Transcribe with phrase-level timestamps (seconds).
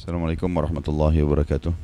[0.00, 1.76] Assalamualaikum warahmatullahi wabarakatuh.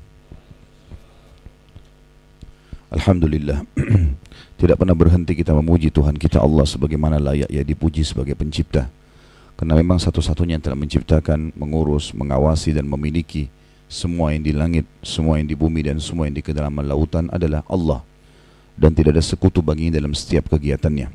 [2.88, 3.60] Alhamdulillah.
[4.64, 8.88] Tidak pernah berhenti kita memuji Tuhan kita Allah sebagaimana layak ia dipuji sebagai pencipta.
[9.60, 13.52] Karena memang satu-satunya yang telah menciptakan, mengurus, mengawasi dan memiliki
[13.84, 17.68] Semua yang di langit, semua yang di bumi dan semua yang di kedalaman lautan adalah
[17.68, 18.00] Allah.
[18.80, 21.12] Dan tidak ada sekutu baginya dalam setiap kegiatannya.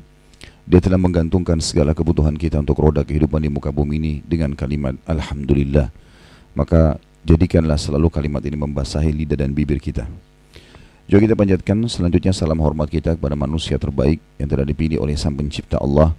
[0.70, 4.94] Dia telah menggantungkan segala kebutuhan kita untuk roda kehidupan di muka bumi ini dengan kalimat
[5.10, 5.90] Alhamdulillah
[6.52, 10.08] maka jadikanlah selalu kalimat ini membasahi lidah dan bibir kita.
[11.06, 15.34] Juga kita panjatkan selanjutnya salam hormat kita kepada manusia terbaik yang telah dipilih oleh Sang
[15.34, 16.14] Pencipta Allah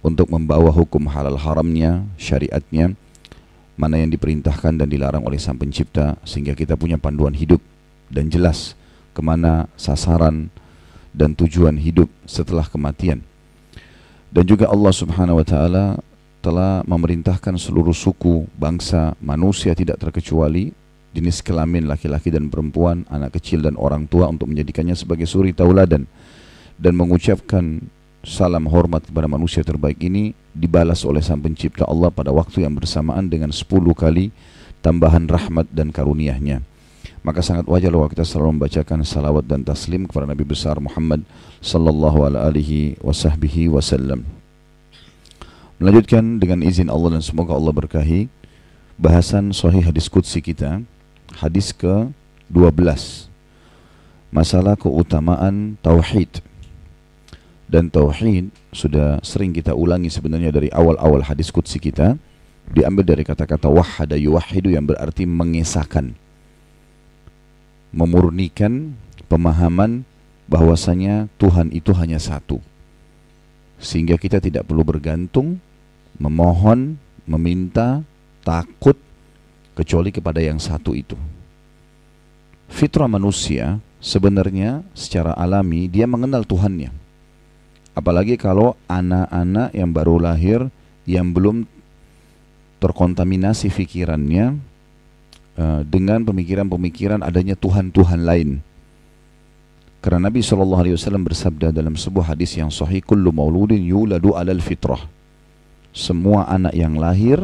[0.00, 2.96] untuk membawa hukum halal haramnya, syariatnya,
[3.74, 7.60] mana yang diperintahkan dan dilarang oleh Sang Pencipta sehingga kita punya panduan hidup
[8.08, 8.74] dan jelas
[9.14, 10.50] ke mana sasaran
[11.14, 13.22] dan tujuan hidup setelah kematian.
[14.34, 15.84] Dan juga Allah Subhanahu wa taala
[16.44, 20.76] telah memerintahkan seluruh suku, bangsa, manusia tidak terkecuali
[21.16, 26.04] jenis kelamin laki-laki dan perempuan, anak kecil dan orang tua untuk menjadikannya sebagai suri tauladan
[26.76, 27.80] dan mengucapkan
[28.26, 33.30] salam hormat kepada manusia terbaik ini dibalas oleh Sang Pencipta Allah pada waktu yang bersamaan
[33.32, 33.64] dengan 10
[33.96, 34.28] kali
[34.84, 36.60] tambahan rahmat dan karunia-Nya.
[37.24, 41.24] Maka sangat wajar kalau kita selalu membacakan salawat dan taslim kepada Nabi besar Muhammad
[41.64, 44.43] sallallahu alaihi wasallam.
[45.82, 48.30] Melanjutkan dengan izin Allah dan semoga Allah berkahi
[48.94, 50.86] bahasan sahih hadis qudsi kita
[51.34, 53.26] hadis ke-12
[54.30, 56.42] masalah keutamaan tauhid.
[57.66, 62.18] Dan tauhid sudah sering kita ulangi sebenarnya dari awal-awal hadis qudsi kita
[62.70, 66.14] diambil dari kata-kata wahada yuwahidu yang berarti mengesahkan
[67.94, 68.98] memurnikan
[69.30, 70.02] pemahaman
[70.50, 72.58] bahwasanya Tuhan itu hanya satu.
[73.78, 75.62] Sehingga kita tidak perlu bergantung,
[76.20, 78.02] memohon, meminta,
[78.44, 78.98] takut
[79.74, 81.18] kecuali kepada yang satu itu.
[82.70, 86.90] Fitrah manusia sebenarnya secara alami dia mengenal Tuhannya.
[87.94, 90.66] Apalagi kalau anak-anak yang baru lahir
[91.06, 91.62] yang belum
[92.82, 94.58] terkontaminasi pikirannya
[95.54, 98.58] uh, dengan pemikiran-pemikiran adanya Tuhan-Tuhan lain
[100.04, 100.84] karena Nabi SAW
[101.24, 105.00] bersabda dalam sebuah hadis yang sahih, "Kullu mauludin yuladu alal fitrah."
[105.94, 107.38] Semua anak yang lahir,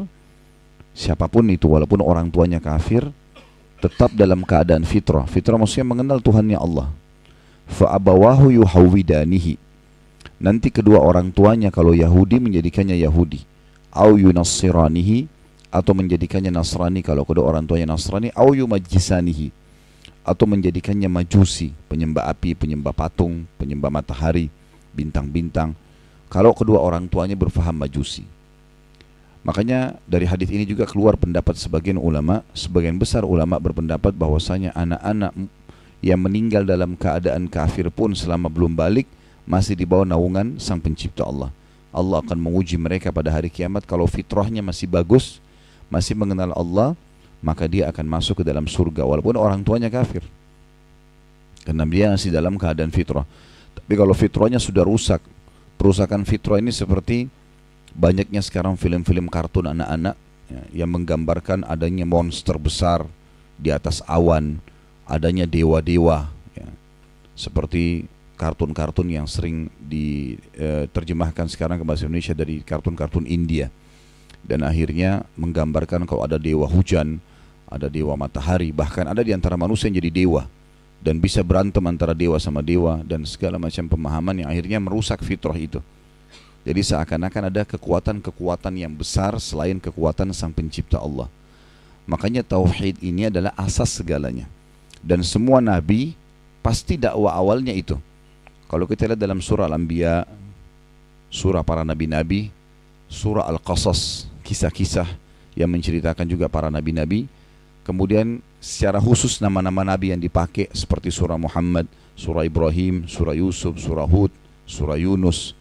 [0.90, 3.06] siapa pun itu walaupun orang tuanya kafir,
[3.78, 5.22] tetap dalam keadaan fitrah.
[5.24, 6.90] Fitrah maksudnya mengenal Tuhannya Allah.
[7.70, 9.54] Fa'abawahu yuhawidanihi.
[10.42, 13.46] Nanti kedua orang tuanya kalau Yahudi menjadikannya Yahudi.
[13.94, 15.30] Au yunassiranihi
[15.70, 18.34] atau menjadikannya Nasrani kalau kedua orang tuanya Nasrani.
[18.34, 19.54] Au yumajisanihi
[20.26, 24.50] atau menjadikannya majusi, penyembah api, penyembah patung, penyembah matahari,
[24.90, 25.72] bintang-bintang.
[26.26, 28.39] Kalau kedua orang tuanya berfaham majusi.
[29.40, 35.32] Makanya dari hadis ini juga keluar pendapat sebagian ulama, sebagian besar ulama berpendapat bahwasanya anak-anak
[36.04, 39.08] yang meninggal dalam keadaan kafir pun selama belum balik
[39.48, 41.48] masih di bawah naungan Sang Pencipta Allah.
[41.90, 45.40] Allah akan menguji mereka pada hari kiamat kalau fitrahnya masih bagus,
[45.88, 46.92] masih mengenal Allah,
[47.40, 50.22] maka dia akan masuk ke dalam surga walaupun orang tuanya kafir.
[51.64, 53.24] Karena dia masih dalam keadaan fitrah.
[53.72, 55.20] Tapi kalau fitrahnya sudah rusak,
[55.80, 57.39] perusakan fitrah ini seperti
[57.94, 60.16] banyaknya sekarang film-film kartun anak-anak
[60.50, 63.06] ya, yang menggambarkan adanya monster besar
[63.60, 64.58] di atas awan,
[65.04, 66.68] adanya dewa-dewa ya.
[67.36, 68.06] Seperti
[68.40, 73.68] kartun-kartun yang sering diterjemahkan eh, sekarang ke bahasa Indonesia dari kartun-kartun India
[74.40, 77.20] dan akhirnya menggambarkan kalau ada dewa hujan,
[77.68, 80.48] ada dewa matahari, bahkan ada di antara manusia yang jadi dewa
[81.00, 85.56] dan bisa berantem antara dewa sama dewa dan segala macam pemahaman yang akhirnya merusak fitrah
[85.56, 85.80] itu.
[86.60, 91.26] Jadi seakan-akan ada kekuatan-kekuatan yang besar selain kekuatan Sang Pencipta Allah.
[92.04, 94.44] Makanya tauhid ini adalah asas segalanya.
[95.00, 96.12] Dan semua nabi
[96.60, 97.96] pasti dakwah awalnya itu.
[98.68, 100.28] Kalau kita lihat dalam surah Al-Anbiya,
[101.32, 102.52] surah para nabi-nabi,
[103.08, 105.08] surah Al-Qasas, kisah-kisah
[105.56, 107.26] yang menceritakan juga para nabi-nabi,
[107.80, 114.04] Kemudian secara khusus nama-nama nabi yang dipakai seperti surah Muhammad, surah Ibrahim, surah Yusuf, surah
[114.04, 114.30] Hud,
[114.68, 115.56] surah Yunus.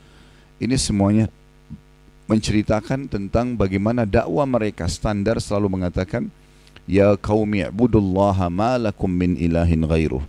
[0.60, 1.32] Ini semuanya
[2.28, 6.30] menceritakan tentang bagaimana dakwah mereka standar selalu mengatakan
[6.84, 10.22] ya qaumi ibudullaha ma lakum min ilahin ghairuh.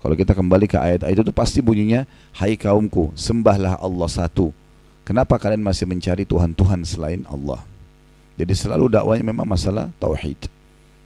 [0.00, 2.04] Kalau kita kembali ke ayat-ayat itu pasti bunyinya
[2.36, 4.52] hai kaumku sembahlah Allah satu.
[5.04, 7.60] Kenapa kalian masih mencari Tuhan-Tuhan selain Allah?
[8.40, 10.48] Jadi selalu dakwanya memang masalah tauhid.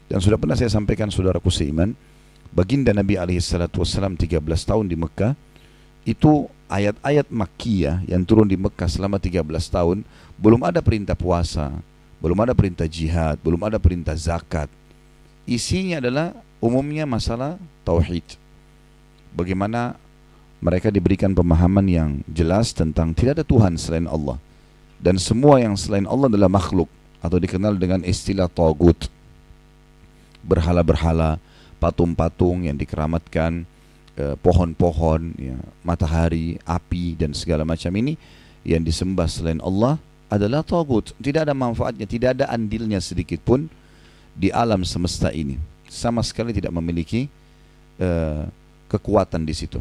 [0.09, 1.93] Dan sudah pernah saya sampaikan saudaraku seiman,
[2.55, 5.37] baginda Nabi SAW 13 tahun di Mekah,
[6.09, 9.43] itu ayat-ayat Makkiyah yang turun di Mekah selama 13
[9.73, 10.05] tahun,
[10.37, 11.73] belum ada perintah puasa,
[12.21, 14.71] belum ada perintah jihad, belum ada perintah zakat.
[15.49, 18.37] isinya adalah umumnya masalah tauhid.
[19.33, 19.97] Bagaimana
[20.61, 24.37] mereka diberikan pemahaman yang jelas tentang tidak ada Tuhan selain Allah
[24.99, 26.91] dan semua yang selain Allah adalah makhluk
[27.23, 29.07] atau dikenal dengan istilah togut
[30.43, 31.39] berhala-berhala
[31.79, 33.63] patung-patung yang dikeramatkan
[34.43, 35.57] pohon-pohon ya,
[35.87, 38.19] matahari api dan segala macam ini
[38.67, 43.71] yang disembah selain Allah adalah togut tidak ada manfaatnya tidak ada andilnya sedikit pun
[44.35, 45.57] di alam semesta ini
[45.89, 47.27] sama sekali tidak memiliki
[47.99, 48.47] uh,
[48.87, 49.81] kekuatan di situ.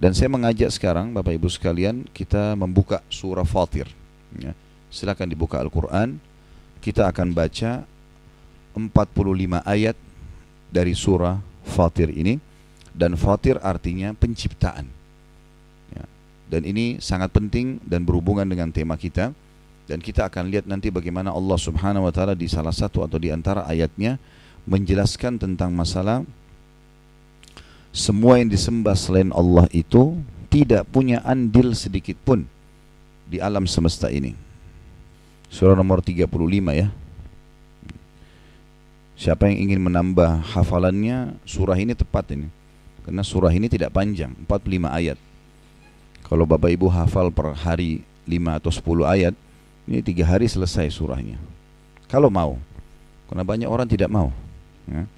[0.00, 3.84] Dan saya mengajak sekarang Bapak Ibu sekalian kita membuka surah Fatir.
[4.40, 4.56] Ya.
[4.88, 6.16] Silakan dibuka Al-Quran.
[6.80, 7.84] Kita akan baca
[8.72, 8.88] 45
[9.60, 9.96] ayat
[10.72, 11.36] dari surah
[11.68, 12.40] Fatir ini.
[12.90, 14.86] Dan Fatir artinya penciptaan.
[15.94, 16.04] Ya.
[16.50, 19.30] Dan ini sangat penting dan berhubungan dengan tema kita.
[19.90, 23.34] Dan kita akan lihat nanti bagaimana Allah subhanahu wa ta'ala di salah satu atau di
[23.34, 24.22] antara ayatnya
[24.62, 26.22] menjelaskan tentang masalah
[27.90, 30.14] semua yang disembah selain Allah itu
[30.46, 32.46] tidak punya andil sedikit pun
[33.26, 34.34] di alam semesta ini.
[35.50, 36.30] Surah nomor 35
[36.70, 36.86] ya.
[39.18, 42.46] Siapa yang ingin menambah hafalannya, surah ini tepat ini.
[43.10, 45.18] Karena surah ini tidak panjang, 45 ayat.
[46.22, 49.34] Kalau Bapak Ibu hafal per hari 5 atau 10 ayat,
[49.90, 51.34] ini tiga hari selesai surahnya.
[52.06, 52.54] Kalau mau.
[53.26, 54.30] Karena banyak orang tidak mau.
[54.86, 55.10] Ya.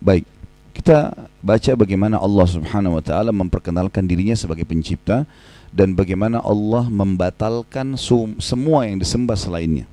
[0.00, 0.24] Baik,
[0.72, 1.12] kita
[1.44, 5.28] baca bagaimana Allah Subhanahu wa taala memperkenalkan dirinya sebagai pencipta
[5.68, 7.92] dan bagaimana Allah membatalkan
[8.40, 9.84] semua yang disembah selainnya.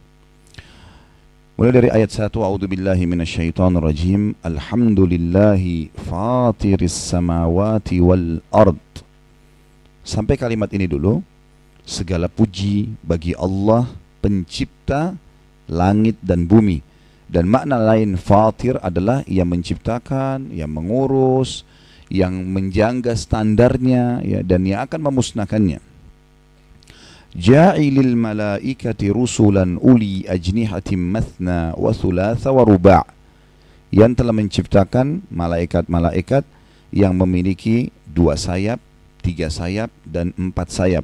[1.55, 4.35] Mulai dari ayat 1 A'udzu billahi minasyaitonir rajim.
[4.43, 8.75] Alhamdulillahi fatiris samawati wal ard.
[10.03, 11.23] Sampai kalimat ini dulu.
[11.87, 13.87] Segala puji bagi Allah
[14.19, 15.15] pencipta
[15.71, 16.83] langit dan bumi
[17.31, 21.63] dan makna lain fatir adalah yang menciptakan, yang mengurus,
[22.11, 25.79] yang menjaga standarnya ya, dan yang akan memusnahkannya.
[27.35, 33.03] Ja'ilil malaikati rusulan uli ajnihatim mathna wa thulatha wa ruba'
[33.91, 36.47] yang telah menciptakan malaikat-malaikat
[36.95, 38.79] yang memiliki dua sayap,
[39.19, 41.03] tiga sayap, dan empat sayap.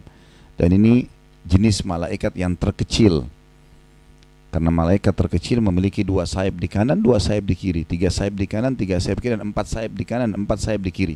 [0.55, 1.11] Dan ini
[1.43, 3.27] jenis malaikat yang terkecil
[4.51, 8.47] karena malaikat terkecil memiliki dua sayap di kanan, dua sayap di kiri, tiga sayap di
[8.47, 11.15] kanan, tiga sayap di kiri, dan empat sayap di kanan, empat sayap di kiri.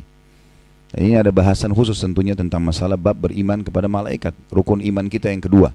[0.94, 5.42] Ini ada bahasan khusus tentunya tentang masalah bab beriman kepada malaikat, rukun iman kita yang
[5.42, 5.74] kedua.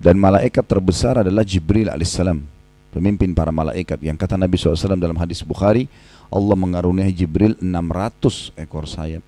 [0.00, 2.42] Dan malaikat terbesar adalah Jibril alaihissalam,
[2.90, 4.02] pemimpin para malaikat.
[4.02, 5.86] Yang kata Nabi SAW dalam hadis Bukhari,
[6.26, 9.22] Allah mengaruniai Jibril 600 ekor sayap.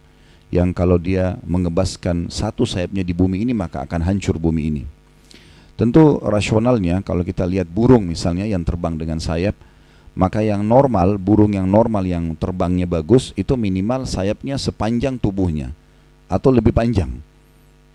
[0.53, 4.83] Yang kalau dia mengebaskan satu sayapnya di bumi ini, maka akan hancur bumi ini.
[5.79, 9.57] Tentu rasionalnya kalau kita lihat burung misalnya yang terbang dengan sayap,
[10.13, 15.73] maka yang normal, burung yang normal yang terbangnya bagus itu minimal sayapnya sepanjang tubuhnya
[16.29, 17.09] atau lebih panjang.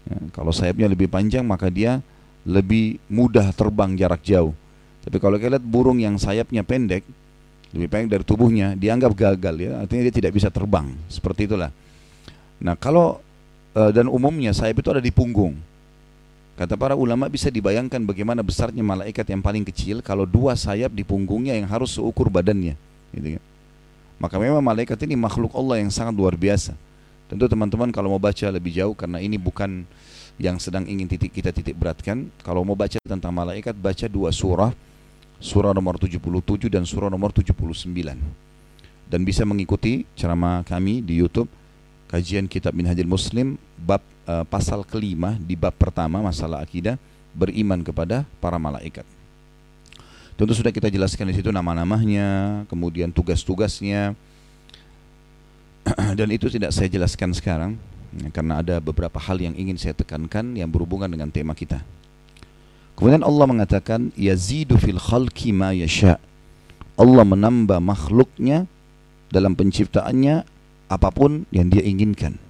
[0.07, 2.01] Ya, kalau sayapnya lebih panjang maka dia
[2.47, 4.55] lebih mudah terbang jarak jauh.
[5.03, 7.05] Tapi kalau kita lihat burung yang sayapnya pendek,
[7.75, 10.89] lebih pendek dari tubuhnya, dianggap gagal ya, artinya dia tidak bisa terbang.
[11.11, 11.69] Seperti itulah.
[12.63, 13.21] Nah, kalau
[13.77, 15.53] eh, dan umumnya sayap itu ada di punggung.
[16.57, 21.05] Kata para ulama bisa dibayangkan bagaimana besarnya malaikat yang paling kecil kalau dua sayap di
[21.05, 22.73] punggungnya yang harus seukur badannya.
[23.13, 23.43] Gitu kan.
[24.17, 26.73] Maka memang malaikat ini makhluk Allah yang sangat luar biasa.
[27.29, 29.85] Tentu teman-teman kalau mau baca lebih jauh karena ini bukan
[30.41, 32.33] yang sedang ingin titik kita titik beratkan.
[32.41, 34.73] Kalau mau baca tentang malaikat baca dua surah.
[35.37, 36.17] Surah nomor 77
[36.65, 37.93] dan surah nomor 79.
[39.05, 41.45] Dan bisa mengikuti ceramah kami di YouTube
[42.09, 46.99] kajian kitab Minhajul Muslim bab uh, pasal kelima di bab pertama masalah akidah
[47.31, 49.07] beriman kepada para malaikat.
[50.37, 54.13] Tentu sudah kita jelaskan di situ nama-namanya, kemudian tugas-tugasnya,
[56.19, 57.73] dan itu tidak saya jelaskan sekarang
[58.29, 61.81] karena ada beberapa hal yang ingin saya tekankan yang berhubungan dengan tema kita.
[62.97, 66.17] Kemudian Allah mengatakan yazidu fil khalqi ma yasha.
[66.97, 68.65] Allah menambah makhluknya
[69.29, 70.41] dalam penciptaannya
[70.89, 72.41] apa pun yang dia inginkan.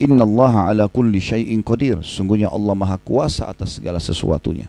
[0.00, 2.00] Inna Allah ala kulli syai'in qadir.
[2.00, 4.64] Sungguhnya Allah maha kuasa atas segala sesuatunya.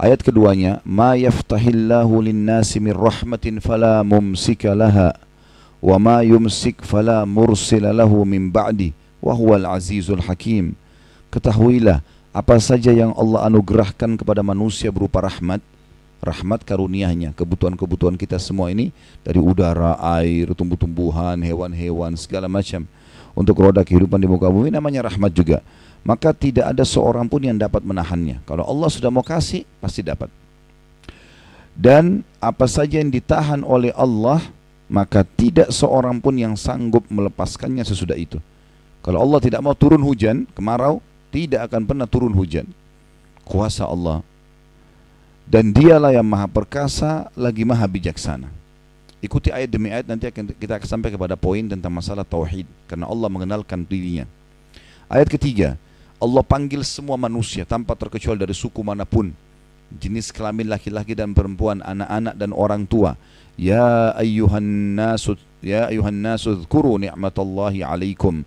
[0.00, 5.12] Ayat keduanya, Ma yaftahillahu linnasi min rahmatin fala mumsika laha
[5.84, 10.72] wa ma yumsik fala mursila lahu min ba'di huwal azizul hakim.
[11.28, 12.00] Ketahuilah
[12.32, 15.60] apa saja yang Allah anugerahkan kepada manusia berupa rahmat,
[16.24, 18.88] rahmat karuniaHnya kebutuhan-kebutuhan kita semua ini
[19.20, 22.88] dari udara, air, tumbuh-tumbuhan, hewan-hewan segala macam
[23.32, 25.60] untuk roda kehidupan di muka bumi namanya rahmat juga.
[26.02, 28.42] Maka tidak ada seorang pun yang dapat menahannya.
[28.42, 30.28] Kalau Allah sudah mau kasih, pasti dapat.
[31.72, 34.44] dan apa saja yang ditahan oleh Allah
[34.92, 38.36] maka tidak seorang pun yang sanggup melepaskannya sesudah itu.
[39.00, 41.00] Kalau Allah tidak mau turun hujan, kemarau,
[41.32, 42.68] tidak akan pernah turun hujan.
[43.48, 44.20] Kuasa Allah.
[45.48, 48.52] Dan dialah yang maha perkasa, lagi maha bijaksana.
[49.22, 53.06] Ikuti ayat demi ayat nanti akan kita akan sampai kepada poin tentang masalah tauhid karena
[53.06, 54.26] Allah mengenalkan dirinya.
[55.06, 55.78] Ayat ketiga,
[56.18, 59.30] Allah panggil semua manusia tanpa terkecuali dari suku mana pun,
[59.94, 63.14] jenis kelamin laki-laki dan perempuan, anak-anak dan orang tua.
[63.54, 68.42] Ya ayyuhan nasu ya ayyuhan nasu dzkuru ni'matallahi 'alaikum.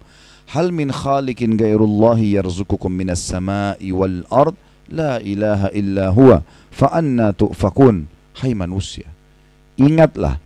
[0.51, 4.59] Hal min khaliqin ghairullahi yarzuqukum minas sama'i wal ard?
[4.91, 6.43] La ilaha illa huwa.
[6.67, 8.11] Fa anna tu'fakun?
[8.43, 9.07] Hai manusia,
[9.79, 10.43] ingatlah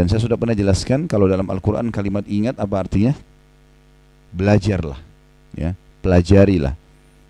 [0.00, 3.12] dan saya sudah pernah jelaskan kalau dalam Al-Quran kalimat ingat apa artinya?
[4.32, 4.96] Belajarlah,
[5.52, 6.72] ya, pelajarilah.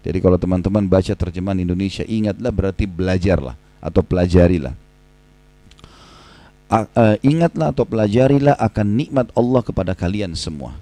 [0.06, 4.70] Jadi kalau teman-teman baca terjemahan Indonesia ingatlah berarti belajarlah atau pelajarilah.
[6.70, 10.78] Uh, ingatlah atau pelajarilah akan nikmat Allah kepada kalian semua.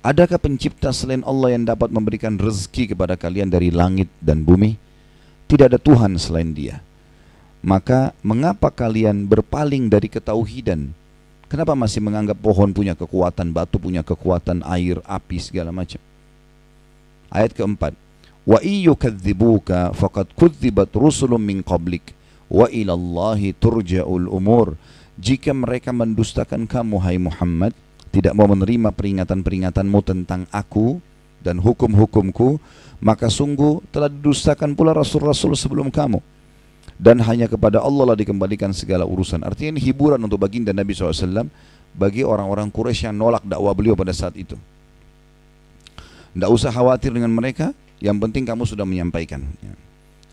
[0.00, 4.80] Adakah pencipta selain Allah yang dapat memberikan rezeki kepada kalian dari langit dan bumi?
[5.52, 6.80] Tidak ada Tuhan selain Dia.
[7.60, 10.96] Maka mengapa kalian berpaling dari ketauhidan
[11.46, 16.02] Kenapa masih menganggap pohon punya kekuatan, batu punya kekuatan, air, api segala macam?
[17.30, 17.94] Ayat keempat.
[18.42, 22.14] Wa iyyukadzibuka faqad kudzibat rusulun min qablik
[22.50, 24.74] wa ilallahi turja'ul umur.
[25.22, 27.72] Jika mereka mendustakan kamu hai Muhammad,
[28.10, 30.98] tidak mau menerima peringatan-peringatanmu tentang aku
[31.46, 32.58] dan hukum-hukumku,
[32.98, 36.18] maka sungguh telah didustakan pula rasul-rasul sebelum kamu
[36.96, 39.44] dan hanya kepada Allah lah dikembalikan segala urusan.
[39.44, 41.48] Artinya ini hiburan untuk baginda Nabi SAW
[41.96, 44.56] bagi orang-orang Quraisy yang nolak dakwah beliau pada saat itu.
[46.36, 49.40] Tidak usah khawatir dengan mereka, yang penting kamu sudah menyampaikan.
[49.64, 49.72] Ya.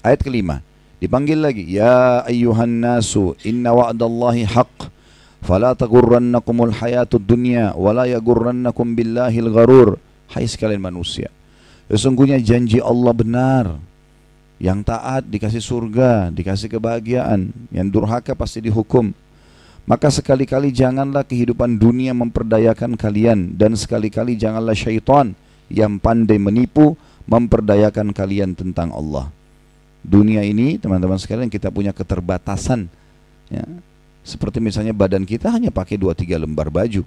[0.03, 0.59] Ayat kelima,
[0.99, 4.91] dipanggil lagi, Ya ayyuhan nasu, inna wa'dallahi haq,
[5.39, 9.95] fala tagurrannakumul hayatud dunya, wala yagurrannakum billahil gharur.
[10.27, 11.31] Hai sekalian manusia,
[11.87, 13.65] sesungguhnya janji Allah benar,
[14.61, 17.51] yang taat dikasih surga, dikasih kebahagiaan.
[17.73, 19.11] Yang durhaka pasti dihukum.
[19.83, 25.35] Maka sekali-kali janganlah kehidupan dunia memperdayakan kalian dan sekali-kali janganlah syaitan
[25.67, 26.95] yang pandai menipu
[27.27, 29.27] memperdayakan kalian tentang Allah.
[29.99, 32.87] Dunia ini teman-teman sekalian kita punya keterbatasan
[33.51, 33.63] ya.
[34.23, 37.03] Seperti misalnya badan kita hanya pakai 2-3 lembar baju.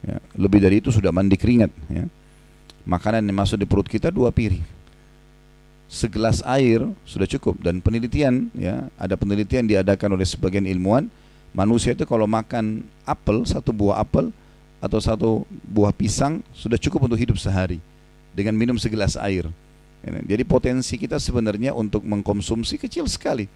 [0.00, 0.16] Ya.
[0.40, 2.08] Lebih dari itu sudah mandi keringat ya.
[2.88, 4.75] Makanan yang masuk di perut kita dua piring
[5.86, 7.58] segelas air sudah cukup.
[7.62, 11.10] Dan penelitian ya ada penelitian diadakan oleh sebagian ilmuwan
[11.56, 14.28] manusia itu kalau makan apel satu buah apel
[14.76, 15.30] atau satu
[15.64, 17.80] buah pisang sudah cukup untuk hidup sehari
[18.36, 19.48] dengan minum segelas air.
[20.04, 23.48] Ya, jadi potensi kita sebenarnya untuk mengkonsumsi kecil sekali.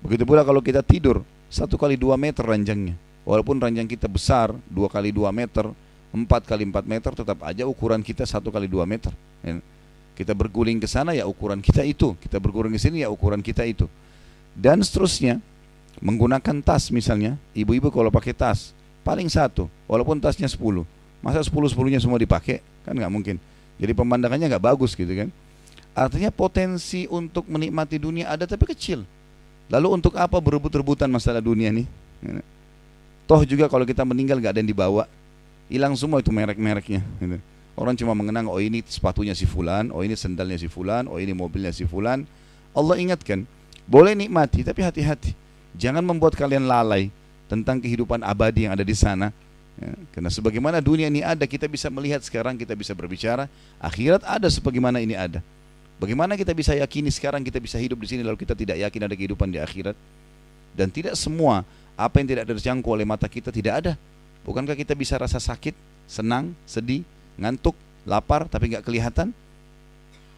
[0.00, 1.20] Begitu pula kalau kita tidur
[1.52, 2.96] satu kali dua meter ranjangnya.
[3.22, 5.68] Walaupun ranjang kita besar dua kali dua meter
[6.10, 9.12] empat kali empat meter tetap aja ukuran kita satu kali dua meter.
[9.44, 9.60] Ya.
[10.12, 13.64] Kita berguling ke sana ya ukuran kita itu, kita berguling ke sini ya ukuran kita
[13.64, 13.88] itu.
[14.52, 15.40] Dan seterusnya,
[16.04, 20.84] menggunakan tas misalnya, ibu-ibu kalau pakai tas, paling satu, walaupun tasnya sepuluh,
[21.24, 23.36] masa sepuluh sepuluhnya semua dipakai, kan nggak mungkin.
[23.80, 25.32] Jadi pemandangannya nggak bagus gitu kan.
[25.92, 29.04] Artinya potensi untuk menikmati dunia ada tapi kecil.
[29.72, 31.88] Lalu untuk apa berebut-rebutan masalah dunia nih?
[33.24, 35.08] Toh juga kalau kita meninggal nggak ada yang dibawa,
[35.72, 37.00] hilang semua itu merek-mereknya.
[37.16, 37.40] Gitu.
[37.72, 41.32] Orang cuma mengenang, oh ini sepatunya si fulan, oh ini sendalnya si fulan, oh ini
[41.32, 42.28] mobilnya si fulan.
[42.76, 43.48] Allah ingatkan,
[43.88, 45.32] boleh nikmati tapi hati-hati.
[45.72, 47.08] Jangan membuat kalian lalai
[47.48, 49.32] tentang kehidupan abadi yang ada di sana.
[49.80, 53.48] Ya, karena sebagaimana dunia ini ada, kita bisa melihat sekarang, kita bisa berbicara.
[53.80, 55.40] Akhirat ada sebagaimana ini ada.
[55.96, 59.14] Bagaimana kita bisa yakini sekarang kita bisa hidup di sini lalu kita tidak yakin ada
[59.16, 59.96] kehidupan di akhirat?
[60.76, 61.62] Dan tidak semua
[61.94, 63.92] apa yang tidak terjangkau oleh mata kita tidak ada.
[64.42, 65.72] Bukankah kita bisa rasa sakit,
[66.10, 67.06] senang, sedih,
[67.38, 67.76] ngantuk,
[68.08, 69.30] lapar tapi nggak kelihatan.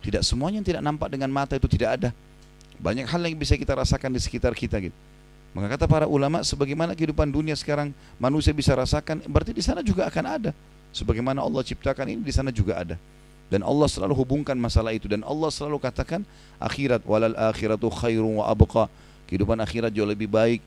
[0.05, 2.11] Tidak semuanya yang tidak nampak dengan mata itu tidak ada.
[2.77, 4.97] Banyak hal yang bisa kita rasakan di sekitar kita gitu.
[5.55, 10.05] Maka kata para ulama sebagaimana kehidupan dunia sekarang manusia bisa rasakan, berarti di sana juga
[10.11, 10.51] akan ada.
[10.91, 12.97] Sebagaimana Allah ciptakan ini di sana juga ada.
[13.49, 16.27] Dan Allah selalu hubungkan masalah itu dan Allah selalu katakan
[16.59, 18.91] akhirat walal akhiratu khairu wa abqa.
[19.31, 20.61] Kehidupan akhirat jauh lebih baik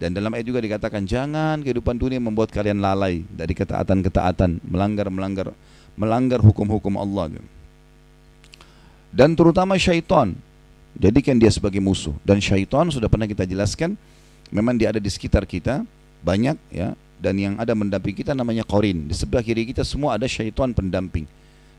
[0.00, 5.52] dan dalam ayat juga dikatakan jangan kehidupan dunia membuat kalian lalai dari ketaatan-ketaatan, melanggar-melanggar
[5.92, 7.36] melanggar hukum-hukum Allah.
[9.12, 10.32] Dan terutama syaitan.
[10.96, 12.16] Jadikan dia sebagai musuh.
[12.24, 13.94] Dan syaitan sudah pernah kita jelaskan
[14.48, 15.86] memang dia ada di sekitar kita
[16.24, 19.04] banyak ya dan yang ada mendamping kita namanya korin.
[19.04, 21.28] Di sebelah kiri kita semua ada syaitan pendamping.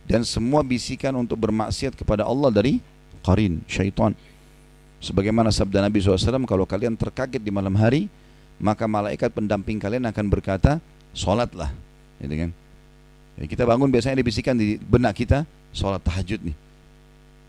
[0.05, 2.77] Dan semua bisikan untuk bermaksiat kepada Allah dari
[3.25, 4.13] korin, syaitan.
[5.01, 8.05] Sebagaimana sabda Nabi SAW, kalau kalian terkaget di malam hari,
[8.61, 10.77] maka malaikat pendamping kalian akan berkata,
[11.17, 11.73] sholatlah.
[12.21, 12.49] Gitu kan?
[13.41, 16.55] Ya, kita bangun biasanya dibisikkan di benak kita, sholat tahajud nih.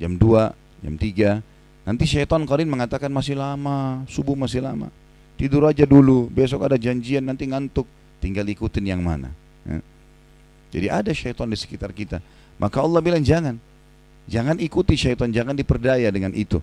[0.00, 0.48] Jam 2,
[0.80, 1.44] jam 3.
[1.84, 4.88] Nanti syaitan kalian mengatakan masih lama, subuh masih lama.
[5.36, 7.84] Tidur aja dulu, besok ada janjian nanti ngantuk.
[8.22, 9.28] Tinggal ikutin yang mana.
[9.66, 9.82] Ya.
[10.72, 12.22] Jadi ada syaitan di sekitar kita.
[12.56, 13.58] Maka Allah bilang jangan.
[14.30, 16.62] Jangan ikuti syaitan, jangan diperdaya dengan itu.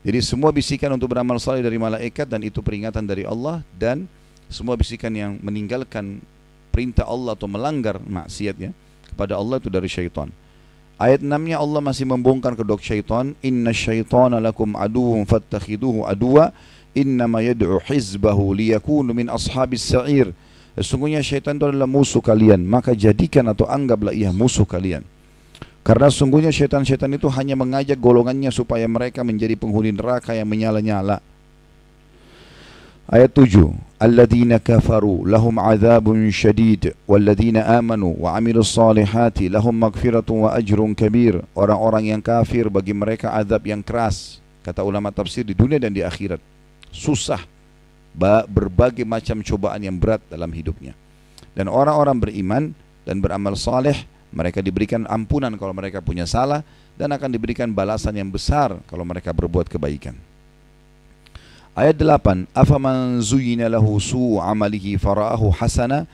[0.00, 4.08] Jadi semua bisikan untuk beramal saleh dari malaikat dan itu peringatan dari Allah dan
[4.48, 6.24] semua bisikan yang meninggalkan
[6.72, 8.72] perintah Allah atau melanggar maksiat ya
[9.12, 10.32] kepada Allah itu dari syaitan.
[11.00, 16.52] Ayat 6-nya Allah masih membongkar kedok syaitan, "Inna syaitana lakum aduwwun fattakhiduhu aduwa,
[16.92, 20.32] innama yad'u hizbahu liyakunu min ashabis sa'ir."
[20.76, 25.04] Sesungguhnya syaitan itu adalah musuh kalian, maka jadikan atau anggaplah ia musuh kalian.
[25.80, 31.24] Karena sungguhnya syaitan-syaitan itu hanya mengajak golongannya supaya mereka menjadi penghuni neraka yang menyala-nyala.
[33.10, 33.74] Ayat 7.
[33.98, 41.42] Alladzina kafaru lahum azabun syadid walladzina amanu wa amilus salihati lahum magfiratun wa ajrun kabir.
[41.56, 44.38] Orang-orang yang kafir bagi mereka azab yang keras.
[44.62, 46.38] Kata ulama tafsir di dunia dan di akhirat.
[46.92, 47.40] Susah
[48.46, 50.92] berbagai macam cobaan yang berat dalam hidupnya.
[51.56, 52.62] Dan orang-orang beriman
[53.02, 56.62] dan beramal saleh mereka diberikan ampunan kalau mereka punya salah
[56.94, 60.14] dan akan diberikan balasan yang besar kalau mereka berbuat kebaikan.
[61.74, 66.06] Ayat 8, "Afaman zuyyina lahu su'u 'amalihi fara'ahu hasana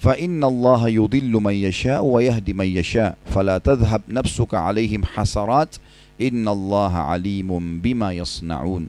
[0.00, 5.76] fa inna Allah yudhillu man yasha wa yahdi man yasha fala tadhhab nafsuka 'alaihim hasarat
[6.16, 8.88] inna Allah 'alimun bima yasna'un."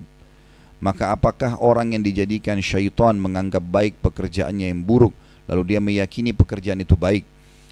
[0.80, 5.16] Maka apakah orang yang dijadikan syaitan menganggap baik pekerjaannya yang buruk
[5.46, 7.24] lalu dia meyakini pekerjaan itu baik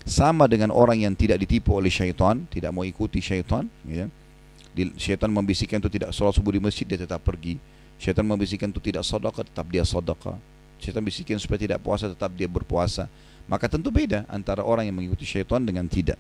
[0.04, 4.12] sama dengan orang yang tidak ditipu oleh syaitan, tidak mau ikuti syaitan, ya.
[5.00, 7.56] Syaitan membisikkan itu tidak sholat subuh di masjid, dia tetap pergi.
[8.02, 10.36] Syaitan membisikkan itu tidak sedekah, tetap dia sedekah.
[10.82, 13.08] Syaitan bisikkan supaya tidak puasa, tetap dia berpuasa.
[13.48, 16.20] Maka tentu beda antara orang yang mengikuti syaitan dengan tidak.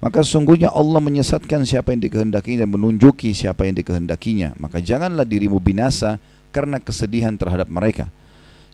[0.00, 4.56] Maka sesungguhnya Allah menyesatkan siapa yang dikehendakinya dan menunjuki siapa yang dikehendakinya.
[4.60, 6.20] Maka janganlah dirimu binasa
[6.52, 8.08] karena kesedihan terhadap mereka.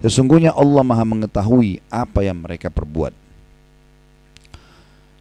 [0.02, 3.21] Sesungguhnya Allah maha mengetahui apa yang mereka perbuat.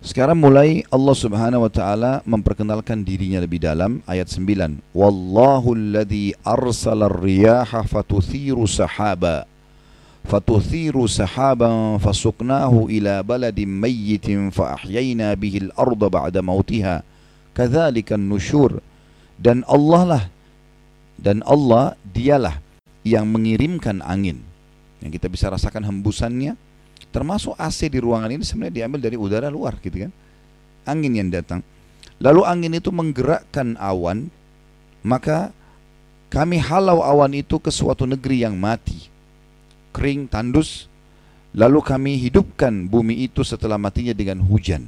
[0.01, 4.81] Sekarang mulai Allah Subhanahu wa taala memperkenalkan dirinya lebih dalam ayat 9.
[4.97, 9.45] Wallahu alladhi arsala ar-riyaha fatuthiru sahaba
[10.25, 17.05] fatuthiru sahaban fasuqnahu ila baladin mayyitin fa ahyayna bihi al-ardha ba'da mautiha.
[17.53, 18.81] Kadzalika an-nusyur.
[19.37, 20.23] Dan Allah lah
[21.21, 22.57] dan Allah dialah
[23.05, 24.41] yang mengirimkan angin
[25.01, 26.57] yang kita bisa rasakan hembusannya
[27.11, 30.11] Termasuk AC di ruangan ini sebenarnya diambil dari udara luar gitu kan.
[30.87, 31.59] Angin yang datang.
[32.23, 34.31] Lalu angin itu menggerakkan awan,
[35.03, 35.51] maka
[36.31, 39.11] kami halau awan itu ke suatu negeri yang mati.
[39.91, 40.87] Kering, tandus,
[41.51, 44.87] lalu kami hidupkan bumi itu setelah matinya dengan hujan.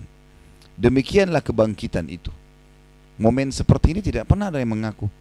[0.80, 2.32] Demikianlah kebangkitan itu.
[3.20, 5.12] Momen seperti ini tidak pernah ada yang mengaku.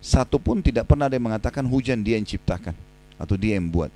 [0.00, 2.74] Satu pun tidak pernah ada yang mengatakan hujan dia yang ciptakan
[3.20, 3.90] atau dia yang buat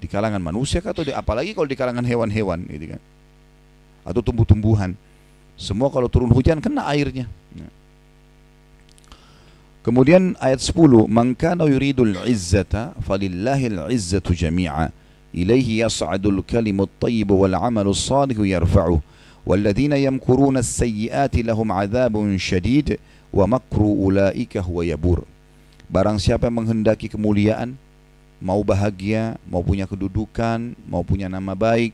[0.00, 3.02] di kalangan manusia atau di, apalagi kalau di kalangan hewan-hewan gitu kan
[4.06, 4.94] atau tumbuh-tumbuhan
[5.56, 7.68] semua kalau turun hujan kena airnya ya.
[9.80, 14.92] kemudian ayat 10 man kana yuridul izzata falillahil izzatu jami'a
[15.32, 19.00] ilaihi yas'adul kalimut tayyib wal amalus salih yarfa'uh
[19.46, 22.98] والذين يمكرون السيئات لهم عذاب شديد
[23.30, 25.22] ومكر أولئك هو يبور
[25.86, 27.78] Barang siapa yang menghendaki kemuliaan
[28.41, 31.93] mau bahagia, mau punya kedudukan, mau punya nama baik,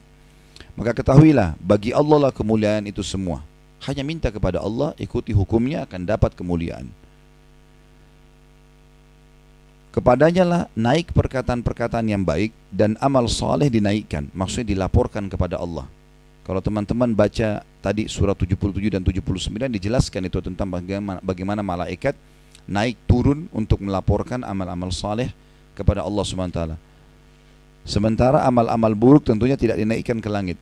[0.80, 3.44] maka ketahuilah bagi Allah lah kemuliaan itu semua.
[3.86, 6.90] Hanya minta kepada Allah, ikuti hukumnya akan dapat kemuliaan.
[9.94, 14.30] Kepadanya lah naik perkataan-perkataan yang baik dan amal soleh dinaikkan.
[14.34, 15.90] Maksudnya dilaporkan kepada Allah.
[16.46, 22.14] Kalau teman-teman baca tadi surat 77 dan 79 dijelaskan itu tentang bagaimana, bagaimana malaikat
[22.70, 25.34] naik turun untuk melaporkan amal-amal saleh
[25.78, 26.62] kepada Allah SWT.
[27.86, 30.58] Sementara amal-amal buruk tentunya tidak dinaikkan ke langit.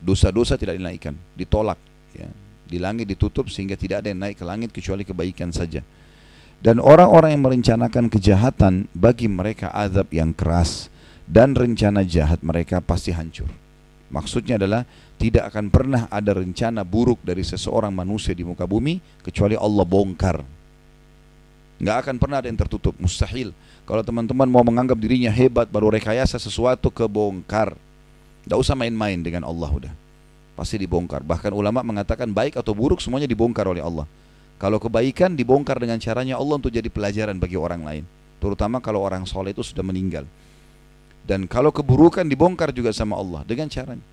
[0.00, 1.78] Dosa-dosa tidak dinaikkan, ditolak.
[2.16, 2.26] Ya.
[2.66, 5.84] Di langit ditutup sehingga tidak ada yang naik ke langit kecuali kebaikan saja.
[6.60, 10.90] Dan orang-orang yang merencanakan kejahatan bagi mereka azab yang keras
[11.24, 13.48] dan rencana jahat mereka pasti hancur.
[14.10, 14.82] Maksudnya adalah
[15.16, 20.59] tidak akan pernah ada rencana buruk dari seseorang manusia di muka bumi kecuali Allah bongkar.
[21.80, 23.56] Nggak akan pernah ada yang tertutup, mustahil.
[23.88, 27.72] Kalau teman-teman mau menganggap dirinya hebat baru rekayasa sesuatu kebongkar.
[28.44, 29.92] Tidak usah main-main dengan Allah udah.
[30.52, 31.24] Pasti dibongkar.
[31.24, 34.04] Bahkan ulama mengatakan baik atau buruk semuanya dibongkar oleh Allah.
[34.60, 38.04] Kalau kebaikan dibongkar dengan caranya Allah untuk jadi pelajaran bagi orang lain.
[38.44, 40.28] Terutama kalau orang soleh itu sudah meninggal.
[41.24, 44.04] Dan kalau keburukan dibongkar juga sama Allah dengan caranya.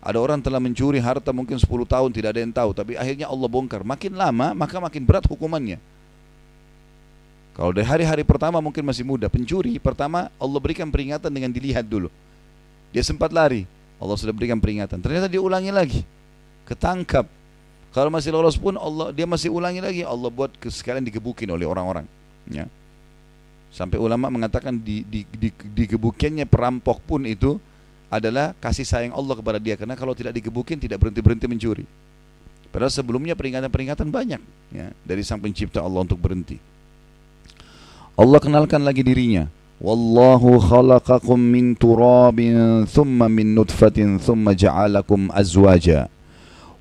[0.00, 2.70] Ada orang telah mencuri harta mungkin 10 tahun tidak ada yang tahu.
[2.70, 3.82] Tapi akhirnya Allah bongkar.
[3.82, 5.82] Makin lama maka makin berat hukumannya.
[7.60, 9.28] Kalau dari hari-hari pertama mungkin masih muda.
[9.28, 12.08] Pencuri pertama Allah berikan peringatan dengan dilihat dulu.
[12.88, 13.68] Dia sempat lari.
[14.00, 14.96] Allah sudah berikan peringatan.
[14.96, 16.00] Ternyata dia ulangi lagi.
[16.64, 17.28] Ketangkap
[17.92, 22.08] kalau masih lolos pun Allah dia masih ulangi lagi Allah buat sekalian digebukin oleh orang-orang.
[22.48, 22.64] Ya.
[23.68, 27.60] Sampai ulama mengatakan di, di, di, digebukinnya perampok pun itu
[28.08, 31.84] adalah kasih sayang Allah kepada dia karena kalau tidak digebukin tidak berhenti berhenti mencuri.
[32.72, 34.40] Padahal sebelumnya peringatan-peringatan banyak
[34.72, 36.69] ya, dari sang pencipta Allah untuk berhenti.
[38.18, 39.46] Allah kenalkan lagi dirinya.
[39.80, 46.12] Wallahu khalaqakum min turabin thumma min nutfatin thumma ja'alakum azwaja.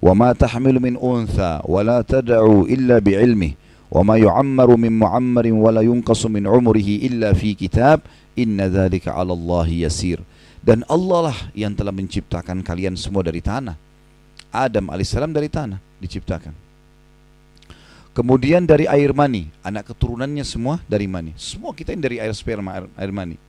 [0.03, 3.55] Wa ma tahmilu min untha wa la tad'u illa bi'ilmih.
[3.87, 8.03] Wa ma yu'ammaru min mu'ammarin wa la yunqasu min umrihi illa fi kitab.
[8.35, 10.19] Inna dhalika 'ala Allahi yasir.
[10.59, 13.79] Dan Allah lah yang telah menciptakan kalian semua dari tanah.
[14.51, 16.68] Adam alaihissalam dari tanah diciptakan
[18.19, 21.31] kemudian dari air mani anak keturunannya semua dari mani.
[21.39, 23.39] Semua kita ini dari air sperma air, air mani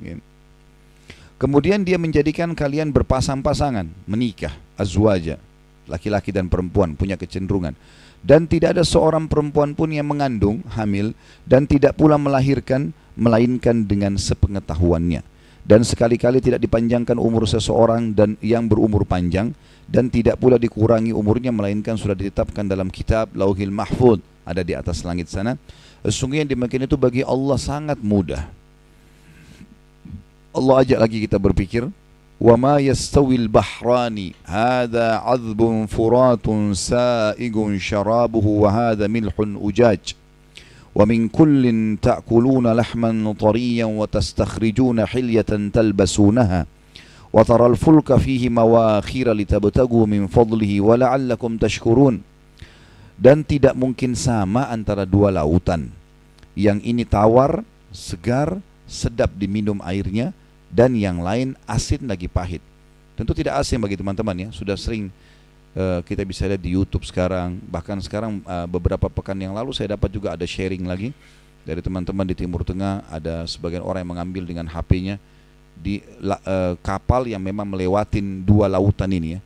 [1.42, 5.42] kemudian dia menjadikan kalian berpasang-pasangan menikah azwaja
[5.90, 7.74] laki-laki dan perempuan punya kecenderungan.
[8.20, 11.16] Dan tidak ada seorang perempuan pun yang mengandung hamil
[11.48, 15.24] dan tidak pula melahirkan melainkan dengan sepengetahuannya.
[15.66, 19.56] Dan sekali-kali tidak dipanjangkan umur seseorang dan yang berumur panjang
[19.88, 25.06] dan tidak pula dikurangi umurnya melainkan sudah ditetapkan dalam kitab Lauhil Mahfud ada di atas
[25.06, 25.54] langit sana.
[26.02, 28.42] Sesungguhnya demikian itu bagi Allah sangat mudah.
[30.50, 31.86] Allah ajak lagi kita berpikir
[32.40, 39.98] وما يستوي البحران هذا عذب فرات سائغ شرابه وهذا ملح أجاج
[40.94, 46.66] ومن كل تأكلون لحما طريا وتستخرجون حلية تلبسونها
[47.32, 52.20] وترى الفلك فيه مواخر لتبتغوا من فضله ولعلكم تشكرون
[53.20, 55.92] dan tidak mungkin sama antara dua lautan.
[56.56, 57.60] Yang ini tawar,
[57.92, 58.56] segar,
[58.88, 60.32] sedap diminum airnya
[60.72, 62.64] dan yang lain asin lagi pahit.
[63.14, 65.12] Tentu tidak asing bagi teman-teman ya, sudah sering
[65.76, 69.92] uh, kita bisa lihat di YouTube sekarang, bahkan sekarang uh, beberapa pekan yang lalu saya
[69.92, 71.12] dapat juga ada sharing lagi
[71.60, 75.20] dari teman-teman di Timur Tengah, ada sebagian orang yang mengambil dengan HP-nya
[75.76, 79.40] di uh, kapal yang memang melewatin dua lautan ini ya.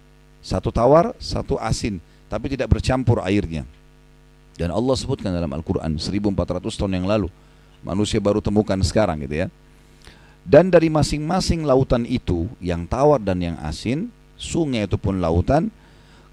[0.44, 1.98] Satu tawar, satu asin,
[2.35, 3.62] tapi tidak bercampur airnya.
[4.59, 7.31] Dan Allah sebutkan dalam Al-Quran 1400 tahun yang lalu.
[7.87, 9.49] Manusia baru temukan sekarang gitu ya.
[10.42, 15.70] Dan dari masing-masing lautan itu yang tawar dan yang asin, sungai itu pun lautan,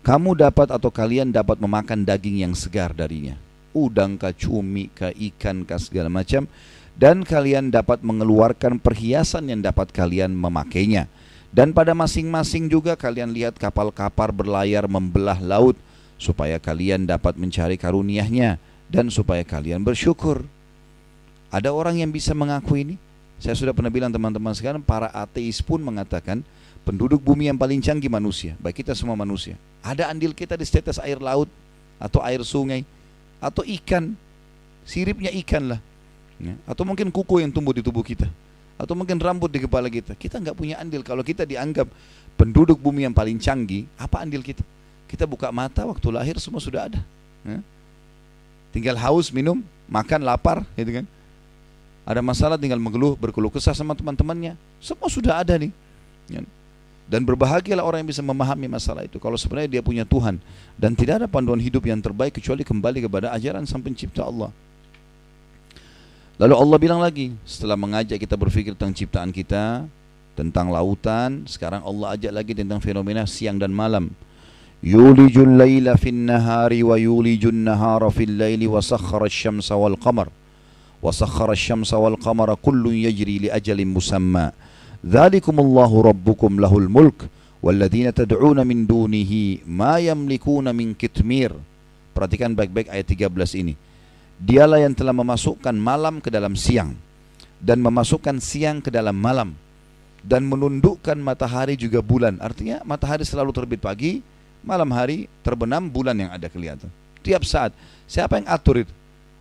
[0.02, 3.38] kamu dapat atau kalian dapat memakan daging yang segar darinya.
[3.70, 6.50] Udang kah, cumi kah, ikan kah, segala macam.
[6.98, 11.06] Dan kalian dapat mengeluarkan perhiasan yang dapat kalian memakainya.
[11.54, 15.80] Dan pada masing-masing juga kalian lihat kapal-kapal berlayar membelah laut
[16.22, 18.62] supaya kalian dapat mencari karuniahnya
[18.94, 20.46] dan supaya kalian bersyukur.
[21.50, 22.96] Ada orang yang bisa mengaku ini?
[23.42, 26.46] Saya sudah pernah bilang teman-teman sekarang para ateis pun mengatakan
[26.86, 29.58] penduduk bumi yang paling canggih manusia, baik kita semua manusia.
[29.82, 31.50] Ada andil kita di setetes air laut
[31.98, 32.86] atau air sungai
[33.42, 34.14] atau ikan,
[34.86, 35.82] siripnya ikan lah.
[36.38, 36.54] Ya.
[36.70, 38.30] Atau mungkin kuku yang tumbuh di tubuh kita.
[38.78, 40.14] Atau mungkin rambut di kepala kita.
[40.14, 41.02] Kita nggak punya andil.
[41.02, 41.90] Kalau kita dianggap
[42.38, 44.62] penduduk bumi yang paling canggih, apa andil kita?
[45.12, 47.04] Kita buka mata waktu lahir semua sudah ada.
[47.44, 47.60] Ya.
[48.72, 49.60] Tinggal haus, minum,
[49.92, 51.06] makan, lapar, gitu kan
[52.02, 54.58] ada masalah tinggal mengeluh, berkeluh kesah sama teman-temannya.
[54.82, 55.70] Semua sudah ada nih.
[56.28, 56.42] Ya.
[57.06, 59.22] Dan berbahagialah orang yang bisa memahami masalah itu.
[59.22, 60.42] Kalau sebenarnya dia punya Tuhan.
[60.80, 64.50] Dan tidak ada panduan hidup yang terbaik kecuali kembali kepada ajaran sang pencipta Allah.
[66.42, 69.86] Lalu Allah bilang lagi, setelah mengajak kita berpikir tentang ciptaan kita,
[70.34, 74.10] tentang lautan, sekarang Allah ajak lagi tentang fenomena siang dan malam.
[74.83, 80.29] Yulijul laila fin nahari wa yulijun nahara fil laili wa sakhara syamsa wal qamar.
[81.03, 84.47] وسخر الشمس والقمر كل يجري لأجل مسمى
[85.07, 87.19] ذلكم الله ربكم له الملك
[87.63, 89.33] والذين تدعون من دونه
[89.67, 91.53] ما يملكون من كتمير
[92.17, 93.77] Perhatikan baik-baik ayat 13 ini.
[94.41, 96.97] Dialah yang telah memasukkan malam ke dalam siang
[97.61, 99.53] dan memasukkan siang ke dalam malam
[100.25, 102.41] dan menundukkan matahari juga bulan.
[102.41, 104.25] Artinya matahari selalu terbit pagi,
[104.62, 106.90] malam hari terbenam bulan yang ada kelihatan.
[107.22, 107.72] Tiap saat.
[108.10, 108.94] Siapa yang atur itu?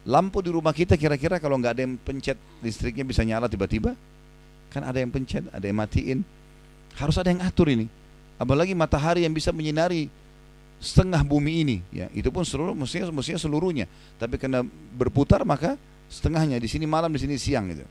[0.09, 3.93] Lampu di rumah kita kira-kira kalau nggak ada yang pencet listriknya bisa nyala tiba-tiba?
[4.73, 6.25] Kan ada yang pencet, ada yang matiin.
[6.97, 7.89] Harus ada yang atur ini.
[8.41, 10.09] Apalagi matahari yang bisa menyinari
[10.81, 13.85] setengah bumi ini ya itu pun seluruh mestinya mestinya seluruhnya
[14.17, 14.65] tapi karena
[14.97, 15.77] berputar maka
[16.09, 17.85] setengahnya di sini malam di sini siang gitu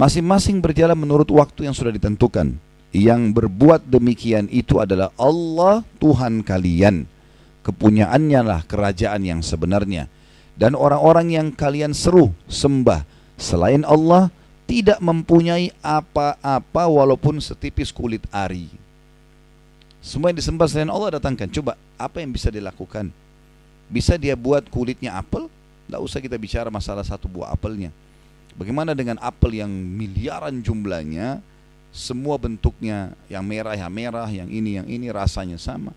[0.00, 2.56] masing-masing berjalan menurut waktu yang sudah ditentukan
[2.94, 7.10] yang berbuat demikian itu adalah Allah Tuhan kalian
[7.66, 10.06] kepunyaannya lah kerajaan yang sebenarnya
[10.54, 13.02] dan orang-orang yang kalian seru sembah
[13.34, 14.30] selain Allah
[14.70, 18.70] tidak mempunyai apa-apa walaupun setipis kulit ari
[20.04, 21.48] semua yang disembah selain Allah datangkan.
[21.48, 23.08] Coba, apa yang bisa dilakukan?
[23.88, 25.48] Bisa dia buat kulitnya apel?
[25.88, 27.88] Tidak usah kita bicara masalah satu buah apelnya.
[28.52, 31.40] Bagaimana dengan apel yang miliaran jumlahnya,
[31.94, 35.94] semua bentuknya yang merah, yang merah, yang ini, yang ini rasanya sama.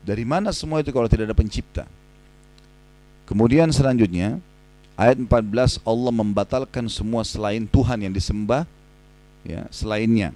[0.00, 1.84] Dari mana semua itu kalau tidak ada pencipta?
[3.28, 4.40] Kemudian selanjutnya,
[4.96, 8.64] ayat 14 Allah membatalkan semua selain Tuhan yang disembah,
[9.44, 10.32] ya, selainnya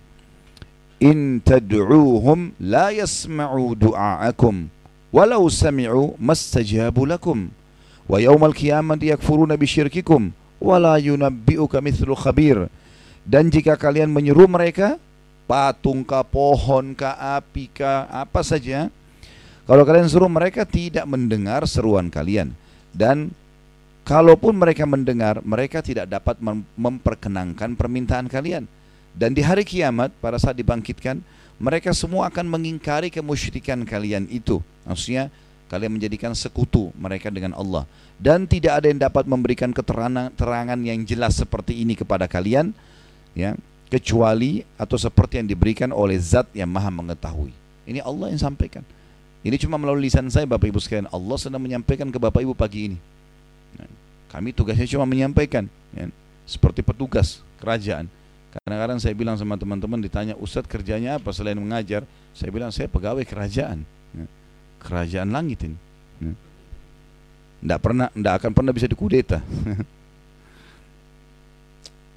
[1.05, 4.73] in tad'uuhum la yasma'u du'aakum
[5.13, 7.53] walau sami'u mastajabu lakum
[8.09, 12.73] wa yawmal qiyamati yakfuruna bisyirkikum wala yunabbi'uka mithlu khabir
[13.25, 15.01] dan jika kalian menyeru mereka
[15.49, 18.89] patung ka pohon ka api ka apa saja
[19.65, 22.53] kalau kalian suruh mereka tidak mendengar seruan kalian.
[22.93, 23.33] Dan
[24.05, 26.37] kalaupun mereka mendengar mereka tidak dapat
[26.77, 28.69] memperkenankan permintaan kalian.
[29.17, 31.17] Dan di hari kiamat pada saat dibangkitkan
[31.57, 34.61] mereka semua akan mengingkari kemusyrikan kalian itu.
[34.85, 35.33] Maksudnya
[35.73, 37.89] kalian menjadikan sekutu mereka dengan Allah.
[38.21, 42.77] Dan tidak ada yang dapat memberikan keterangan yang jelas seperti ini kepada kalian
[43.35, 43.59] ya
[43.91, 47.53] kecuali atau seperti yang diberikan oleh zat yang maha mengetahui.
[47.85, 48.83] Ini Allah yang sampaikan.
[49.45, 51.07] Ini cuma melalui lisan saya Bapak Ibu sekalian.
[51.13, 52.99] Allah sedang menyampaikan ke Bapak Ibu pagi ini.
[53.77, 53.87] Nah,
[54.33, 56.09] kami tugasnya cuma menyampaikan ya,
[56.49, 58.09] seperti petugas kerajaan.
[58.55, 63.27] Kadang-kadang saya bilang sama teman-teman ditanya Ustadz kerjanya apa selain mengajar Saya bilang saya pegawai
[63.27, 63.83] kerajaan
[64.15, 64.27] ya.
[64.79, 65.75] Kerajaan langit ini
[67.59, 67.83] Tidak ya.
[67.83, 69.43] pernah, tidak akan pernah bisa dikudeta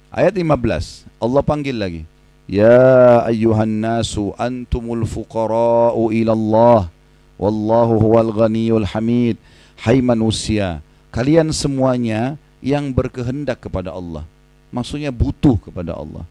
[0.08, 2.02] Ayat 15 Allah panggil lagi
[2.48, 6.88] Ya ayyuhan nasu antumul fuqara'u ilallah
[7.36, 9.36] Wallahu huwal ghaniyul hamid
[9.84, 10.80] Hai manusia
[11.12, 14.24] Kalian semuanya yang berkehendak kepada Allah
[14.72, 16.24] maksudnya butuh kepada Allah.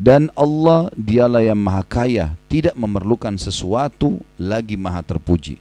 [0.00, 5.60] Dan Allah dialah yang maha kaya, tidak memerlukan sesuatu lagi maha terpuji.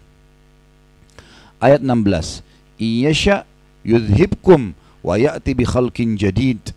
[1.60, 2.40] Ayat 16.
[2.80, 3.44] Iyasha
[3.84, 4.72] yudhibkum
[5.04, 6.72] wa ya'ti bi khalqin jadid.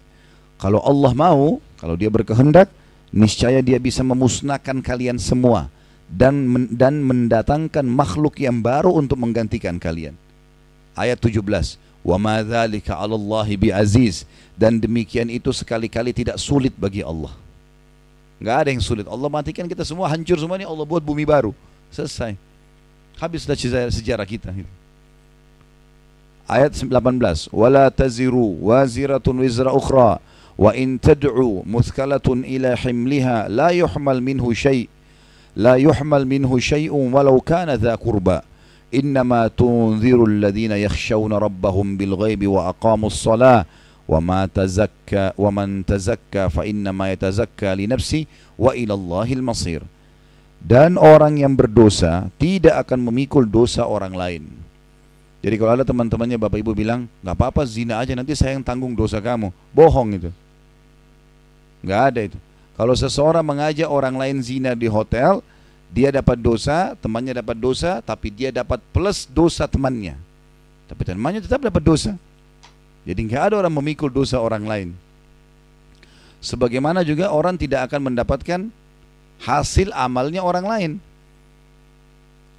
[0.63, 2.71] Kalau Allah mau, kalau dia berkehendak,
[3.11, 5.67] niscaya dia bisa memusnahkan kalian semua
[6.07, 6.39] dan
[6.71, 10.15] dan mendatangkan makhluk yang baru untuk menggantikan kalian.
[10.95, 11.43] Ayat 17
[12.07, 14.23] wa ma dzalika 'ala Allah bi'aziz
[14.55, 17.35] dan demikian itu sekali-kali tidak sulit bagi Allah.
[18.39, 19.07] Enggak ada yang sulit.
[19.11, 21.51] Allah matikan kita semua hancur semua ini Allah buat bumi baru.
[21.91, 22.39] Selesai.
[23.19, 24.55] Habis sudah sejarah kita.
[26.47, 27.51] Ayat 18.
[27.51, 30.23] Wala taziru waziratun wizra ukhra
[30.59, 34.89] وإن تدعو مثكلة إلى حملها لا يحمل منه شيء
[35.57, 38.41] لا يحمل منه شيء ولو كان ذا قربى.
[38.93, 43.65] إنما تنذر الذين يخشون ربهم بالغيب وأقاموا الصلاة.
[44.09, 48.27] وما تزكى ومن تزكى فإنما يتزكى لنفسه
[48.59, 49.83] وإلى الله المصير.
[50.63, 54.43] Dan orang yang berdosa tidak akan memikul dosa orang lain.
[55.43, 58.95] Jadi kalau ada teman-temannya Bapak Ibu bilang, nggak apa-apa zina aja nanti saya yang tanggung
[58.95, 59.51] dosa kamu.
[59.75, 60.31] Bohong itu.
[61.83, 62.39] Nggak ada itu.
[62.79, 65.43] Kalau seseorang mengajak orang lain zina di hotel,
[65.91, 70.15] dia dapat dosa, temannya dapat dosa, tapi dia dapat plus dosa temannya.
[70.87, 72.15] Tapi temannya tetap dapat dosa.
[73.03, 74.89] Jadi nggak ada orang memikul dosa orang lain.
[76.39, 78.61] Sebagaimana juga orang tidak akan mendapatkan
[79.43, 80.93] hasil amalnya orang lain.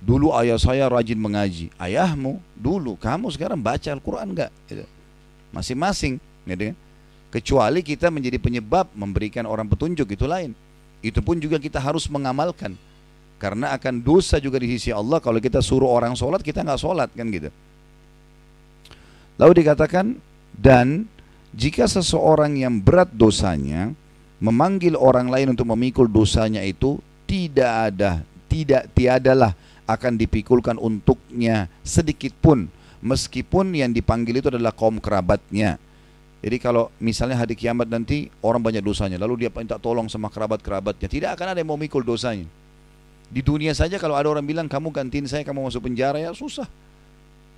[0.04, 1.72] Dulu ayah saya rajin mengaji.
[1.80, 4.52] Ayahmu dulu, kamu sekarang baca Al-Quran enggak?
[4.68, 4.84] Gitu.
[5.56, 6.20] Masing-masing.
[6.44, 6.76] Gitu.
[7.32, 10.52] Kecuali kita menjadi penyebab memberikan orang petunjuk itu lain.
[11.00, 12.76] Itu pun juga kita harus mengamalkan.
[13.40, 17.12] Karena akan dosa juga di sisi Allah kalau kita suruh orang sholat kita nggak sholat
[17.12, 17.52] kan gitu.
[19.36, 20.16] Lalu dikatakan
[20.56, 21.10] dan
[21.52, 23.92] jika seseorang yang berat dosanya
[24.40, 32.32] memanggil orang lain untuk memikul dosanya itu tidak ada tidak tiadalah akan dipikulkan untuknya sedikit
[32.40, 32.72] pun
[33.04, 35.76] meskipun yang dipanggil itu adalah kaum kerabatnya.
[36.44, 41.08] Jadi kalau misalnya hari kiamat nanti orang banyak dosanya lalu dia minta tolong sama kerabat-kerabatnya
[41.08, 42.48] tidak akan ada yang mau mikul dosanya.
[43.34, 46.70] Di dunia saja kalau ada orang bilang kamu gantiin saya, kamu masuk penjara ya susah.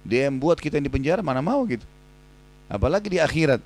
[0.05, 1.83] Dia yang buat kita yang di penjara mana mau gitu.
[2.71, 3.59] Apalagi di akhirat.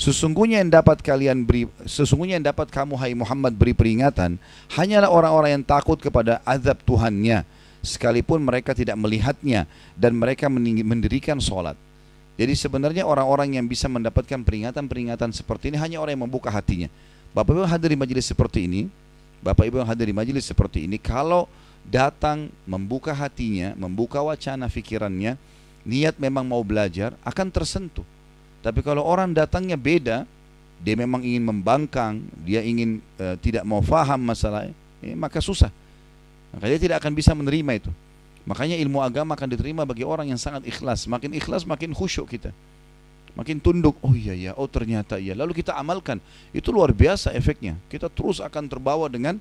[0.00, 4.40] Sesungguhnya yang dapat kalian beri, sesungguhnya yang dapat kamu hai Muhammad beri peringatan
[4.72, 7.44] hanyalah orang-orang yang takut kepada azab Tuhannya
[7.84, 9.68] sekalipun mereka tidak melihatnya
[10.00, 11.76] dan mereka mendirikan sholat.
[12.40, 16.88] Jadi sebenarnya orang-orang yang bisa mendapatkan peringatan-peringatan seperti ini hanya orang yang membuka hatinya.
[17.36, 18.88] Bapak Ibu yang hadir di majelis seperti ini,
[19.44, 21.44] Bapak Ibu yang hadir di majelis seperti ini, kalau
[21.84, 25.36] datang membuka hatinya, membuka wacana fikirannya,
[25.84, 28.08] niat memang mau belajar, akan tersentuh.
[28.60, 30.28] Tapi kalau orang datangnya beda,
[30.80, 34.68] dia memang ingin membangkang, dia ingin uh, tidak mau faham masalah,
[35.04, 35.68] eh, maka susah.
[36.52, 37.90] Maka dia tidak akan bisa menerima itu.
[38.48, 41.04] Makanya ilmu agama akan diterima bagi orang yang sangat ikhlas.
[41.04, 42.50] Makin ikhlas makin khusyuk kita.
[43.38, 45.38] Makin tunduk, oh iya ya, oh ternyata iya.
[45.38, 46.18] Lalu kita amalkan.
[46.50, 47.78] Itu luar biasa efeknya.
[47.86, 49.38] Kita terus akan terbawa dengan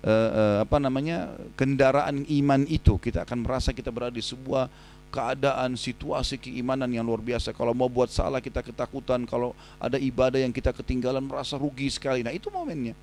[0.00, 2.96] uh, uh, apa namanya kendaraan iman itu.
[2.96, 4.70] Kita akan merasa kita berada di sebuah
[5.12, 7.52] keadaan, situasi keimanan yang luar biasa.
[7.52, 12.24] Kalau mau buat salah kita ketakutan, kalau ada ibadah yang kita ketinggalan merasa rugi sekali.
[12.24, 12.96] Nah itu momennya.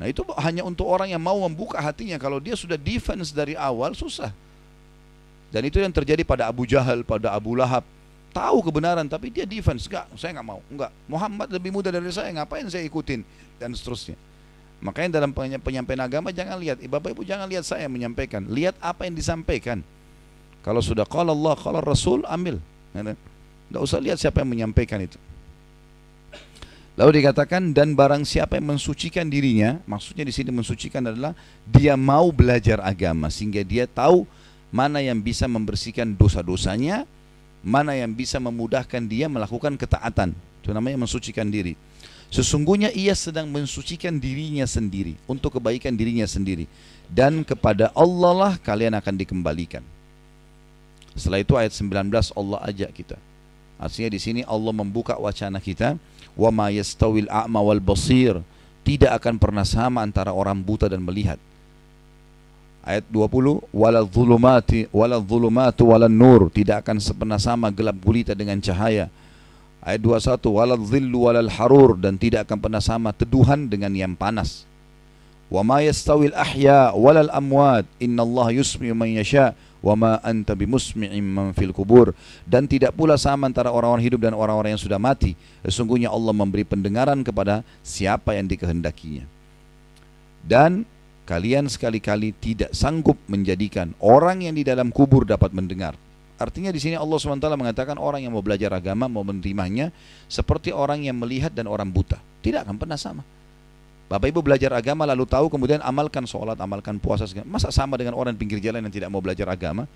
[0.00, 2.16] Nah itu hanya untuk orang yang mau membuka hatinya.
[2.16, 4.32] Kalau dia sudah defense dari awal susah.
[5.52, 7.84] Dan itu yang terjadi pada Abu Jahal, pada Abu Lahab.
[8.32, 9.84] Tahu kebenaran tapi dia defense.
[9.90, 10.64] Enggak, saya enggak mau.
[10.72, 10.90] Enggak.
[11.04, 13.20] Muhammad lebih muda dari saya, ngapain saya ikutin?
[13.60, 14.16] Dan seterusnya.
[14.80, 18.48] Makanya dalam penyampaian agama jangan lihat, Bapak Ibu jangan lihat saya menyampaikan.
[18.48, 19.84] Lihat apa yang disampaikan.
[20.60, 22.60] Kalau sudah kalau Allah, kalau Rasul, ambil.
[22.92, 25.16] Tidak usah lihat siapa yang menyampaikan itu.
[27.00, 31.32] Lalu dikatakan dan barang siapa yang mensucikan dirinya, maksudnya di sini mensucikan adalah
[31.64, 34.28] dia mau belajar agama sehingga dia tahu
[34.68, 37.08] mana yang bisa membersihkan dosa-dosanya,
[37.64, 40.36] mana yang bisa memudahkan dia melakukan ketaatan.
[40.60, 41.72] Itu namanya mensucikan diri.
[42.28, 46.70] Sesungguhnya ia sedang mensucikan dirinya sendiri untuk kebaikan dirinya sendiri
[47.10, 49.82] dan kepada Allah lah kalian akan dikembalikan.
[51.14, 53.16] Setelah itu ayat 19 Allah ajak kita.
[53.80, 55.96] Artinya di sini Allah membuka wacana kita,
[56.36, 58.38] wa ma yastawil a'ma wal basir.
[58.84, 61.40] Tidak akan pernah sama antara orang buta dan melihat.
[62.80, 68.56] Ayat 20, wala dhulumati wala dhulumatu wala nur, tidak akan pernah sama gelap gulita dengan
[68.56, 69.12] cahaya.
[69.84, 74.64] Ayat 21, wala dhillu wala harur dan tidak akan pernah sama teduhan dengan yang panas.
[75.52, 81.56] Wa ma yastawil ahya wal amwat, innallaha yusmi'u man yasha' wa ma anta bimusmi'in man
[81.56, 82.12] fil kubur
[82.44, 86.64] dan tidak pula sama antara orang-orang hidup dan orang-orang yang sudah mati sesungguhnya Allah memberi
[86.68, 89.24] pendengaran kepada siapa yang dikehendakinya
[90.44, 90.84] dan
[91.24, 95.96] kalian sekali-kali tidak sanggup menjadikan orang yang di dalam kubur dapat mendengar
[96.40, 99.92] Artinya di sini Allah SWT mengatakan orang yang mau belajar agama, mau menerimanya,
[100.24, 102.16] seperti orang yang melihat dan orang buta.
[102.40, 103.20] Tidak akan pernah sama.
[104.10, 107.30] Bapak Ibu belajar agama lalu tahu kemudian amalkan sholat, amalkan puasa.
[107.46, 109.86] Masa sama dengan orang pinggir jalan yang tidak mau belajar agama?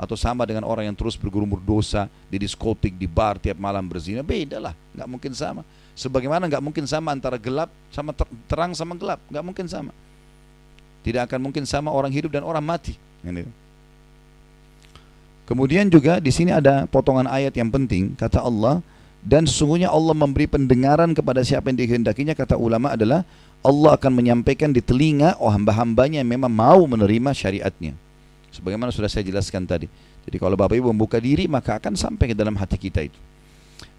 [0.00, 4.24] Atau sama dengan orang yang terus bergurumur dosa di diskotik, di bar tiap malam berzina?
[4.24, 5.68] Beda lah, nggak mungkin sama.
[5.92, 8.16] Sebagaimana nggak mungkin sama antara gelap sama
[8.48, 9.92] terang sama gelap, nggak mungkin sama.
[11.04, 12.96] Tidak akan mungkin sama orang hidup dan orang mati.
[15.44, 18.80] Kemudian juga di sini ada potongan ayat yang penting, kata Allah,
[19.20, 23.26] dan sesungguhnya Allah memberi pendengaran kepada siapa yang dikehendakinya kata ulama adalah
[23.62, 27.92] Allah akan menyampaikan di telinga oh hamba-hambanya yang memang mau menerima syariatnya.
[28.54, 29.90] Sebagaimana sudah saya jelaskan tadi.
[30.24, 33.18] Jadi kalau Bapak Ibu membuka diri maka akan sampai ke dalam hati kita itu.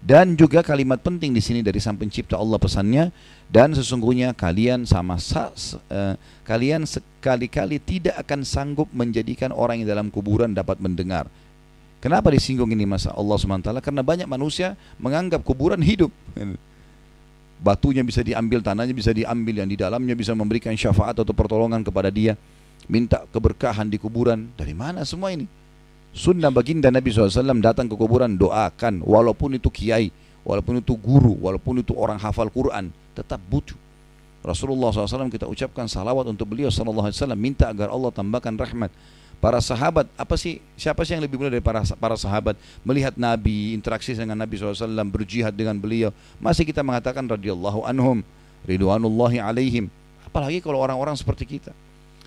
[0.00, 3.12] Dan juga kalimat penting di sini dari sang pencipta Allah pesannya
[3.52, 10.08] dan sesungguhnya kalian sama sa, uh, kalian sekali-kali tidak akan sanggup menjadikan orang yang dalam
[10.08, 11.28] kuburan dapat mendengar.
[12.00, 13.76] Kenapa disinggung ini masa Allah SWT?
[13.84, 16.08] Karena banyak manusia menganggap kuburan hidup
[17.60, 22.08] batunya bisa diambil, tanahnya bisa diambil, yang di dalamnya bisa memberikan syafaat atau pertolongan kepada
[22.08, 22.34] dia,
[22.88, 24.48] minta keberkahan di kuburan.
[24.56, 25.44] Dari mana semua ini?
[26.10, 30.10] Sunnah baginda Nabi SAW datang ke kuburan doakan, walaupun itu kiai,
[30.42, 33.78] walaupun itu guru, walaupun itu orang hafal Quran, tetap butuh.
[34.40, 38.88] Rasulullah SAW kita ucapkan salawat untuk beliau SAW minta agar Allah tambahkan rahmat
[39.40, 42.54] para sahabat apa sih siapa sih yang lebih mulia dari para para sahabat?
[42.84, 46.12] Melihat Nabi interaksi dengan Nabi SAW berjihad dengan beliau.
[46.38, 48.20] Masih kita mengatakan radhiyallahu anhum
[48.68, 49.88] ridwanullahi alaihim.
[50.28, 51.72] Apalagi kalau orang-orang seperti kita.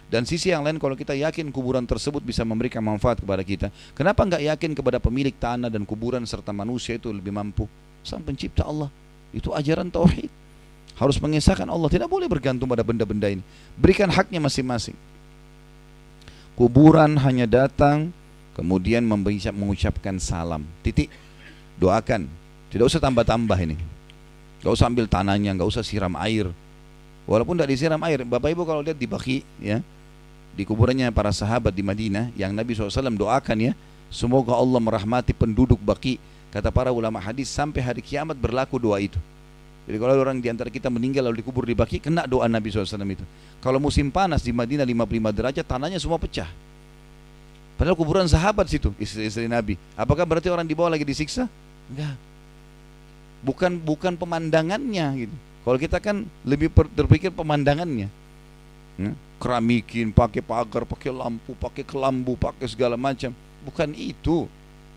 [0.10, 3.74] Dan sisi yang lain kalau kita yakin kuburan tersebut bisa memberikan manfaat kepada kita.
[3.98, 7.66] Kenapa nggak yakin kepada pemilik tanah dan kuburan serta manusia itu lebih mampu?
[8.06, 8.94] Sang pencipta Allah.
[9.34, 10.30] Itu ajaran tauhid.
[10.94, 11.90] Harus mengesahkan Allah.
[11.90, 13.42] Tidak boleh bergantung pada benda-benda ini.
[13.74, 14.94] Berikan haknya masing-masing
[16.54, 18.14] Kuburan hanya datang
[18.54, 20.66] kemudian mengucapkan salam.
[20.86, 21.10] Titik.
[21.82, 22.30] Doakan.
[22.70, 23.78] Tidak usah tambah-tambah ini.
[24.62, 26.50] Gak usah ambil tanahnya, gak usah siram air.
[27.26, 29.80] Walaupun tidak disiram air, Bapak Ibu kalau lihat di Baki, ya,
[30.54, 33.74] di kuburannya para sahabat di Madinah, yang Nabi SAW doakan ya,
[34.12, 36.20] semoga Allah merahmati penduduk Baki
[36.54, 39.18] Kata para ulama hadis sampai hari kiamat berlaku doa itu.
[39.84, 43.04] Jadi kalau orang di antara kita meninggal lalu dikubur di baki, kena doa Nabi SAW
[43.04, 43.26] itu.
[43.60, 46.48] Kalau musim panas di Madinah 55 derajat, tanahnya semua pecah.
[47.76, 49.76] Padahal kuburan sahabat situ, istri-istri Nabi.
[50.00, 51.52] Apakah berarti orang di bawah lagi disiksa?
[51.92, 52.16] Enggak.
[53.44, 55.36] Bukan bukan pemandangannya gitu.
[55.64, 58.08] Kalau kita kan lebih terpikir pemandangannya.
[58.94, 59.12] Ya,
[59.42, 63.36] keramikin, pakai pagar, pakai lampu, pakai kelambu, pakai segala macam.
[63.68, 64.48] Bukan itu.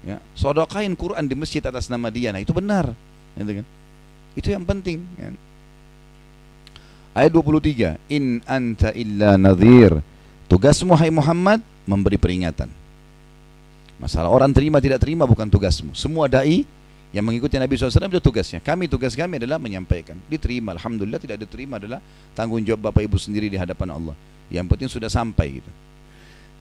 [0.06, 2.30] Ya, sodokain Quran di masjid atas nama dia.
[2.30, 2.92] Nah, itu benar.
[3.34, 3.66] Gitu kan?
[4.36, 5.00] Itu yang penting.
[5.16, 5.32] Ya.
[7.16, 7.96] Ayat 23.
[8.12, 10.04] In anta illa nadhir.
[10.46, 12.68] Tugasmu hai Muhammad memberi peringatan.
[13.96, 15.96] Masalah orang terima tidak terima bukan tugasmu.
[15.96, 16.68] Semua dai
[17.16, 18.60] yang mengikuti Nabi SAW itu tugasnya.
[18.60, 20.20] Kami tugas kami adalah menyampaikan.
[20.28, 22.04] Diterima, Alhamdulillah tidak diterima adalah
[22.36, 24.14] tanggung jawab Bapak Ibu sendiri di hadapan Allah.
[24.52, 25.70] Yang penting sudah sampai gitu.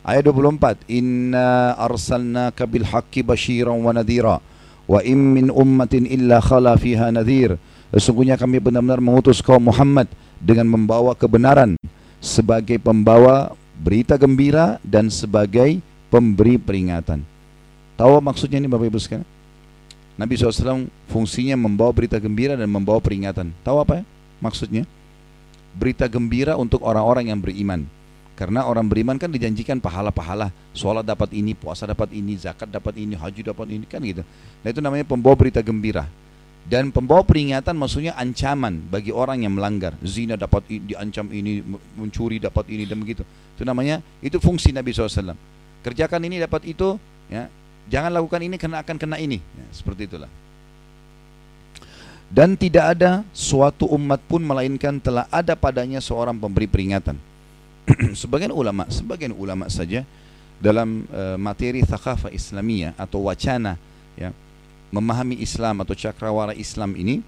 [0.08, 0.88] Ayat 24.
[0.88, 4.40] Inna arsalnaka bil haqqi basyiran wa nadhira
[4.86, 7.58] wa im min ummatin illa khala fiha nadhir.
[7.94, 10.10] Sesungguhnya kami benar-benar mengutus kaum Muhammad
[10.42, 11.78] dengan membawa kebenaran
[12.20, 15.80] sebagai pembawa berita gembira dan sebagai
[16.10, 17.24] pemberi peringatan.
[17.96, 19.28] Tahu maksudnya ini Bapak Ibu sekalian?
[20.16, 23.52] Nabi SAW fungsinya membawa berita gembira dan membawa peringatan.
[23.64, 24.04] Tahu apa ya?
[24.40, 24.84] Maksudnya?
[25.76, 27.84] Berita gembira untuk orang-orang yang beriman.
[28.36, 30.52] Karena orang beriman kan dijanjikan pahala-pahala.
[30.76, 34.28] Sholat dapat ini, puasa dapat ini, zakat dapat ini, haji dapat ini, kan gitu.
[34.60, 36.04] Nah itu namanya pembawa berita gembira.
[36.68, 39.96] Dan pembawa peringatan maksudnya ancaman bagi orang yang melanggar.
[40.04, 41.64] Zina dapat diancam ini,
[41.96, 43.24] mencuri dapat ini dan begitu.
[43.56, 45.32] Itu namanya itu fungsi Nabi SAW.
[45.86, 47.00] Kerjakan ini dapat itu,
[47.32, 47.48] ya.
[47.86, 49.38] Jangan lakukan ini karena akan kena ini.
[49.38, 50.28] Ya, seperti itulah.
[52.26, 57.16] Dan tidak ada suatu umat pun melainkan telah ada padanya seorang pemberi peringatan.
[58.22, 60.02] sebagian ulama, sebagian ulama saja
[60.58, 63.76] dalam uh, materi thaqafah Islamiyah atau wacana
[64.16, 64.32] ya
[64.90, 67.20] memahami Islam atau cakrawala Islam ini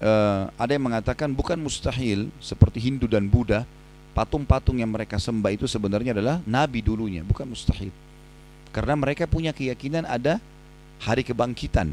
[0.00, 3.68] uh, ada yang mengatakan bukan mustahil seperti Hindu dan Buddha
[4.16, 7.92] patung-patung yang mereka sembah itu sebenarnya adalah nabi dulunya bukan mustahil.
[8.72, 10.40] Karena mereka punya keyakinan ada
[11.00, 11.92] hari kebangkitan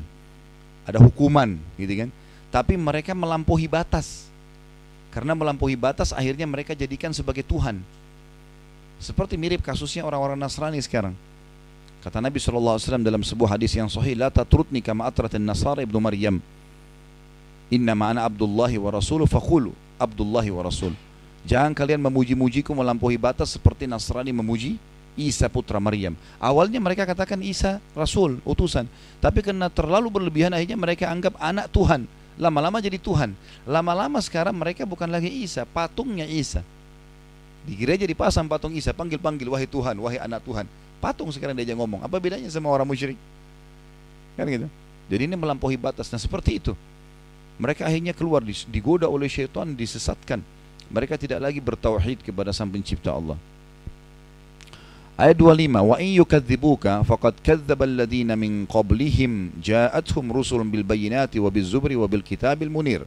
[0.84, 2.10] ada hukuman gitu kan.
[2.52, 4.30] Tapi mereka melampaui batas
[5.14, 7.80] karena melampaui batas akhirnya mereka jadikan sebagai Tuhan
[8.98, 11.14] seperti mirip kasusnya orang-orang Nasrani sekarang
[12.04, 16.44] Kata Nabi SAW dalam sebuah hadis yang sahih, La tatrutni kama atratin Nasara ibnu Maryam.
[17.72, 20.92] Inna ma'ana Abdullahi wa Rasuluh fakhulu Abdullahi wa Rasul.
[21.48, 24.76] Jangan kalian memuji-mujiku melampaui batas seperti Nasrani memuji
[25.16, 26.20] Isa putra Maryam.
[26.44, 28.84] Awalnya mereka katakan Isa Rasul, utusan.
[29.24, 32.04] Tapi karena terlalu berlebihan akhirnya mereka anggap anak Tuhan.
[32.38, 33.38] Lama-lama jadi Tuhan.
[33.66, 36.66] Lama-lama sekarang mereka bukan lagi Isa, patungnya Isa.
[37.64, 40.66] Di gereja dipasang patung Isa, panggil-panggil, wahai Tuhan, wahai anak Tuhan.
[41.00, 42.04] Patung sekarang diajak ngomong.
[42.04, 43.20] Apa bedanya sama orang musyrik?
[44.36, 44.68] Kan gitu.
[45.12, 46.10] Jadi ini melampaui batas.
[46.10, 46.74] Nah seperti itu.
[47.62, 50.42] Mereka akhirnya keluar digoda oleh syaitan, disesatkan.
[50.90, 53.38] Mereka tidak lagi bertauhid kepada Sang Pencipta Allah.
[55.14, 61.54] Ayat 25, wa in yukadzibuka faqad kadzdzaba alladziina min qablihim ja'atuhum rusulun bil bayyinati wa
[61.54, 63.06] biz zubri wa bil kitabil munir.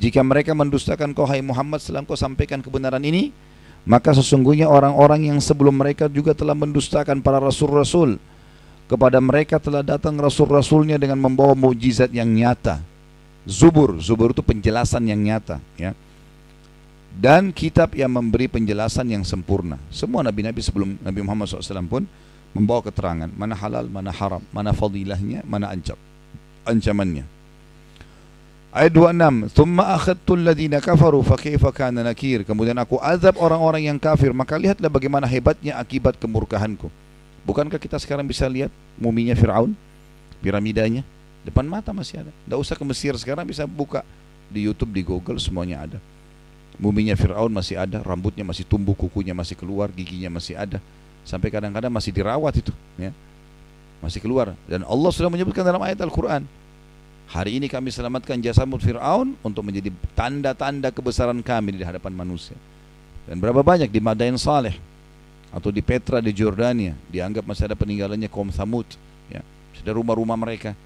[0.00, 3.36] Jika mereka mendustakan kau hai Muhammad setelah kau sampaikan kebenaran ini,
[3.84, 8.16] maka sesungguhnya orang-orang yang sebelum mereka juga telah mendustakan para rasul-rasul.
[8.88, 12.80] Kepada mereka telah datang rasul-rasulnya dengan membawa mujizat yang nyata.
[13.44, 15.60] Zubur, zubur itu penjelasan yang nyata.
[15.76, 15.92] Ya.
[17.16, 19.80] Dan kitab yang memberi penjelasan yang sempurna.
[19.88, 22.04] Semua nabi-nabi sebelum Nabi Muhammad SAW pun
[22.52, 23.32] membawa keterangan.
[23.32, 25.96] Mana halal, mana haram, mana fadilahnya, mana ancam,
[26.68, 27.24] ancamannya.
[28.76, 33.96] Ayat 26, "Tsumma akhadtu alladziina kafaru fa kaifa kana nakir?" Kemudian aku azab orang-orang yang
[33.96, 36.92] kafir, maka lihatlah bagaimana hebatnya akibat kemurkahanku.
[37.48, 38.68] Bukankah kita sekarang bisa lihat
[39.00, 39.72] muminya Firaun,
[40.44, 41.00] piramidanya
[41.48, 42.32] depan mata masih ada.
[42.44, 44.04] Tidak usah ke Mesir sekarang bisa buka
[44.52, 45.98] di YouTube, di Google semuanya ada.
[46.76, 50.78] Muminya Firaun masih ada, rambutnya masih tumbuh, kukunya masih keluar, giginya masih ada.
[51.24, 53.10] Sampai kadang-kadang masih dirawat itu, ya.
[54.04, 56.44] Masih keluar dan Allah sudah menyebutkan dalam ayat Al-Qur'an,
[57.26, 62.54] Hari ini kami selamatkan jasamut Fir'aun untuk menjadi tanda-tanda kebesaran kami di hadapan manusia.
[63.26, 64.78] Dan berapa banyak di Madain Saleh
[65.56, 68.84] atau di Petra di Jordania dianggap masih ada peninggalannya kaum Thamud
[69.32, 69.40] ya
[69.78, 70.76] sudah rumah-rumah mereka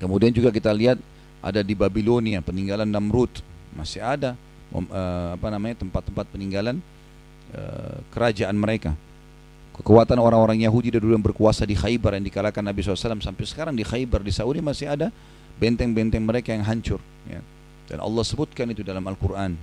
[0.00, 0.98] kemudian juga kita lihat
[1.38, 3.30] ada di Babilonia peninggalan Namrud
[3.76, 4.34] masih ada
[4.74, 6.78] uh, apa namanya tempat-tempat peninggalan
[7.54, 8.94] uh, kerajaan mereka
[9.76, 13.86] kekuatan orang-orang Yahudi dulu yang berkuasa di Khaybar yang dikalahkan Nabi SAW sampai sekarang di
[13.86, 15.08] Khaybar di Saudi masih ada
[15.56, 17.40] benteng-benteng mereka yang hancur ya.
[17.88, 19.56] dan Allah sebutkan itu dalam Al-Quran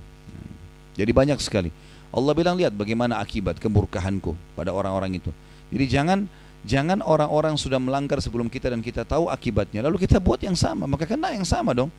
[0.98, 1.70] jadi banyak sekali
[2.10, 5.30] Allah bilang lihat bagaimana akibat kemurkahanku pada orang-orang itu
[5.70, 6.26] jadi jangan
[6.66, 10.90] Jangan orang-orang sudah melanggar sebelum kita dan kita tahu akibatnya, lalu kita buat yang sama,
[10.90, 11.90] maka kena yang sama dong.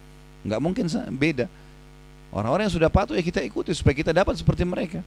[0.43, 0.85] Nggak mungkin
[1.15, 1.47] beda.
[2.29, 5.01] Orang-orang yang sudah patuh ya kita ikuti supaya kita dapat seperti mereka.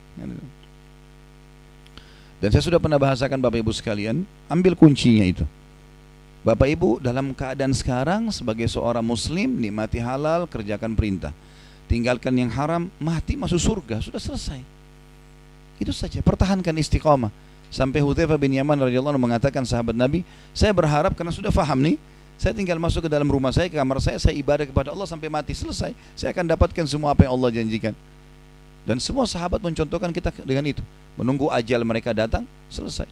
[2.43, 5.47] Dan saya sudah pernah bahasakan Bapak Ibu sekalian, ambil kuncinya itu.
[6.43, 11.31] Bapak Ibu dalam keadaan sekarang sebagai seorang muslim nikmati halal, kerjakan perintah.
[11.87, 14.59] Tinggalkan yang haram, mati masuk surga, sudah selesai.
[15.79, 17.31] Itu saja, pertahankan istiqamah.
[17.71, 21.95] Sampai Hudzaifah bin Yaman radhiyallahu mengatakan sahabat Nabi, saya berharap karena sudah faham nih,
[22.43, 25.31] saya tinggal masuk ke dalam rumah saya, ke kamar saya, saya ibadah kepada Allah sampai
[25.31, 25.95] mati selesai.
[26.19, 27.95] Saya akan dapatkan semua apa yang Allah janjikan.
[28.83, 30.83] Dan semua sahabat mencontohkan kita dengan itu.
[31.15, 33.07] Menunggu ajal mereka datang, selesai.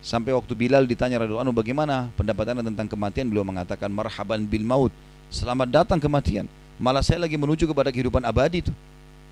[0.00, 4.64] Sampai waktu Bilal ditanya radhiyallahu anhu bagaimana pendapat anda tentang kematian, beliau mengatakan marhaban bil
[4.64, 4.92] maut.
[5.28, 6.48] Selamat datang kematian.
[6.80, 8.72] Malah saya lagi menuju kepada kehidupan abadi itu.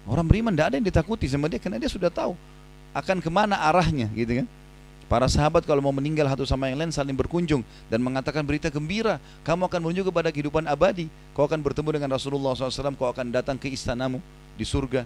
[0.04, 2.36] Orang beriman tidak ada yang ditakuti sama dia karena dia sudah tahu
[2.92, 4.46] akan ke mana arahnya gitu kan
[5.10, 9.18] Para sahabat kalau mau meninggal satu sama yang lain saling berkunjung dan mengatakan berita gembira,
[9.42, 11.10] kamu akan menuju kepada kehidupan abadi.
[11.34, 14.22] Kau akan bertemu dengan Rasulullah SAW, kau akan datang ke istanamu
[14.54, 15.02] di surga.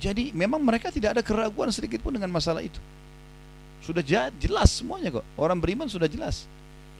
[0.00, 2.80] Jadi memang mereka tidak ada keraguan sedikit pun dengan masalah itu.
[3.84, 4.00] Sudah
[4.40, 5.24] jelas semuanya kok.
[5.36, 6.48] Orang beriman sudah jelas.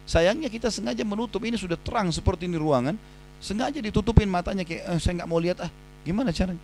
[0.04, 3.00] Sayangnya kita sengaja menutup ini sudah terang seperti ini ruangan,
[3.40, 5.72] sengaja ditutupin matanya kayak eh, saya nggak mau lihat ah.
[6.04, 6.60] Gimana caranya?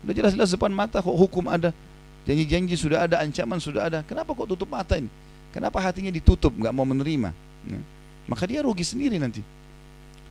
[0.00, 1.76] Udah jelas-jelas depan mata kok hukum ada.
[2.24, 4.00] Janji-janji sudah ada, ancaman sudah ada.
[4.00, 5.12] Kenapa kok tutup mata ini?
[5.56, 7.32] Kenapa hatinya ditutup, nggak mau menerima?
[7.64, 7.80] Ya.
[8.28, 9.40] Maka dia rugi sendiri nanti.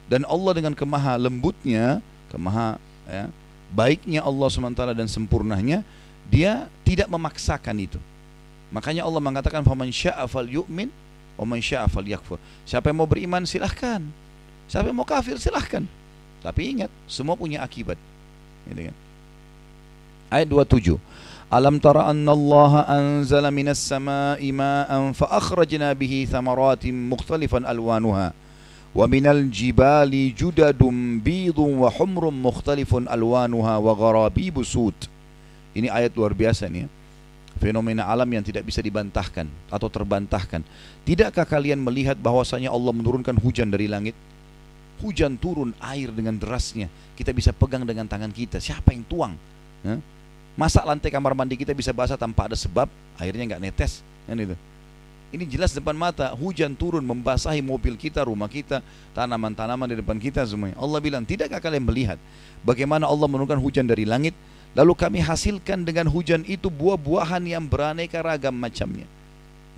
[0.05, 1.97] Dan Allah dengan kemaha lembutnya,
[2.29, 2.77] kemaha
[3.09, 3.25] ya,
[3.73, 5.81] baiknya Allah SWT dan sempurnanya,
[6.29, 7.97] dia tidak memaksakan itu.
[8.69, 10.93] Makanya Allah mengatakan faman syaa yu'min
[11.41, 11.57] wa man
[12.05, 12.37] yakfur.
[12.69, 14.05] Siapa yang mau beriman silahkan.
[14.69, 15.81] Siapa yang mau kafir silahkan.
[16.45, 17.97] Tapi ingat, semua punya akibat.
[18.69, 18.95] Gitu kan?
[20.29, 21.01] Ayat 27.
[21.50, 28.28] ألم تر أن الله أنزل من السماء ماء فأخرجنا به ثمرات مختلفا ألوانها
[28.94, 30.82] ومن الجبال جدد
[31.26, 34.98] بيض وحمر مختلف ألوانها وغرابيب سود
[35.70, 36.88] Ini ayat luar biasa nih ya.
[37.62, 40.66] Fenomena alam yang tidak bisa dibantahkan atau terbantahkan.
[41.06, 44.18] Tidakkah kalian melihat bahwasanya Allah menurunkan hujan dari langit?
[44.98, 46.90] Hujan turun air dengan derasnya.
[47.14, 48.58] Kita bisa pegang dengan tangan kita.
[48.58, 49.38] Siapa yang tuang?
[49.86, 50.02] Hah?
[50.55, 52.87] Masa lantai kamar mandi kita bisa basah tanpa ada sebab,
[53.19, 54.55] airnya nggak netes, kan itu.
[55.35, 58.79] Ini jelas depan mata, hujan turun membasahi mobil kita, rumah kita,
[59.11, 60.79] tanaman-tanaman di depan kita semuanya.
[60.79, 62.15] Allah bilang, tidakkah kalian melihat
[62.63, 64.31] bagaimana Allah menurunkan hujan dari langit,
[64.71, 69.11] lalu kami hasilkan dengan hujan itu buah-buahan yang beraneka ragam macamnya,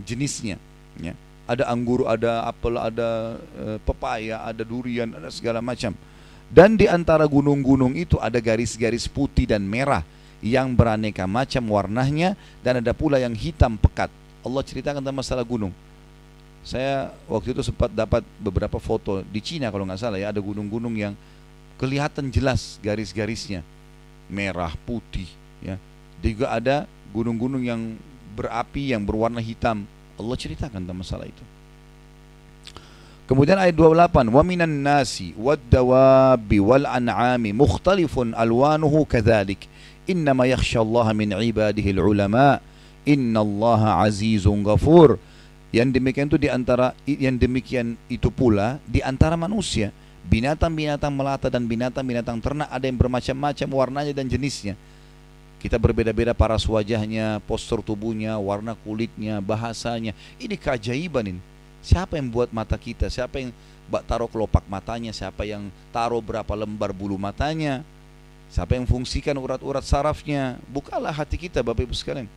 [0.06, 0.62] jenisnya.
[1.02, 1.18] Ya.
[1.50, 5.98] Ada anggur, ada apel, ada e, pepaya, ada durian, ada segala macam.
[6.54, 10.06] Dan di antara gunung-gunung itu ada garis-garis putih dan merah
[10.48, 14.08] yang beraneka macam warnanya dan ada pula yang hitam pekat.
[14.42, 15.76] Allah ceritakan tentang masalah gunung.
[16.64, 20.96] Saya waktu itu sempat dapat beberapa foto di Cina kalau nggak salah ya ada gunung-gunung
[21.00, 21.16] yang
[21.80, 23.64] kelihatan jelas garis-garisnya
[24.28, 25.28] merah putih
[25.64, 25.80] ya.
[26.20, 26.76] Dan juga ada
[27.14, 27.96] gunung-gunung yang
[28.36, 29.88] berapi yang berwarna hitam.
[30.18, 31.44] Allah ceritakan tentang masalah itu.
[33.28, 39.68] Kemudian ayat 28, "Wa minan nasi wad dawabi wal an'ami mukhtalifun alwanuhu kadzalik."
[40.08, 42.64] Innama yakhshallaha min ibadihi ulama
[43.04, 45.20] innallaha azizun ghafur
[45.76, 49.92] yang demikian itu di antara yang demikian itu pula di antara manusia
[50.28, 54.76] binatang-binatang melata dan binatang-binatang ternak ada yang bermacam-macam warnanya dan jenisnya
[55.58, 60.14] kita berbeda-beda paras wajahnya, postur tubuhnya, warna kulitnya, bahasanya.
[60.38, 61.42] Ini keajaiban ini.
[61.82, 63.10] Siapa yang buat mata kita?
[63.10, 63.50] Siapa yang
[64.06, 65.10] taruh kelopak matanya?
[65.10, 67.82] Siapa yang taruh berapa lembar bulu matanya?
[68.48, 70.56] Siapa yang fungsikan urat-urat sarafnya?
[70.72, 72.28] Bukalah hati kita Bapak Ibu sekalian.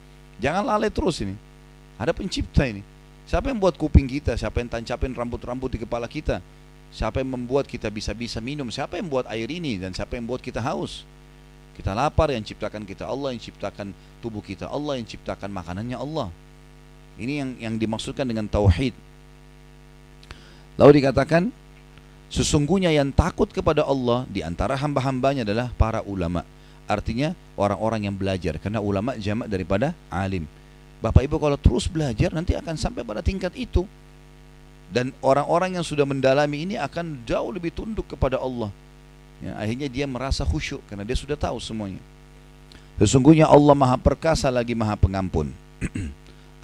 [0.42, 1.38] Jangan lalai terus ini.
[2.00, 2.82] Ada pencipta ini.
[3.30, 4.34] Siapa yang buat kuping kita?
[4.34, 6.42] Siapa yang tancapin rambut-rambut di kepala kita?
[6.90, 8.66] Siapa yang membuat kita bisa-bisa minum?
[8.66, 9.78] Siapa yang buat air ini?
[9.78, 11.06] Dan siapa yang buat kita haus?
[11.78, 16.28] Kita lapar yang ciptakan kita Allah, yang ciptakan tubuh kita Allah, yang ciptakan makanannya Allah.
[17.14, 18.92] Ini yang yang dimaksudkan dengan tauhid.
[20.74, 21.54] Lalu dikatakan
[22.30, 26.46] Sesungguhnya yang takut kepada Allah di antara hamba-hambanya adalah para ulama.
[26.86, 30.46] Artinya orang-orang yang belajar karena ulama jamak daripada alim.
[31.02, 33.82] Bapak Ibu kalau terus belajar nanti akan sampai pada tingkat itu.
[34.90, 38.70] Dan orang-orang yang sudah mendalami ini akan jauh lebih tunduk kepada Allah.
[39.38, 42.02] Ya, akhirnya dia merasa khusyuk karena dia sudah tahu semuanya.
[42.98, 45.50] Sesungguhnya Allah Maha Perkasa lagi Maha Pengampun.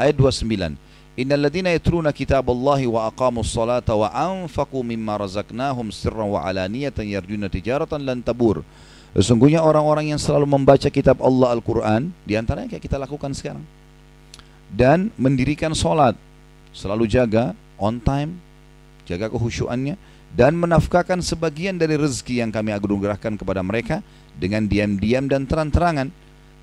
[0.03, 0.77] Ayat 29.
[1.17, 8.05] Innal ladzina yatruna wa aqamus salata wa anfaqu mimma razaqnahum sirran wa alaniyatan yarjuna tijaratan
[8.05, 8.61] lan tabur.
[9.17, 13.65] Sesungguhnya orang-orang yang selalu membaca kitab Allah Al-Quran Di antaranya kayak kita lakukan sekarang
[14.69, 16.21] Dan mendirikan solat
[16.77, 18.37] selalu jaga on time,
[19.09, 19.97] jaga kehusuannya
[20.37, 24.05] dan menafkahkan sebagian dari rezeki yang kami anugerahkan kepada mereka
[24.37, 26.13] dengan diam-diam dan terang-terangan.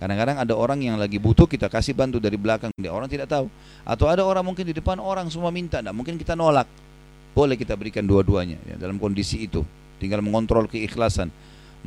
[0.03, 3.47] Kadang-kadang ada orang yang lagi butuh kita kasih bantu dari belakang dia orang tidak tahu.
[3.87, 6.67] Atau ada orang mungkin di depan orang semua minta, tidak mungkin kita nolak.
[7.31, 9.63] Boleh kita berikan dua-duanya ya, dalam kondisi itu.
[10.03, 11.31] Tinggal mengontrol keikhlasan.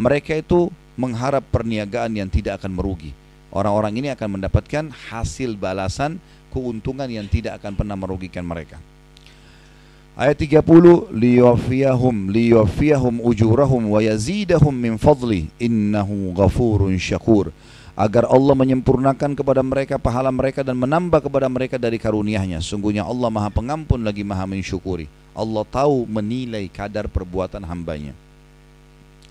[0.00, 3.12] Mereka itu mengharap perniagaan yang tidak akan merugi.
[3.52, 6.16] Orang-orang ini akan mendapatkan hasil balasan
[6.56, 8.80] keuntungan yang tidak akan pernah merugikan mereka.
[10.16, 17.52] Ayat 30 liyawfiyahum liyawfiyahum ujurahum wa yazidahum min fadli innahu ghafurun syakur
[17.96, 22.60] agar Allah menyempurnakan kepada mereka pahala mereka dan menambah kepada mereka dari karunia-Nya.
[22.60, 25.08] Sungguhnya Allah Maha Pengampun lagi Maha Mensyukuri.
[25.32, 28.12] Allah tahu menilai kadar perbuatan hambanya.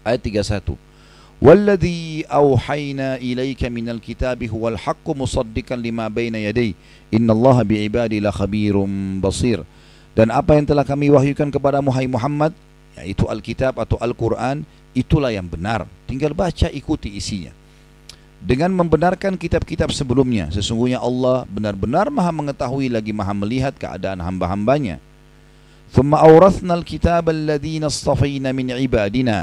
[0.01, 0.74] Ayat 31.
[1.38, 6.74] Walladhi awhayna ilayka minal kitabi huwal haqqu musaddiqan lima baina yadayhi.
[7.13, 9.61] Innallaha bi'ibadi la khabirum basir.
[10.18, 12.55] Dan apa yang telah kami wahyukan kepada Muhammad
[12.97, 14.63] yaitu Alkitab atau Al-Quran
[14.95, 17.51] itulah yang benar tinggal baca ikuti isinya
[18.44, 24.96] Dengan membenarkan kitab-kitab sebelumnya, sesungguhnya Allah benar-benar maha mengetahui lagi maha melihat keadaan hamba-hambanya.
[25.90, 29.38] ثم أورثنا الكتاب الذين اصطفينا من عبادنا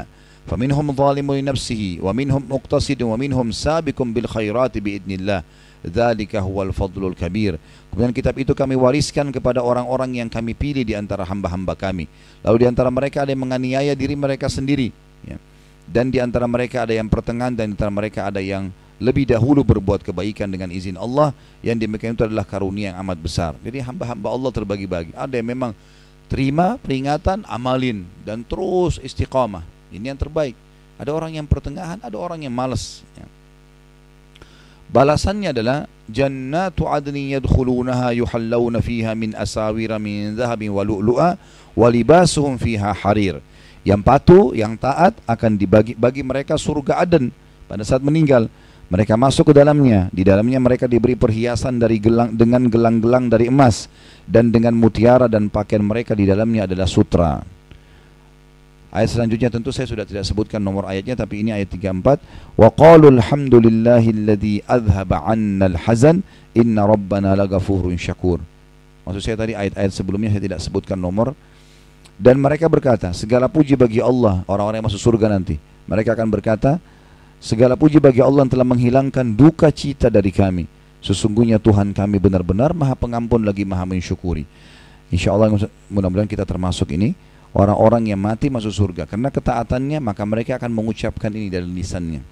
[0.48, 5.40] فمنهم ظالم لنفسه ومنهم مقتصد ومنهم سابق بالخيرات بإذن الله
[5.84, 7.54] ذلك هو الفضل الكبير
[7.88, 12.04] Kemudian kitab itu kami wariskan kepada orang-orang yang kami pilih di antara hamba-hamba kami.
[12.44, 14.92] Lalu di antara mereka ada yang menganiaya diri mereka sendiri.
[15.24, 15.40] Ya.
[15.88, 18.68] Dan di antara mereka ada yang pertengahan dan di antara mereka ada yang
[19.03, 21.35] lebih dahulu berbuat kebaikan dengan izin Allah.
[21.59, 23.51] Yang demikian itu adalah karunia yang amat besar.
[23.59, 25.11] Jadi hamba-hamba Allah terbagi-bagi.
[25.11, 25.71] Ada yang memang
[26.31, 28.07] terima peringatan, amalin.
[28.23, 29.67] Dan terus istiqamah.
[29.91, 30.55] Ini yang terbaik.
[30.95, 33.03] Ada orang yang pertengahan, ada orang yang malas.
[33.19, 33.27] Ya.
[34.93, 41.35] Balasannya adalah jannatu adni yadkhulunaha yuhallawna fiha min asawira min dhahabin wa lu'lu'a
[41.73, 41.87] wa
[42.61, 43.41] fiha harir.
[43.83, 47.35] Yang patuh, yang taat akan dibagi bagi mereka surga Aden
[47.67, 48.47] pada saat meninggal.
[48.91, 50.11] Mereka masuk ke dalamnya.
[50.11, 53.87] Di dalamnya mereka diberi perhiasan dari gelang dengan gelang-gelang dari emas
[54.27, 57.41] dan dengan mutiara dan pakaian mereka di dalamnya adalah sutra.
[58.93, 62.53] Ayat selanjutnya tentu saya sudah tidak sebutkan nomor ayatnya tapi ini ayat 34.
[62.53, 66.21] Wa qalu alhamdulillahilladzi adhhaba 'anna al-hazan
[66.53, 68.37] inna rabbana laghafurun syakur.
[69.03, 71.33] Maksud saya tadi ayat-ayat sebelumnya saya tidak sebutkan nomor
[72.17, 75.57] dan mereka berkata, segala puji bagi Allah, orang-orang yang masuk surga nanti.
[75.89, 76.77] Mereka akan berkata,
[77.43, 80.63] segala puji bagi Allah yang telah menghilangkan duka cita dari kami.
[81.03, 84.47] Sesungguhnya Tuhan kami benar-benar maha pengampun lagi maha mensyukuri.
[85.11, 85.51] Insya Allah
[85.91, 87.11] mudah-mudahan kita termasuk ini
[87.51, 92.23] orang-orang yang mati masuk surga karena ketaatannya maka mereka akan mengucapkan ini dari lisannya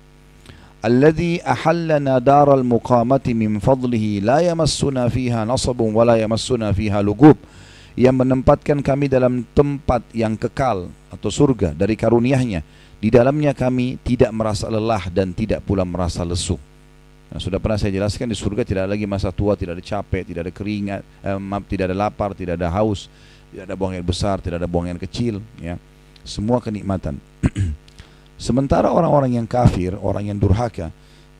[0.81, 7.37] alladhi ahallana daral muqamati min fadlihi la yamassuna fiha nasabun wa la yamassuna fiha lugub
[7.93, 12.65] yang menempatkan kami dalam tempat yang kekal atau surga dari karunia-Nya
[13.00, 16.56] di dalamnya kami tidak merasa lelah dan tidak pula merasa lesu
[17.26, 20.22] Nah, sudah pernah saya jelaskan di surga tidak ada lagi masa tua, tidak ada capek,
[20.30, 23.10] tidak ada keringat, eh, maaf, tidak ada lapar, tidak ada haus,
[23.50, 25.74] tidak ada buang air besar, tidak ada buang air kecil, ya.
[26.22, 27.18] Semua kenikmatan.
[28.38, 30.94] Sementara orang-orang yang kafir, orang yang durhaka,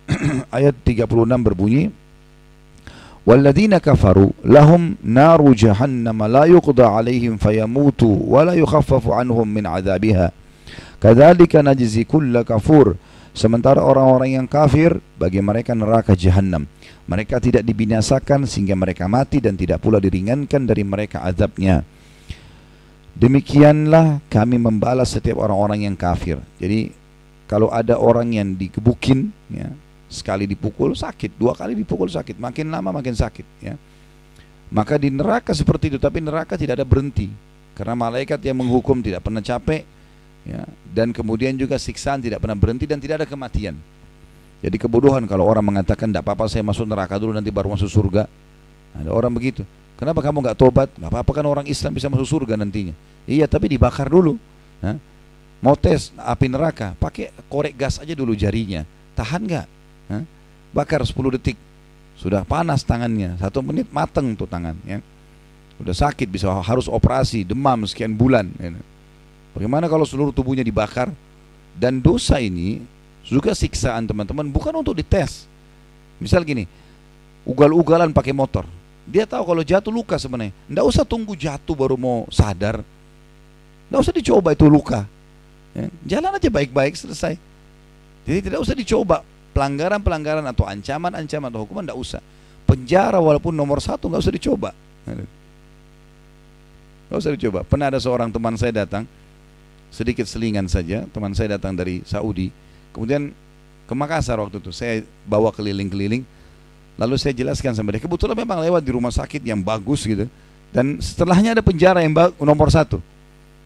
[0.57, 1.07] ayat 36
[1.43, 1.91] berbunyi,
[3.26, 10.30] والذين كفروا لهم نار جهنم لا يقضى عليهم فيموتوا ولا يخفف عنهم من عذابها
[11.02, 12.93] Kadzalika najzi kulla kafur.
[13.32, 16.68] Sementara orang-orang yang kafir bagi mereka neraka jahanam.
[17.10, 21.82] Mereka tidak dibinasakan sehingga mereka mati dan tidak pula diringankan dari mereka azabnya.
[23.18, 26.39] Demikianlah kami membalas setiap orang-orang yang kafir.
[26.60, 26.93] Jadi
[27.49, 29.68] kalau ada orang yang dikebukin ya,
[30.08, 33.76] sekali dipukul sakit, dua kali dipukul sakit, makin lama makin sakit ya.
[34.72, 37.28] Maka di neraka seperti itu, tapi neraka tidak ada berhenti.
[37.76, 39.84] Karena malaikat yang menghukum tidak pernah capek,
[40.48, 43.78] ya, dan kemudian juga siksaan tidak pernah berhenti dan tidak ada kematian.
[44.62, 48.30] Jadi kebodohan kalau orang mengatakan tidak apa-apa saya masuk neraka dulu nanti baru masuk surga.
[48.94, 49.66] Ada orang begitu.
[49.98, 50.89] Kenapa kamu nggak tobat?
[50.98, 52.94] Nggak apa-apa kan orang Islam bisa masuk surga nantinya.
[53.26, 54.38] Iya, tapi dibakar dulu.
[54.82, 54.98] Hah?
[55.62, 58.82] Mau tes api neraka, pakai korek gas aja dulu jarinya.
[59.14, 59.68] Tahan nggak?
[60.74, 61.58] Bakar 10 detik.
[62.18, 64.78] Sudah panas tangannya, satu menit mateng tuh tangan.
[64.86, 65.02] Ya.
[65.82, 68.50] Udah sakit, bisa harus operasi, demam sekian bulan.
[68.58, 68.74] Ya.
[69.52, 71.12] Bagaimana kalau seluruh tubuhnya dibakar?
[71.76, 72.84] Dan dosa ini
[73.24, 75.47] juga siksaan teman-teman bukan untuk dites.
[76.20, 76.68] Misal gini,
[77.47, 78.68] ugal-ugalan pakai motor
[79.08, 80.54] dia tahu kalau jatuh luka sebenarnya.
[80.54, 82.86] Tidak usah tunggu jatuh baru mau sadar.
[83.89, 85.04] Tidak usah dicoba itu luka.
[85.76, 87.36] Ya, jalan aja baik-baik selesai.
[88.28, 92.22] Jadi tidak usah dicoba pelanggaran-pelanggaran atau ancaman-ancaman atau hukuman tidak usah.
[92.70, 94.70] Penjara walaupun nomor satu nggak usah dicoba.
[97.12, 97.68] Gak usah dicoba.
[97.68, 99.04] Pernah ada seorang teman saya datang,
[99.92, 102.50] sedikit selingan saja, teman saya datang dari Saudi,
[102.96, 103.36] kemudian
[103.86, 106.24] ke Makassar waktu itu, saya bawa keliling-keliling,
[106.96, 110.32] lalu saya jelaskan sama dia, kebetulan memang lewat di rumah sakit yang bagus gitu,
[110.72, 113.04] dan setelahnya ada penjara yang nomor satu.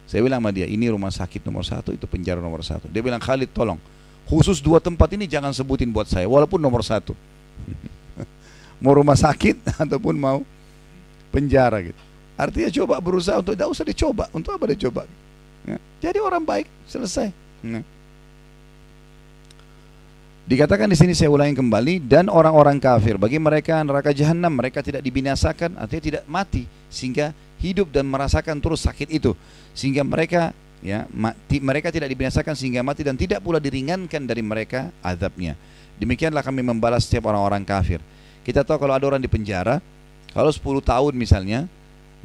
[0.10, 2.90] Saya bilang sama dia, ini rumah sakit nomor satu, itu penjara nomor satu.
[2.90, 3.78] Dia bilang, Khalid tolong,
[4.26, 7.14] khusus dua tempat ini jangan sebutin buat saya, walaupun nomor satu.
[8.84, 10.42] mau rumah sakit ataupun mau
[11.30, 12.02] penjara gitu.
[12.36, 14.26] Artinya coba berusaha untuk tidak usah dicoba.
[14.36, 15.08] Untuk apa dicoba?
[15.66, 15.78] Ya.
[16.00, 17.34] Jadi orang baik selesai.
[17.66, 17.82] Ya.
[20.46, 25.02] Dikatakan di sini saya ulangi kembali dan orang-orang kafir bagi mereka neraka jahanam mereka tidak
[25.02, 29.34] dibinasakan artinya tidak mati sehingga hidup dan merasakan terus sakit itu
[29.74, 30.54] sehingga mereka
[30.86, 35.58] ya mati, mereka tidak dibinasakan sehingga mati dan tidak pula diringankan dari mereka azabnya.
[35.98, 37.98] Demikianlah kami membalas setiap orang-orang kafir.
[38.46, 39.82] Kita tahu kalau ada orang di penjara
[40.30, 41.66] kalau 10 tahun misalnya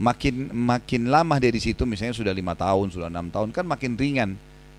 [0.00, 4.00] makin makin lama dia di situ misalnya sudah lima tahun sudah enam tahun kan makin
[4.00, 4.32] ringan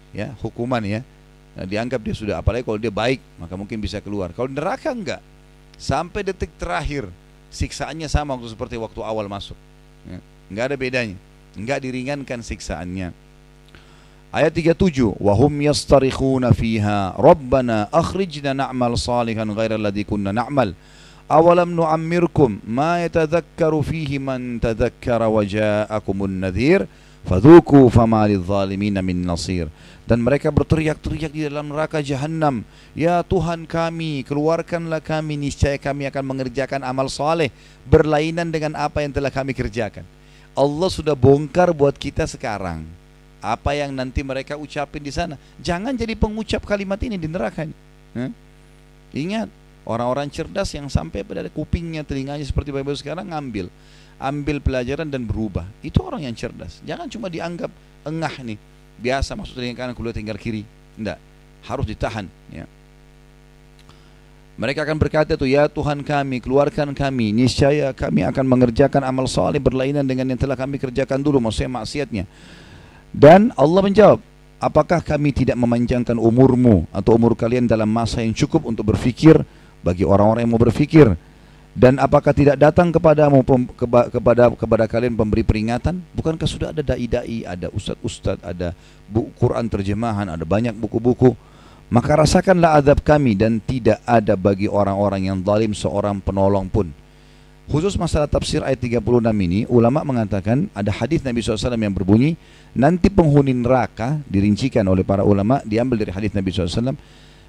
[0.09, 1.05] ya hukuman ya.
[1.51, 4.33] Nah, dianggap dia sudah apalagi kalau dia baik maka mungkin bisa keluar.
[4.33, 5.21] Kalau neraka enggak.
[5.77, 7.09] Sampai detik terakhir
[7.53, 9.57] siksaannya sama waktu seperti waktu awal masuk
[10.09, 10.17] ya.
[10.49, 11.17] enggak ada bedanya.
[11.53, 13.13] Enggak diringankan siksaannya.
[14.31, 17.13] Ayat 37 wahum yastarikhuna fiha.
[17.19, 20.71] Rabbana akhrijna na'mal salihan ghaira alladhi kunna na'mal
[21.31, 25.39] awalam nu'ammirkum ma yatadhakkaru fihi man tadhakkara wa
[26.27, 26.83] nadhir
[27.23, 29.71] fadhuku fama lidh-dhalimin min nasir
[30.03, 36.23] dan mereka berteriak-teriak di dalam neraka jahanam ya Tuhan kami keluarkanlah kami niscaya kami akan
[36.35, 37.47] mengerjakan amal saleh
[37.87, 40.03] berlainan dengan apa yang telah kami kerjakan.
[40.51, 42.83] Allah sudah bongkar buat kita sekarang
[43.39, 45.39] apa yang nanti mereka ucapin di sana.
[45.63, 47.63] Jangan jadi pengucap kalimat ini di neraka
[49.15, 49.47] ingat
[49.81, 53.65] Orang-orang cerdas yang sampai pada kupingnya, telinganya seperti Bapak sekarang ngambil,
[54.21, 55.65] ambil pelajaran dan berubah.
[55.81, 56.85] Itu orang yang cerdas.
[56.85, 57.73] Jangan cuma dianggap
[58.05, 58.57] engah nih,
[59.01, 60.61] biasa masuk telinga kanan keluar tinggal kiri.
[60.97, 61.17] Tidak,
[61.65, 62.29] harus ditahan.
[62.53, 62.69] Ya.
[64.61, 69.57] Mereka akan berkata tuh, ya Tuhan kami, keluarkan kami, niscaya kami akan mengerjakan amal saleh
[69.57, 72.29] berlainan dengan yang telah kami kerjakan dulu, maksudnya maksiatnya.
[73.09, 74.19] Dan Allah menjawab,
[74.61, 79.41] apakah kami tidak memanjangkan umurmu atau umur kalian dalam masa yang cukup untuk berfikir
[79.81, 81.13] bagi orang-orang yang mau berfikir.
[81.71, 83.47] Dan apakah tidak datang kepadamu
[84.11, 86.03] kepada kepada kalian pemberi peringatan?
[86.11, 88.75] Bukankah sudah ada dai-dai ada ustad-ustad ada
[89.07, 91.31] buku Quran terjemahan ada banyak buku-buku?
[91.91, 96.91] Maka rasakanlah azab kami dan tidak ada bagi orang-orang yang zalim seorang penolong pun.
[97.71, 98.99] Khusus masalah tafsir ayat 36
[99.31, 102.35] ini ulama mengatakan ada hadis Nabi SAW yang berbunyi
[102.75, 106.91] nanti penghuni neraka dirincikan oleh para ulama diambil dari hadis Nabi SAW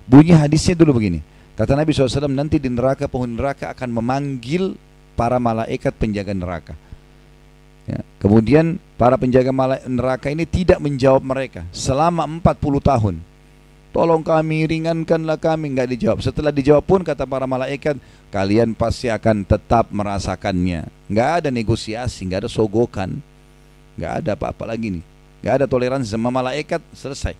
[0.06, 1.18] bunyi hadisnya dulu begini
[1.62, 4.74] Kata Nabi SAW nanti di neraka penghuni neraka akan memanggil
[5.14, 6.74] para malaikat penjaga neraka.
[7.86, 8.02] Ya.
[8.18, 9.54] Kemudian para penjaga
[9.86, 13.14] neraka ini tidak menjawab mereka selama 40 tahun.
[13.94, 16.18] Tolong kami ringankanlah kami nggak dijawab.
[16.18, 17.94] Setelah dijawab pun kata para malaikat
[18.34, 20.90] kalian pasti akan tetap merasakannya.
[21.06, 23.22] Nggak ada negosiasi, nggak ada sogokan,
[23.94, 25.04] nggak ada apa-apa lagi nih.
[25.46, 27.38] Nggak ada toleransi sama malaikat selesai.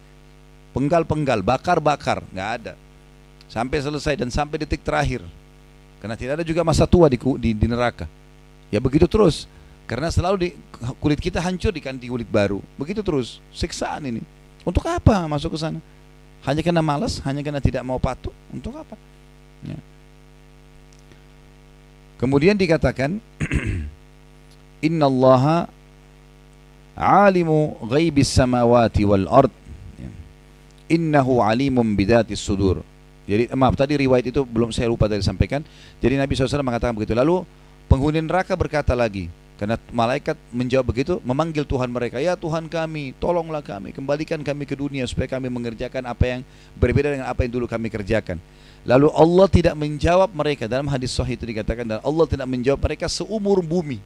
[0.70, 2.72] Penggal-penggal, bakar-bakar, nggak ada
[3.52, 5.20] sampai selesai dan sampai detik terakhir.
[6.00, 8.08] Karena tidak ada juga masa tua di, di, di neraka.
[8.72, 9.44] Ya begitu terus.
[9.84, 10.48] Karena selalu di,
[10.96, 12.64] kulit kita hancur diganti kulit baru.
[12.80, 13.44] Begitu terus.
[13.52, 14.24] Siksaan ini.
[14.64, 15.78] Untuk apa masuk ke sana?
[16.42, 18.32] Hanya karena malas, hanya karena tidak mau patuh.
[18.50, 18.96] Untuk apa?
[19.62, 19.78] Ya.
[22.18, 23.20] Kemudian dikatakan
[24.86, 25.70] Inna Allah
[26.98, 29.54] alimu ghaibis samawati wal ard
[29.98, 30.10] ya.
[30.98, 32.82] Innahu alimun bidatis sudur
[33.32, 35.64] jadi maaf tadi riwayat itu belum saya lupa tadi sampaikan.
[36.04, 37.16] Jadi Nabi SAW mengatakan begitu.
[37.16, 37.48] Lalu
[37.88, 43.64] penghuni neraka berkata lagi, karena malaikat menjawab begitu, memanggil Tuhan mereka, ya Tuhan kami, tolonglah
[43.64, 46.40] kami, kembalikan kami ke dunia supaya kami mengerjakan apa yang
[46.76, 48.36] berbeda dengan apa yang dulu kami kerjakan.
[48.84, 53.08] Lalu Allah tidak menjawab mereka dalam hadis sahih itu dikatakan dan Allah tidak menjawab mereka
[53.08, 54.02] seumur bumi.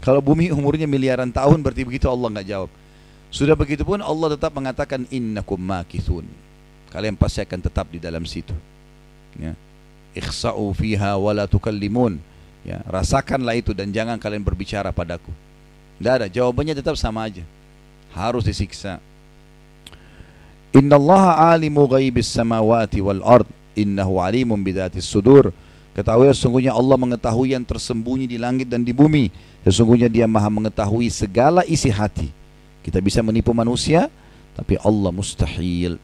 [0.00, 2.70] Kalau bumi umurnya miliaran tahun berarti begitu Allah nggak jawab.
[3.28, 6.24] Sudah begitu pun Allah tetap mengatakan innakum makithun
[6.90, 8.54] kalian pasti akan tetap di dalam situ.
[9.38, 9.54] Ya.
[10.14, 12.18] Ikhsa'u fiha wa tukallimun.
[12.60, 15.32] Ya, rasakanlah itu dan jangan kalian berbicara padaku.
[15.96, 17.40] Tidak ada, jawabannya tetap sama aja.
[18.12, 19.00] Harus disiksa.
[20.76, 23.48] Inna Allah alimu ghaibis samawati wal ard.
[23.78, 25.54] Innahu alimun bidatis sudur.
[25.96, 29.32] Ketahui sesungguhnya Allah mengetahui yang tersembunyi di langit dan di bumi.
[29.66, 32.30] Sesungguhnya dia maha mengetahui segala isi hati.
[32.80, 34.08] Kita bisa menipu manusia,
[34.56, 36.00] tapi Allah mustahil.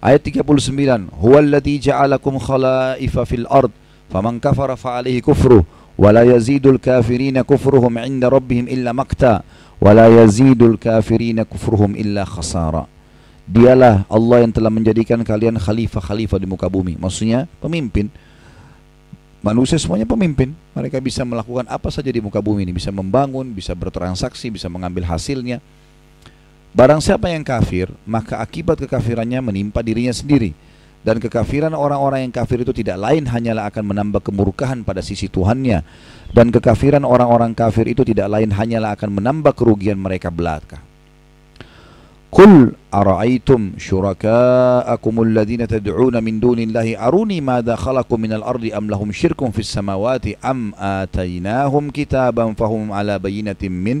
[0.00, 3.68] Ayat 39, "Huwallazi ja'alakum khala'ifa fil ard,
[4.08, 5.60] faman kafara fa'alayhi kufru,
[6.00, 9.44] wa la yazidul kafirina kufruhum 'inda rabbihim illa makta,
[9.76, 12.88] wa la yazidul kafirina kufruhum illa khasara."
[13.44, 18.08] Dialah Allah yang telah menjadikan kalian khalifah-khalifah di muka bumi, maksudnya pemimpin.
[19.44, 23.76] Manusia semuanya pemimpin, mereka bisa melakukan apa saja di muka bumi ini, bisa membangun, bisa
[23.76, 25.60] bertransaksi, bisa mengambil hasilnya.
[26.70, 30.54] Barang siapa yang kafir, maka akibat kekafirannya menimpa dirinya sendiri.
[31.00, 35.82] Dan kekafiran orang-orang yang kafir itu tidak lain hanyalah akan menambah kemurkahan pada sisi Tuhannya.
[36.30, 40.78] Dan kekafiran orang-orang kafir itu tidak lain hanyalah akan menambah kerugian mereka belaka.
[42.30, 49.50] Qul ara'aytum syuraka'akum alladhina tad'una min dunillahi aruni madha khalaqu minal ardi am lahum syirkun
[49.50, 53.98] fis samawati am atainahum kitaban fahum ala bayinatin min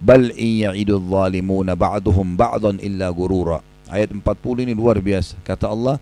[0.00, 3.62] bal in ya'idu zalimuna ba'duhum ba'dan illa gurura
[3.94, 5.36] Ayat 40 ini luar biasa.
[5.44, 6.00] Kata Allah,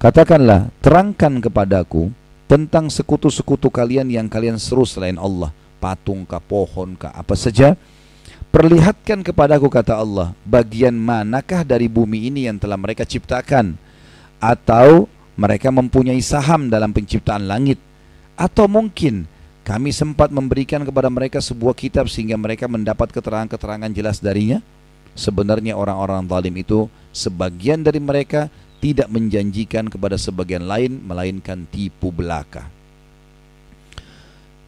[0.00, 2.08] katakanlah, terangkan kepadaku
[2.48, 5.52] tentang sekutu-sekutu kalian yang kalian seru selain Allah.
[5.80, 7.76] Patung kah, pohon kah, apa saja.
[8.50, 13.78] Perlihatkan kepadaku kata Allah, bagian manakah dari bumi ini yang telah mereka ciptakan?
[14.40, 15.06] Atau
[15.36, 17.78] mereka mempunyai saham dalam penciptaan langit?
[18.34, 19.28] Atau mungkin
[19.60, 24.64] kami sempat memberikan kepada mereka sebuah kitab sehingga mereka mendapat keterangan-keterangan jelas darinya?
[25.12, 28.48] Sebenarnya orang-orang zalim itu sebagian dari mereka
[28.80, 32.66] tidak menjanjikan kepada sebagian lain melainkan tipu belaka.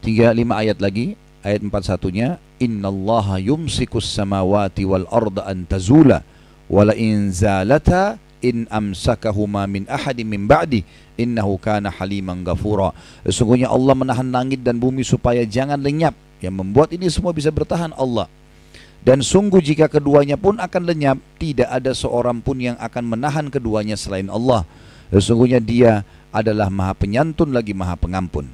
[0.04, 6.20] Tiga lima ayat lagi, ayat empat satunya, Inna Allah yumsikus samawati wal arda an tazula,
[6.68, 6.92] wala
[7.32, 10.84] zalata in amsakahuma min ahadin min ba'di
[11.16, 12.92] innahu kana haliman ghafura.
[13.24, 16.12] Sesungguhnya Allah menahan langit dan bumi supaya jangan lenyap.
[16.42, 18.26] Yang membuat ini semua bisa bertahan Allah.
[19.02, 23.98] Dan sungguh jika keduanya pun akan lenyap, tidak ada seorang pun yang akan menahan keduanya
[23.98, 24.62] selain Allah.
[25.10, 28.46] Sesungguhnya dia adalah maha penyantun lagi maha pengampun.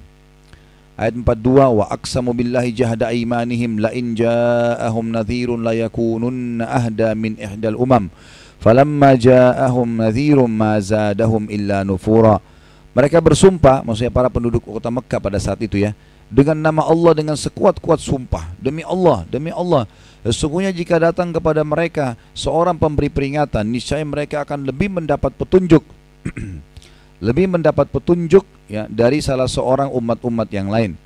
[0.98, 7.38] Ayat 42 wa aqsamu billahi jahda imanihim la in ja'ahum nadhirun la yakununna ahda min
[7.38, 8.10] ihdal umam.
[8.58, 12.42] Falamma ja'ahum nadhirun ma zadahum illa nufura.
[12.92, 15.94] Mereka bersumpah, maksudnya para penduduk kota Mekah pada saat itu ya,
[16.26, 18.50] dengan nama Allah dengan sekuat-kuat sumpah.
[18.58, 19.86] Demi Allah, demi Allah,
[20.26, 25.86] Sesungguhnya jika datang kepada mereka seorang pemberi peringatan, niscaya mereka akan lebih mendapat petunjuk,
[27.26, 30.98] lebih mendapat petunjuk ya dari salah seorang umat-umat yang lain.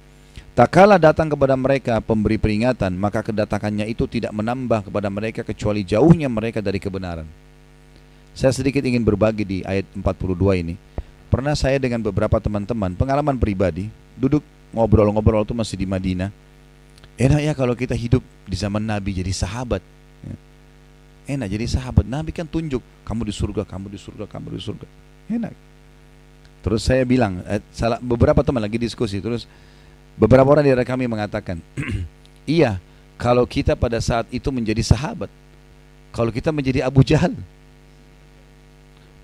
[0.53, 5.81] Tak kala datang kepada mereka pemberi peringatan, maka kedatangannya itu tidak menambah kepada mereka kecuali
[5.85, 7.25] jauhnya mereka dari kebenaran.
[8.33, 10.75] Saya sedikit ingin berbagi di ayat 42 ini.
[11.29, 16.33] Pernah saya dengan beberapa teman-teman, pengalaman pribadi, duduk ngobrol-ngobrol itu masih di Madinah
[17.21, 19.85] Enak ya kalau kita hidup di zaman Nabi jadi sahabat.
[20.25, 20.37] Ya.
[21.37, 22.09] Enak jadi sahabat.
[22.09, 24.87] Nabi kan tunjuk kamu di surga, kamu di surga, kamu di surga.
[25.29, 25.53] Enak.
[26.65, 29.21] Terus saya bilang, eh, salah beberapa teman lagi diskusi.
[29.21, 29.45] Terus
[30.17, 31.61] beberapa orang di kami mengatakan,
[32.49, 32.81] iya
[33.21, 35.29] kalau kita pada saat itu menjadi sahabat,
[36.17, 37.37] kalau kita menjadi Abu Jahal,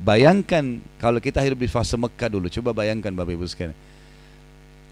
[0.03, 2.47] bayangkan kalau kita hidup di fase Mekah dulu.
[2.49, 3.77] Coba bayangkan Bapak Ibu sekalian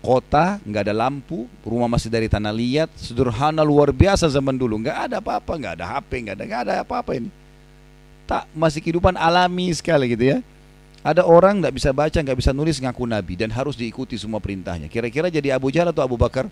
[0.06, 5.10] kota, nggak ada lampu, rumah masih dari tanah liat, sederhana luar biasa zaman dulu, nggak
[5.10, 7.30] ada apa-apa, nggak ada HP, nggak ada nggak ada apa-apa ini.
[8.30, 10.38] Tak masih kehidupan alami sekali gitu ya.
[11.02, 14.86] Ada orang nggak bisa baca, nggak bisa nulis ngaku nabi dan harus diikuti semua perintahnya.
[14.86, 16.46] Kira-kira jadi Abu Jahal atau Abu Bakar?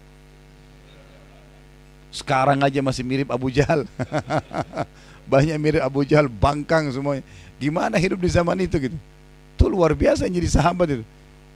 [2.15, 3.87] Sekarang aja masih mirip Abu Jahal.
[5.31, 7.27] Banyak mirip Abu Jahal, bangkang semuanya.
[7.65, 8.99] Gimana hidup di zaman itu gitu?
[9.57, 11.05] Itu luar biasa jadi sahabat itu.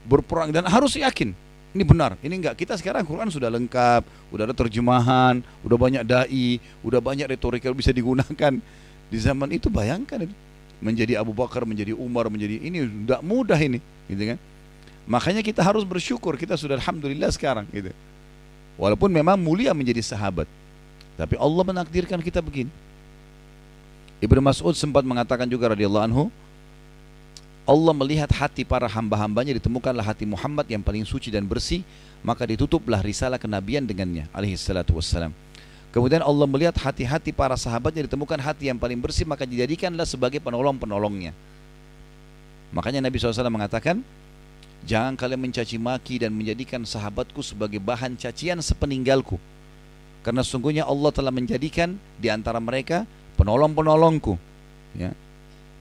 [0.09, 1.37] Berperang dan harus yakin
[1.77, 2.57] ini benar, ini enggak.
[2.57, 7.93] Kita sekarang Quran sudah lengkap, udah ada terjemahan, udah banyak dai, udah banyak retorika bisa
[7.93, 8.57] digunakan.
[9.13, 10.35] Di zaman itu bayangkan itu.
[10.81, 14.39] Menjadi Abu Bakar, menjadi Umar, menjadi ini tidak mudah ini, gitu kan?
[15.11, 17.93] Makanya kita harus bersyukur kita sudah alhamdulillah sekarang gitu.
[18.81, 20.47] Walaupun memang mulia menjadi sahabat.
[21.19, 22.71] Tapi Allah menakdirkan kita begini.
[24.19, 26.25] Ibnu Mas'ud sempat mengatakan juga radhiyallahu anhu,
[27.69, 31.85] Allah melihat hati para hamba-hambanya ditemukanlah hati Muhammad yang paling suci dan bersih
[32.25, 35.31] maka ditutuplah risalah kenabian dengannya alaihi salatu wassalam.
[35.93, 41.33] Kemudian Allah melihat hati-hati para sahabatnya ditemukan hati yang paling bersih maka dijadikanlah sebagai penolong-penolongnya.
[42.73, 44.05] Makanya Nabi SAW mengatakan
[44.85, 49.41] jangan kalian mencaci maki dan menjadikan sahabatku sebagai bahan cacian sepeninggalku.
[50.25, 53.09] Karena sungguhnya Allah telah menjadikan di antara mereka
[53.39, 54.35] penolong-penolongku
[54.99, 55.15] ya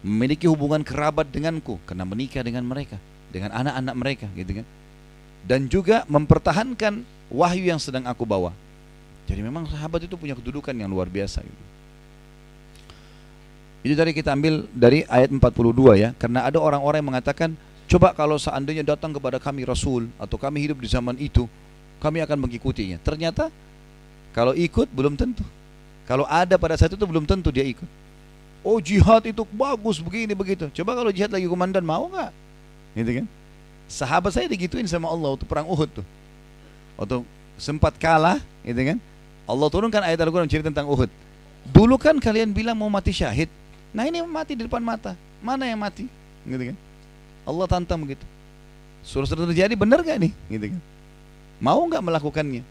[0.05, 3.01] memiliki hubungan kerabat denganku karena menikah dengan mereka,
[3.33, 4.65] dengan anak-anak mereka gitu kan.
[5.47, 7.01] Dan juga mempertahankan
[7.33, 8.53] wahyu yang sedang aku bawa.
[9.27, 11.65] Jadi memang sahabat itu punya kedudukan yang luar biasa gitu.
[13.87, 17.55] Itu tadi kita ambil dari ayat 42 ya, karena ada orang-orang yang mengatakan,
[17.87, 21.47] coba kalau seandainya datang kepada kami Rasul atau kami hidup di zaman itu,
[22.03, 22.99] kami akan mengikutinya.
[22.99, 23.47] Ternyata
[24.35, 25.43] kalau ikut belum tentu.
[26.07, 27.85] Kalau ada pada saat itu belum tentu dia ikut.
[28.63, 30.71] Oh jihad itu bagus begini begitu.
[30.71, 32.31] Coba kalau jihad lagi komandan mau nggak?
[32.95, 33.25] Gitu kan?
[33.87, 36.05] Sahabat saya digituin sama Allah waktu perang Uhud tuh.
[36.95, 37.23] Waktu
[37.59, 38.97] sempat kalah, gitu kan?
[39.47, 41.11] Allah turunkan ayat Al-Quran cerita tentang Uhud.
[41.71, 43.51] Dulu kan kalian bilang mau mati syahid.
[43.91, 45.15] Nah ini mati di depan mata.
[45.43, 46.07] Mana yang mati?
[46.43, 46.77] Gitu kan?
[47.47, 48.23] Allah tantang begitu.
[49.07, 50.31] Suruh terjadi benar gak nih?
[50.51, 50.81] Gitu kan?
[51.63, 52.63] Mau nggak melakukannya?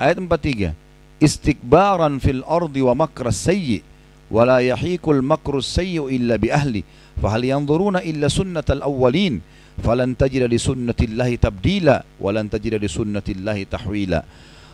[0.00, 0.87] Ayat 43.
[1.18, 3.82] Istikbaran fil ardi wa makra sayyi
[4.30, 6.86] wa la yahikul makru sayyi illa bi ahli.
[7.18, 9.42] Fahal yanzuruna illa sunnatal awwalin
[9.82, 14.20] falan tajida li sunnatillahi tabdila wa lan tajida li sunnatillahi tahwila.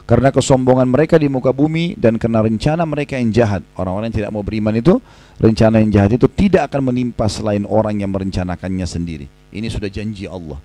[0.05, 3.65] Karena kesombongan mereka di muka bumi dan karena rencana mereka yang jahat.
[3.73, 5.01] Orang-orang yang tidak mau beriman itu,
[5.41, 9.25] rencana yang jahat itu tidak akan menimpa selain orang yang merencanakannya sendiri.
[9.49, 10.61] Ini sudah janji Allah.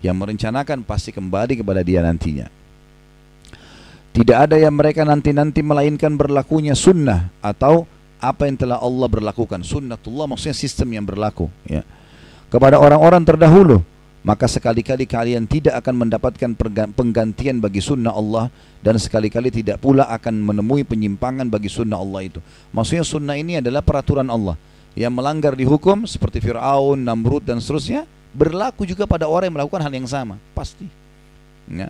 [0.00, 2.48] Yang merencanakan pasti kembali kepada dia nantinya.
[4.18, 7.86] Tidak ada yang mereka nanti-nanti melainkan berlakunya sunnah atau
[8.18, 9.62] apa yang telah Allah berlakukan.
[9.62, 11.46] Sunnatullah maksudnya sistem yang berlaku.
[11.62, 11.86] Ya.
[12.50, 13.78] Kepada orang-orang terdahulu
[14.26, 16.50] maka sekali-kali kalian tidak akan mendapatkan
[16.90, 18.50] penggantian bagi sunnah Allah
[18.82, 22.42] dan sekali-kali tidak pula akan menemui penyimpangan bagi sunnah Allah itu.
[22.74, 24.58] Maksudnya sunnah ini adalah peraturan Allah
[24.98, 28.02] yang melanggar dihukum seperti Fir'aun, Namrud dan seterusnya
[28.34, 30.90] berlaku juga pada orang yang melakukan hal yang sama pasti.
[31.70, 31.86] Ya.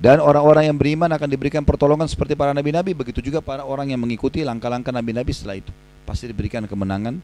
[0.00, 4.00] Dan orang-orang yang beriman akan diberikan pertolongan seperti para nabi-nabi begitu juga para orang yang
[4.00, 5.68] mengikuti langkah-langkah nabi-nabi setelah itu
[6.08, 7.20] pasti diberikan kemenangan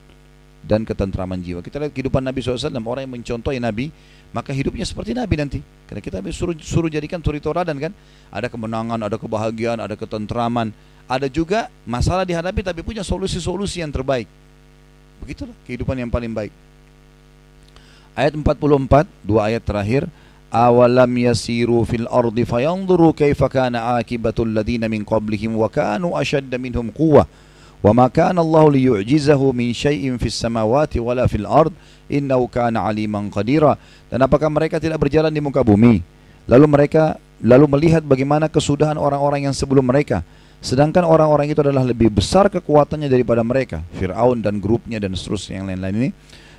[0.66, 1.62] dan ketentraman jiwa.
[1.62, 3.95] Kita lihat kehidupan Nabi SAW, orang yang mencontohi Nabi,
[4.35, 5.59] maka hidupnya seperti Nabi nanti.
[5.87, 7.95] Karena kita suruh, suruh jadikan suri toradan kan.
[8.35, 10.74] Ada kemenangan, ada kebahagiaan, ada ketentraman.
[11.07, 14.27] Ada juga masalah dihadapi tapi punya solusi-solusi yang terbaik.
[15.22, 16.51] Begitulah kehidupan yang paling baik.
[18.18, 20.11] Ayat 44, dua ayat terakhir
[20.56, 26.91] Awalam yasiru fil ardi fayanzuru kaifa kana akibatul ladina min qablihim wa kanu ashadda minhum
[26.91, 27.24] quwwah
[27.82, 31.74] وما كان الله ليعجزه من شيء في السماوات ولا في الأرض
[32.14, 33.74] إنه كان عليما قديرا
[34.14, 36.06] dan apakah mereka tidak berjalan di muka bumi
[36.45, 40.22] lalu mereka lalu melihat bagaimana kesudahan orang-orang yang sebelum mereka
[40.62, 45.74] sedangkan orang-orang itu adalah lebih besar kekuatannya daripada mereka Fir'aun dan grupnya dan seterusnya yang
[45.74, 46.10] lain-lain ini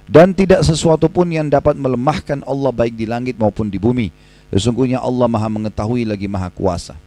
[0.06, 4.10] dan tidak sesuatu pun yang dapat melemahkan Allah baik di langit maupun di bumi
[4.52, 6.98] sesungguhnya Allah maha mengetahui lagi maha kuasa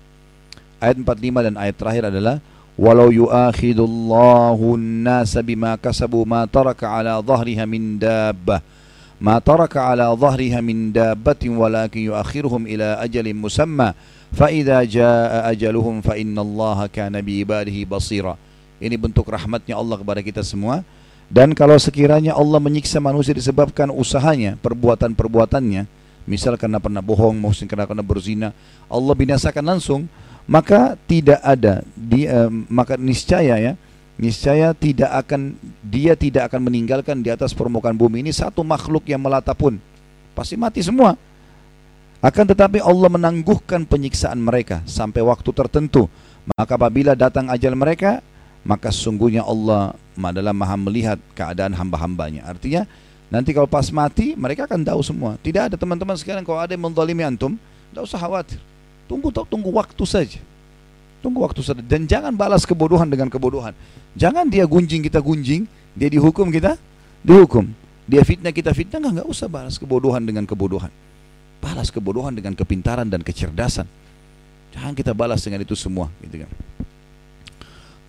[0.79, 2.37] ayat 45 dan ayat terakhir adalah
[2.75, 8.59] ولو يؤاخذ الله الناس بما كسبوا ما ترك على ظهرها من دابة
[9.21, 13.89] ما ترك على ظهرها من دابة ولكن يؤخرهم إلى أجل مسمى
[14.35, 18.35] فإذا جاء أجلهم فإن الله كان بعباده بصيرا
[18.75, 20.83] ini bentuk rahmatnya Allah kepada kita semua
[21.30, 25.86] dan kalau sekiranya Allah menyiksa manusia disebabkan usahanya perbuatan-perbuatannya
[26.26, 28.50] misal karena pernah bohong mungkin karena pernah berzina
[28.90, 30.10] Allah binasakan langsung
[30.50, 33.72] maka tidak ada dia maka niscaya ya
[34.20, 39.24] niscaya tidak akan dia tidak akan meninggalkan di atas permukaan bumi ini satu makhluk yang
[39.24, 39.80] melata pun.
[40.36, 41.16] Pasti mati semua.
[42.20, 46.04] Akan tetapi Allah menangguhkan penyiksaan mereka sampai waktu tertentu.
[46.52, 48.20] Maka apabila datang ajal mereka
[48.66, 52.84] maka sesungguhnya Allah adalah maha melihat keadaan hamba-hambanya artinya
[53.32, 56.84] nanti kalau pas mati mereka akan tahu semua tidak ada teman-teman sekarang kalau ada yang
[56.84, 57.56] menzalimi antum
[57.90, 58.60] tidak usah khawatir
[59.10, 60.38] Tunggu tunggu waktu saja.
[61.18, 63.74] Tunggu waktu saja dan jangan balas kebodohan dengan kebodohan.
[64.14, 65.66] Jangan dia gunjing kita gunjing,
[65.98, 66.78] dia dihukum kita
[67.26, 67.66] dihukum.
[68.06, 70.94] Dia fitnah kita fitnah nggak usah balas kebodohan dengan kebodohan.
[71.58, 73.90] Balas kebodohan dengan kepintaran dan kecerdasan.
[74.70, 76.50] Jangan kita balas dengan itu semua, gitu kan.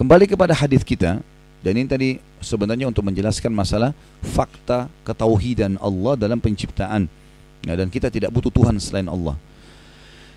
[0.02, 1.22] Kembali kepada hadis kita
[1.62, 2.10] dan ini tadi
[2.42, 3.94] sebenarnya untuk menjelaskan masalah
[4.26, 7.06] fakta ketauhidan Allah dalam penciptaan.
[7.70, 9.38] Nah, dan kita tidak butuh Tuhan selain Allah.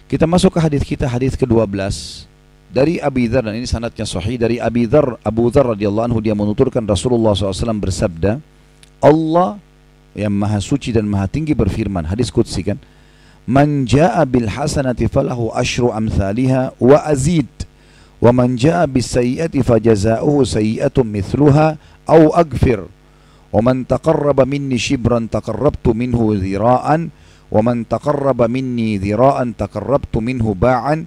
[0.05, 1.81] Kita masuk ke hadis kita hadis ke-12
[2.69, 6.37] dari Abi Dzar dan ini sanadnya sahih dari Abi Dzar Abu Dzar radhiyallahu anhu dia
[6.37, 8.45] menuturkan Rasulullah SAW bersabda
[9.01, 9.57] Allah
[10.13, 12.77] yang maha suci dan maha tinggi berfirman hadis qudsi kan
[13.49, 17.49] Man jaa bil hasanati falahu asyru amsalha wa azid
[18.89, 21.77] bis sayyi'ati fajazaohu sayyi'atun mithluha
[22.09, 22.87] aw agfir
[23.53, 27.13] wa man taqarraba minni shibran taqarrabtu minhu dhira'an
[27.55, 31.05] ومن تقرب مني ذراعا تقربت منه باعا.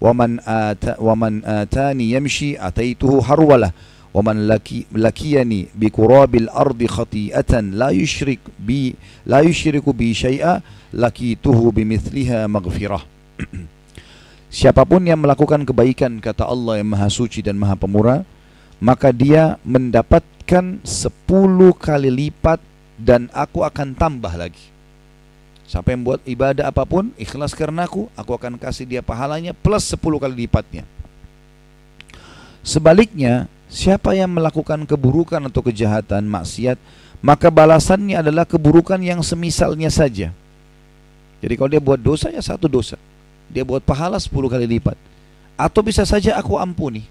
[0.00, 3.70] ومن آتا ومن آتاني يمشي أتيته هرولة.
[4.14, 8.94] ومن لكي لكيني بقراب الأرض خطيئة لا يشرك بي
[9.26, 10.60] لا يشرك بي شيئا
[10.94, 13.00] لكيته بمثلها مغفرة.
[14.48, 18.24] Siapa pun yang melakukan kebaikan kata Allah yang Maha Suci dan Maha Pemurah
[18.80, 22.62] maka dia mendapatkan sepuluh kali lipat
[22.96, 24.78] dan aku akan tambah lagi
[25.68, 29.84] Siapa yang buat ibadah apa pun ikhlas karena aku, aku akan kasih dia pahalanya plus
[29.92, 30.88] 10 kali lipatnya.
[32.64, 36.80] Sebaliknya, siapa yang melakukan keburukan atau kejahatan, maksiat,
[37.20, 40.32] maka balasannya adalah keburukan yang semisalnya saja.
[41.44, 42.96] Jadi kalau dia buat dosa ya satu dosa.
[43.48, 44.96] Dia buat pahala 10 kali lipat.
[45.58, 47.04] Atau bisa saja aku ampuni.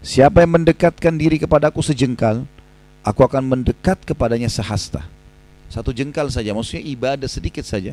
[0.00, 2.48] Siapa yang mendekatkan diri kepadaku sejengkal,
[3.04, 5.04] aku akan mendekat kepadanya sehasta.
[5.68, 7.92] Satu jengkal saja, maksudnya ibadah sedikit saja.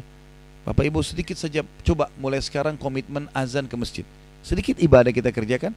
[0.64, 4.04] Bapak Ibu sedikit saja coba mulai sekarang komitmen azan ke masjid.
[4.44, 5.76] Sedikit ibadah kita kerjakan,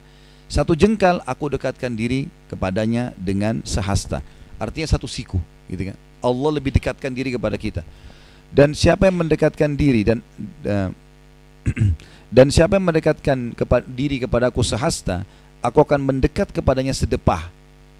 [0.51, 4.19] satu jengkal aku dekatkan diri kepadanya dengan sehasta.
[4.59, 5.39] Artinya satu siku,
[5.71, 5.97] gitu kan.
[6.19, 7.87] Allah lebih dekatkan diri kepada kita.
[8.51, 10.19] Dan siapa yang mendekatkan diri dan
[10.67, 10.91] uh,
[12.35, 15.23] dan siapa yang mendekatkan kepada diri kepadaku sehasta,
[15.63, 17.47] aku akan mendekat kepadanya sedepah,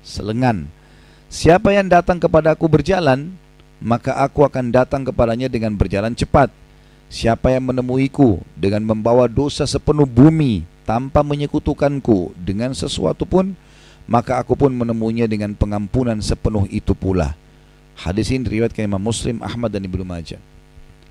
[0.04, 0.68] selengan.
[1.32, 3.32] Siapa yang datang kepadaku berjalan,
[3.80, 6.52] maka aku akan datang kepadanya dengan berjalan cepat.
[7.12, 13.56] Siapa yang menemuiku dengan membawa dosa sepenuh bumi tanpa menyekutukanku dengan sesuatu pun,
[14.08, 17.36] maka aku pun menemuinya dengan pengampunan sepenuh itu pula.
[18.02, 20.42] Hadis ini diriwayatkan Imam Muslim, Ahmad dan Ibnu Majah.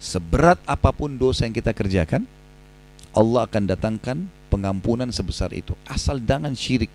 [0.03, 2.27] Seberat apa pun dosa yang kita kerjakan,
[3.15, 5.79] Allah akan datangkan pengampunan sebesar itu.
[5.87, 6.91] Asal jangan syirik.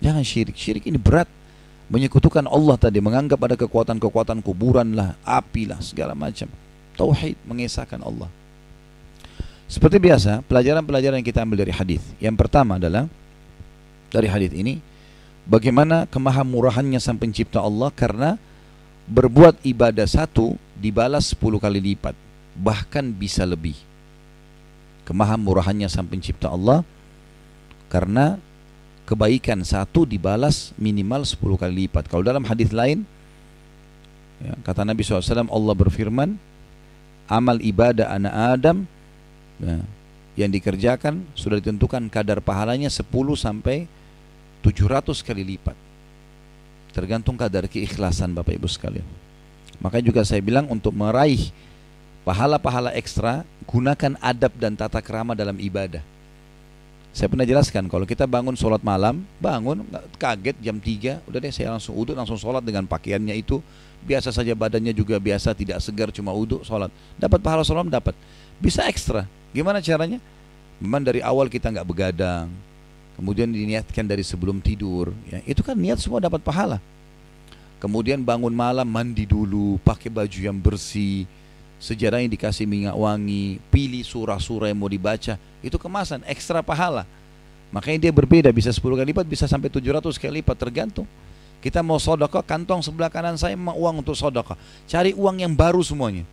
[0.00, 0.56] Jangan syirik.
[0.56, 1.28] Syirik ini berat
[1.92, 6.48] menyekutukan Allah tadi menganggap ada kekuatan-kekuatan kuburan lah, api lah, segala macam.
[6.96, 8.32] Tauhid mengesahkan Allah.
[9.68, 12.00] Seperti biasa, pelajaran-pelajaran yang kita ambil dari hadis.
[12.16, 13.04] Yang pertama adalah
[14.08, 14.80] dari hadis ini
[15.46, 18.40] bagaimana kemahamurahannya sang pencipta Allah karena
[19.10, 22.14] berbuat ibadah satu dibalas sepuluh kali lipat,
[22.54, 23.74] bahkan bisa lebih.
[25.02, 26.86] Kemahamurahannya sang pencipta Allah
[27.90, 28.38] karena
[29.10, 32.06] kebaikan satu dibalas minimal 10 kali lipat.
[32.06, 33.02] Kalau dalam hadis lain,
[34.38, 36.38] ya, kata Nabi SAW, Allah berfirman,
[37.26, 38.86] amal ibadah anak Adam
[39.58, 39.82] ya,
[40.38, 43.02] yang dikerjakan sudah ditentukan kadar pahalanya 10
[43.34, 43.90] sampai
[44.62, 45.89] 700 kali lipat.
[46.90, 49.06] Tergantung kadar keikhlasan Bapak Ibu sekalian.
[49.80, 51.54] Makanya juga saya bilang untuk meraih
[52.26, 56.04] pahala-pahala ekstra, gunakan adab dan tata kerama dalam ibadah.
[57.10, 59.82] Saya pernah jelaskan kalau kita bangun sholat malam, bangun
[60.14, 63.58] kaget jam 3, udah deh saya langsung uduk langsung sholat dengan pakaiannya itu.
[64.00, 66.88] Biasa saja badannya juga biasa tidak segar cuma uduk sholat.
[67.18, 68.14] Dapat pahala sholat dapat.
[68.62, 69.26] Bisa ekstra.
[69.50, 70.22] Gimana caranya?
[70.78, 72.48] Memang dari awal kita nggak begadang
[73.20, 76.80] kemudian diniatkan dari sebelum tidur ya itu kan niat semua dapat pahala
[77.76, 81.28] kemudian bangun malam mandi dulu pakai baju yang bersih
[81.80, 87.08] sejarah yang dikasih minyak wangi, pilih surah-surah yang mau dibaca, itu kemasan ekstra pahala.
[87.72, 91.08] Makanya dia berbeda, bisa 10 kali lipat, bisa sampai 700 kali lipat, tergantung.
[91.64, 94.56] Kita mau sodokah, kantong sebelah kanan saya mau uang untuk sodokah.
[94.84, 96.28] Cari uang yang baru semuanya.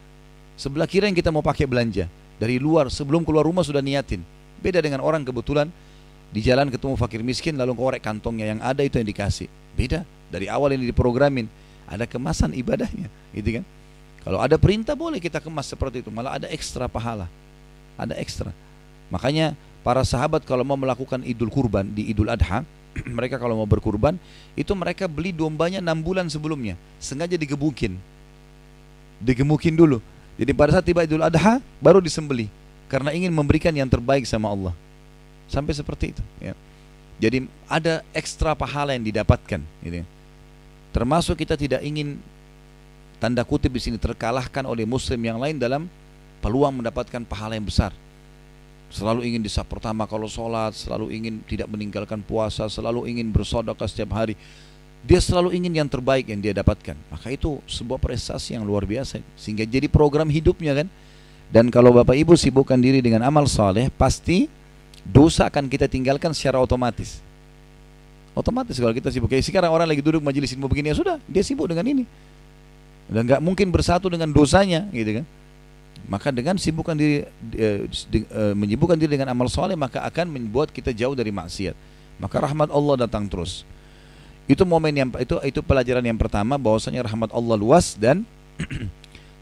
[0.59, 2.11] Sebelah kiri yang kita mau pakai belanja.
[2.37, 4.23] Dari luar, sebelum keluar rumah sudah niatin.
[4.59, 5.69] Beda dengan orang kebetulan
[6.27, 9.47] di jalan ketemu fakir miskin lalu korek kantongnya yang ada itu yang dikasih.
[9.77, 11.47] Beda, dari awal ini diprogramin.
[11.87, 13.65] Ada kemasan ibadahnya, gitu kan?
[14.27, 17.31] Kalau ada perintah boleh kita kemas seperti itu, malah ada ekstra pahala.
[17.95, 18.51] Ada ekstra.
[19.07, 19.55] Makanya
[19.87, 22.67] para sahabat kalau mau melakukan idul kurban di idul adha,
[23.17, 24.19] mereka kalau mau berkurban,
[24.59, 27.95] itu mereka beli dombanya enam bulan sebelumnya, sengaja digebukin.
[29.23, 30.03] Digemukin dulu.
[30.35, 32.51] Jadi pada saat tiba idul adha, baru disembeli.
[32.91, 34.75] Karena ingin memberikan yang terbaik sama Allah.
[35.47, 36.23] Sampai seperti itu.
[36.43, 36.53] Ya.
[37.17, 39.63] Jadi ada ekstra pahala yang didapatkan.
[39.81, 40.03] Gitu.
[40.03, 40.05] Ya.
[40.93, 42.19] Termasuk kita tidak ingin
[43.17, 45.89] tanda kutip di sini terkalahkan oleh muslim yang lain dalam
[46.39, 47.91] peluang mendapatkan pahala yang besar.
[48.87, 53.83] Selalu ingin di saat pertama kalau sholat, selalu ingin tidak meninggalkan puasa, selalu ingin bersodokah
[53.83, 54.39] setiap hari.
[55.03, 56.95] Dia selalu ingin yang terbaik yang dia dapatkan.
[57.11, 59.19] Maka itu sebuah prestasi yang luar biasa.
[59.35, 60.87] Sehingga jadi program hidupnya kan.
[61.47, 64.51] Dan kalau Bapak Ibu sibukkan diri dengan amal soleh, pasti
[65.07, 67.23] dosa akan kita tinggalkan secara otomatis.
[68.37, 69.31] Otomatis kalau kita sibuk.
[69.31, 72.03] Kayak sekarang orang lagi duduk majelis ilmu begini, ya sudah, dia sibuk dengan ini
[73.07, 75.25] dan nggak mungkin bersatu dengan dosanya gitu kan
[76.07, 77.25] maka dengan sibukkan diri
[77.55, 77.67] e,
[78.13, 81.73] e, menyibukkan diri dengan amal soleh maka akan membuat kita jauh dari maksiat
[82.19, 83.63] maka rahmat Allah datang terus
[84.47, 88.23] itu momen yang itu itu pelajaran yang pertama bahwasanya rahmat Allah luas dan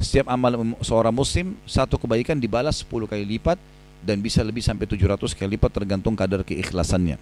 [0.01, 3.57] setiap amal seorang muslim satu kebaikan dibalas 10 kali lipat
[4.05, 7.17] dan bisa lebih sampai 700 kali lipat tergantung kadar keikhlasannya.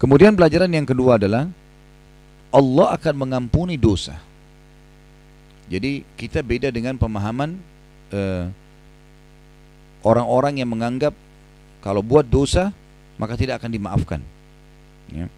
[0.00, 1.44] Kemudian pelajaran yang kedua adalah
[2.48, 4.16] Allah akan mengampuni dosa.
[5.68, 7.54] Jadi kita beda dengan pemahaman
[8.10, 8.48] eh,
[10.02, 11.12] orang-orang yang menganggap
[11.84, 12.72] kalau buat dosa
[13.20, 14.20] maka tidak akan dimaafkan.
[15.12, 15.28] Ya.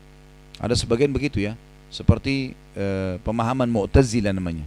[0.63, 1.59] Ada sebagian begitu ya,
[1.91, 4.63] seperti uh, pemahaman Mu'tazilah namanya.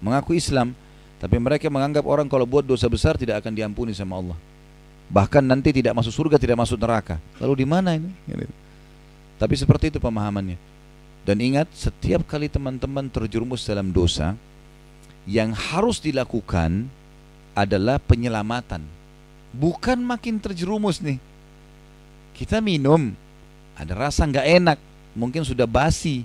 [0.00, 0.76] mengaku Islam,
[1.20, 4.38] tapi mereka menganggap orang kalau buat dosa besar tidak akan diampuni sama Allah.
[5.12, 7.20] Bahkan nanti tidak masuk surga, tidak masuk neraka.
[7.36, 8.08] Lalu di mana ini?
[9.36, 10.56] Tapi seperti itu pemahamannya.
[11.28, 14.32] Dan ingat, setiap kali teman-teman terjerumus dalam dosa,
[15.28, 16.88] yang harus dilakukan
[17.52, 18.80] adalah penyelamatan.
[19.52, 21.20] Bukan makin terjerumus nih.
[22.32, 23.12] Kita minum,
[23.76, 24.78] ada rasa nggak enak,
[25.12, 26.24] mungkin sudah basi.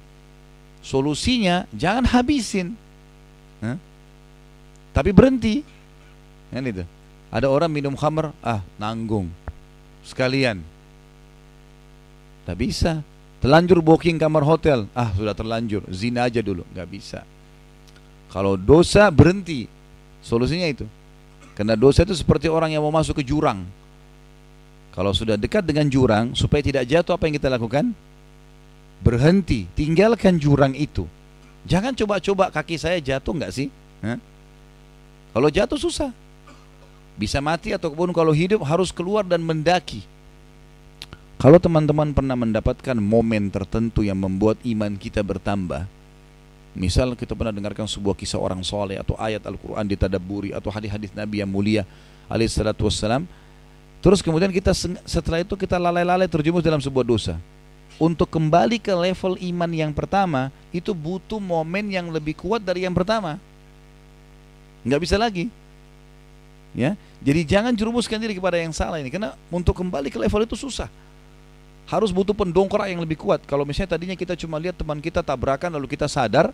[0.80, 2.78] Solusinya jangan habisin.
[3.60, 3.76] Hah?
[4.96, 5.60] Tapi berhenti.
[6.56, 6.88] Kan itu.
[7.28, 9.28] Ada orang minum khamr, ah nanggung.
[10.08, 10.64] Sekalian.
[12.48, 13.04] Tak bisa.
[13.44, 17.22] Terlanjur booking kamar hotel, ah sudah terlanjur, zina aja dulu, nggak bisa.
[18.32, 19.68] Kalau dosa berhenti,
[20.24, 20.88] solusinya itu.
[21.54, 23.68] Karena dosa itu seperti orang yang mau masuk ke jurang.
[24.96, 27.92] Kalau sudah dekat dengan jurang, supaya tidak jatuh apa yang kita lakukan?
[29.04, 31.04] Berhenti, tinggalkan jurang itu.
[31.68, 33.68] Jangan coba-coba kaki saya jatuh nggak sih?
[34.02, 34.18] Hah?
[35.36, 36.16] Kalau jatuh susah.
[37.20, 40.04] Bisa mati ataupun kalau hidup harus keluar dan mendaki.
[41.36, 45.84] Kalau teman-teman pernah mendapatkan momen tertentu yang membuat iman kita bertambah,
[46.72, 51.44] misal kita pernah dengarkan sebuah kisah orang soleh atau ayat Al-Quran ditadaburi atau hadis-hadis Nabi
[51.44, 51.84] yang mulia
[52.32, 53.28] alaihissalatu wassalam,
[54.00, 54.72] terus kemudian kita
[55.04, 57.36] setelah itu kita lalai-lalai terjumus dalam sebuah dosa.
[58.00, 62.96] Untuk kembali ke level iman yang pertama, itu butuh momen yang lebih kuat dari yang
[62.96, 63.40] pertama.
[64.86, 65.50] Nggak bisa lagi.
[66.76, 70.60] Ya, jadi jangan jerumuskan diri kepada yang salah ini, karena untuk kembali ke level itu
[70.60, 70.92] susah
[71.86, 73.46] harus butuh pendongkrak yang lebih kuat.
[73.46, 76.50] Kalau misalnya tadinya kita cuma lihat teman kita tabrakan lalu kita sadar,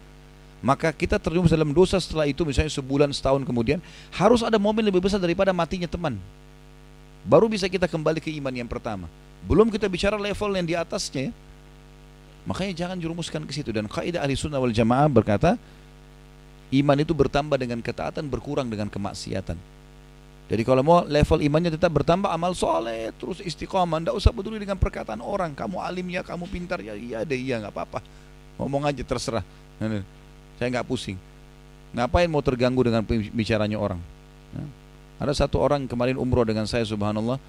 [0.59, 3.79] maka kita terjerumus dalam dosa setelah itu misalnya sebulan setahun kemudian
[4.13, 6.19] harus ada momen lebih besar daripada matinya teman.
[7.23, 9.07] Baru bisa kita kembali ke iman yang pertama.
[9.47, 11.33] Belum kita bicara level yang di atasnya.
[12.41, 15.61] Makanya jangan jerumuskan ke situ dan kaidah ahli sunnah wal jamaah berkata
[16.71, 19.59] iman itu bertambah dengan ketaatan berkurang dengan kemaksiatan.
[20.51, 24.75] Jadi kalau mau level imannya tetap bertambah amal soleh terus istiqomah, tidak usah peduli dengan
[24.75, 25.55] perkataan orang.
[25.55, 28.03] Kamu alim ya, kamu pintar ya, iya deh iya nggak apa-apa.
[28.59, 29.47] Ngomong aja terserah.
[30.59, 31.15] Saya nggak pusing.
[31.95, 33.99] Ngapain mau terganggu dengan bicaranya orang?
[34.51, 34.67] Nah,
[35.23, 37.39] ada satu orang kemarin umroh dengan saya, subhanallah.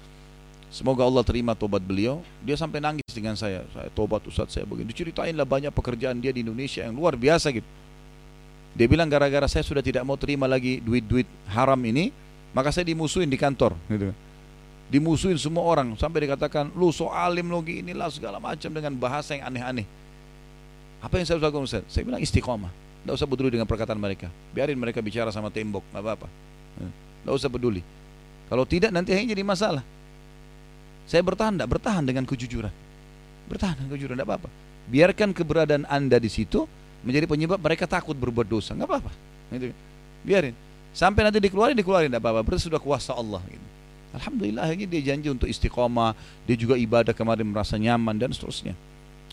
[0.71, 2.23] Semoga Allah terima tobat beliau.
[2.41, 3.67] Dia sampai nangis dengan saya.
[3.75, 4.89] Saya tobat Ustaz saya begini.
[4.89, 7.67] Diceritain lah banyak pekerjaan dia di Indonesia yang luar biasa gitu.
[8.73, 12.09] Dia bilang gara-gara saya sudah tidak mau terima lagi duit-duit haram ini,
[12.57, 14.09] maka saya dimusuhin di kantor gitu.
[14.89, 19.49] Dimusuhin semua orang sampai dikatakan lu so alim lo inilah segala macam dengan bahasa yang
[19.49, 19.85] aneh-aneh.
[21.01, 21.85] Apa yang saya harus lakukan?
[21.89, 22.71] Saya bilang istiqomah.
[23.03, 24.31] Tidak usah peduli dengan perkataan mereka.
[24.55, 26.27] Biarin mereka bicara sama tembok, nggak apa-apa.
[26.79, 27.83] Tidak usah peduli.
[28.47, 29.83] Kalau tidak nanti akhirnya jadi masalah.
[31.03, 32.71] Saya bertahan, tidak bertahan dengan kejujuran.
[33.51, 34.49] Bertahan dengan kejujuran, tidak apa-apa.
[34.87, 36.63] Biarkan keberadaan anda di situ
[37.03, 39.11] menjadi penyebab mereka takut berbuat dosa, nggak apa-apa.
[39.51, 39.75] Gitu.
[40.23, 40.55] Biarin.
[40.95, 42.41] Sampai nanti dikeluarin, dikeluarin tidak apa-apa.
[42.47, 43.43] Berarti sudah kuasa Allah.
[43.45, 43.67] Gitu.
[44.13, 46.13] Alhamdulillah akhirnya dia janji untuk istiqomah.
[46.45, 48.77] Dia juga ibadah kemarin merasa nyaman dan seterusnya.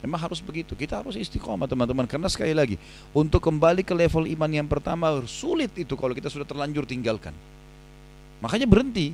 [0.01, 0.72] Memang harus begitu.
[0.72, 2.09] Kita harus istiqomah teman-teman.
[2.09, 2.80] Karena sekali lagi,
[3.12, 7.36] untuk kembali ke level iman yang pertama sulit itu kalau kita sudah terlanjur tinggalkan.
[8.40, 9.12] Makanya berhenti.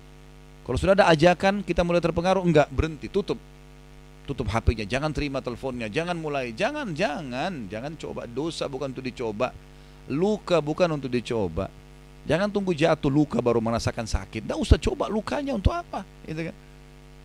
[0.62, 3.38] Kalau sudah ada ajakan kita mulai terpengaruh, enggak berhenti, tutup.
[4.26, 9.54] Tutup HP-nya, jangan terima teleponnya, jangan mulai, jangan, jangan, jangan coba dosa bukan untuk dicoba,
[10.10, 11.70] luka bukan untuk dicoba.
[12.26, 14.42] Jangan tunggu jatuh luka baru merasakan sakit.
[14.42, 16.56] Tidak usah coba lukanya untuk apa, gitu kan?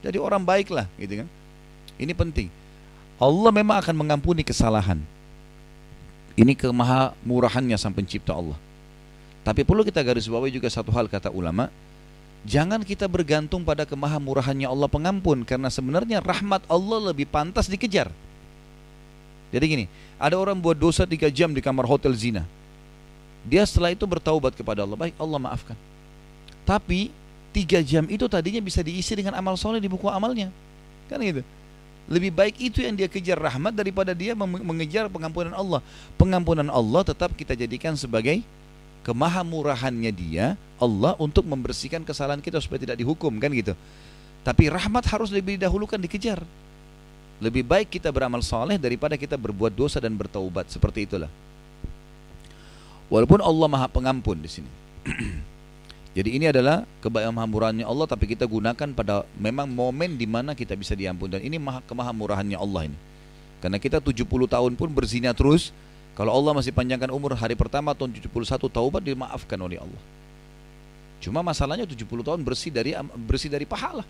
[0.06, 1.28] Jadi orang baiklah, gitu kan?
[1.98, 2.54] Ini penting.
[3.18, 5.02] Allah memang akan mengampuni kesalahan.
[6.38, 8.58] Ini kemaha murahannya sang pencipta Allah.
[9.42, 11.74] Tapi perlu kita garis bawahi juga satu hal kata ulama,
[12.48, 18.10] jangan kita bergantung pada kemaha murahannya Allah pengampun karena sebenarnya rahmat Allah lebih pantas dikejar.
[19.52, 19.86] Jadi gini,
[20.16, 22.48] ada orang buat dosa tiga jam di kamar hotel zina.
[23.44, 24.96] Dia setelah itu bertaubat kepada Allah.
[24.96, 25.76] Baik, Allah maafkan.
[26.64, 27.12] Tapi
[27.52, 30.48] tiga jam itu tadinya bisa diisi dengan amal soleh di buku amalnya.
[31.12, 31.44] Kan gitu.
[32.08, 35.84] Lebih baik itu yang dia kejar rahmat daripada dia mengejar pengampunan Allah.
[36.16, 38.40] Pengampunan Allah tetap kita jadikan sebagai
[39.02, 43.78] kemahamurahannya dia Allah untuk membersihkan kesalahan kita supaya tidak dihukum kan gitu.
[44.42, 46.42] Tapi rahmat harus lebih didahulukan dikejar.
[47.42, 51.30] Lebih baik kita beramal soleh daripada kita berbuat dosa dan bertaubat seperti itulah.
[53.10, 54.72] Walaupun Allah Maha Pengampun di sini.
[56.18, 60.92] Jadi ini adalah kemahamurahannya Allah tapi kita gunakan pada memang momen di mana kita bisa
[60.92, 62.98] diampun dan ini maha kemahamurahannya Allah ini.
[63.64, 65.72] Karena kita 70 tahun pun berzina terus,
[66.18, 70.04] kalau Allah masih panjangkan umur hari pertama tahun 71 taubat dimaafkan oleh Allah.
[71.22, 72.98] Cuma masalahnya 70 tahun bersih dari
[73.30, 74.04] bersih dari pahala.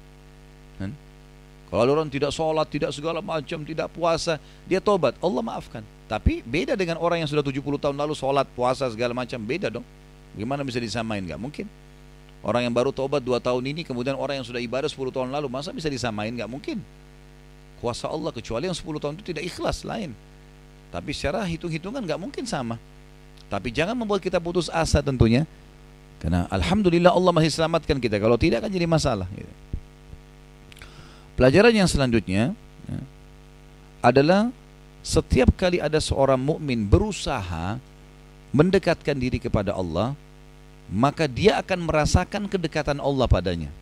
[1.72, 4.36] Kalau orang tidak sholat, tidak segala macam, tidak puasa,
[4.68, 5.80] dia tobat, Allah maafkan.
[6.12, 9.88] Tapi beda dengan orang yang sudah 70 tahun lalu sholat, puasa segala macam, beda dong.
[10.36, 11.24] Gimana bisa disamain?
[11.24, 11.72] Gak mungkin.
[12.44, 15.48] Orang yang baru tobat 2 tahun ini, kemudian orang yang sudah ibadah 10 tahun lalu,
[15.48, 16.36] masa bisa disamain?
[16.36, 16.84] Gak mungkin.
[17.80, 20.12] Kuasa Allah, kecuali yang 10 tahun itu tidak ikhlas, lain.
[20.92, 22.76] Tapi secara hitung-hitungan gak mungkin sama.
[23.48, 25.48] Tapi jangan membuat kita putus asa tentunya.
[26.20, 28.20] Karena Alhamdulillah Allah masih selamatkan kita.
[28.20, 29.26] Kalau tidak akan jadi masalah.
[31.34, 32.54] Pelajaran yang selanjutnya
[32.86, 33.00] ya,
[34.06, 34.54] adalah
[35.02, 37.82] setiap kali ada seorang mukmin berusaha
[38.54, 40.14] mendekatkan diri kepada Allah,
[40.92, 43.74] maka dia akan merasakan kedekatan Allah padanya.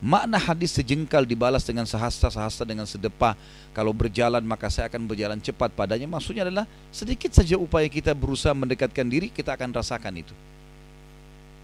[0.00, 3.36] Makna hadis sejengkal dibalas dengan sehasta-sehasta dengan sedepah.
[3.76, 6.08] Kalau berjalan maka saya akan berjalan cepat padanya.
[6.08, 10.32] Maksudnya adalah sedikit saja upaya kita berusaha mendekatkan diri, kita akan rasakan itu.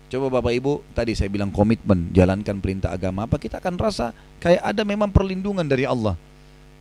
[0.06, 4.62] Coba Bapak Ibu, tadi saya bilang komitmen, jalankan perintah agama apa, kita akan rasa kayak
[4.62, 6.14] ada memang perlindungan dari Allah.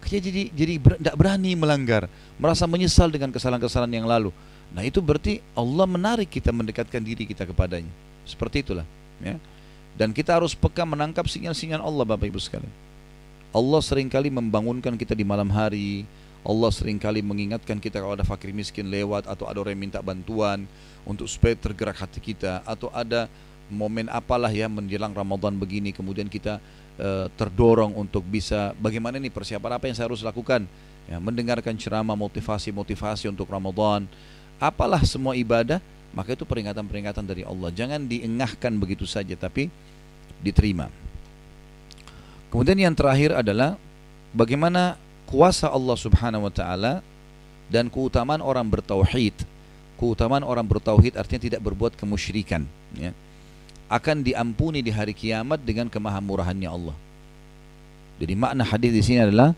[0.05, 2.05] Kayak jadi jadi tidak berani melanggar,
[2.37, 4.29] merasa menyesal dengan kesalahan-kesalahan yang lalu.
[4.75, 7.89] Nah itu berarti Allah menarik kita mendekatkan diri kita kepadanya.
[8.27, 8.85] Seperti itulah.
[9.23, 9.39] Ya.
[9.95, 12.71] Dan kita harus peka menangkap sinyal-sinyal Allah Bapak Ibu sekalian.
[13.55, 16.03] Allah sering kali membangunkan kita di malam hari,
[16.45, 20.03] Allah sering kali mengingatkan kita kalau ada fakir miskin lewat atau ada orang yang minta
[20.03, 20.69] bantuan
[21.07, 23.25] untuk supaya tergerak hati kita atau ada
[23.65, 26.61] momen apalah ya menjelang Ramadan begini kemudian kita
[27.01, 30.69] e, terdorong untuk bisa bagaimana nih persiapan apa yang saya harus lakukan?
[31.09, 34.05] Ya mendengarkan ceramah motivasi-motivasi untuk Ramadan.
[34.61, 35.81] Apalah semua ibadah
[36.15, 39.67] maka itu peringatan-peringatan dari Allah jangan diengahkan begitu saja tapi
[40.41, 40.87] diterima
[42.49, 43.75] kemudian yang terakhir adalah
[44.31, 44.95] bagaimana
[45.27, 47.03] kuasa Allah Subhanahu wa taala
[47.69, 49.33] dan keutamaan orang bertauhid.
[49.95, 52.67] Keutamaan orang bertauhid artinya tidak berbuat kemusyrikan,
[52.99, 53.15] ya.
[53.87, 56.95] Akan diampuni di hari kiamat dengan kemahamurahannya Allah.
[58.17, 59.53] Jadi makna hadis di sini adalah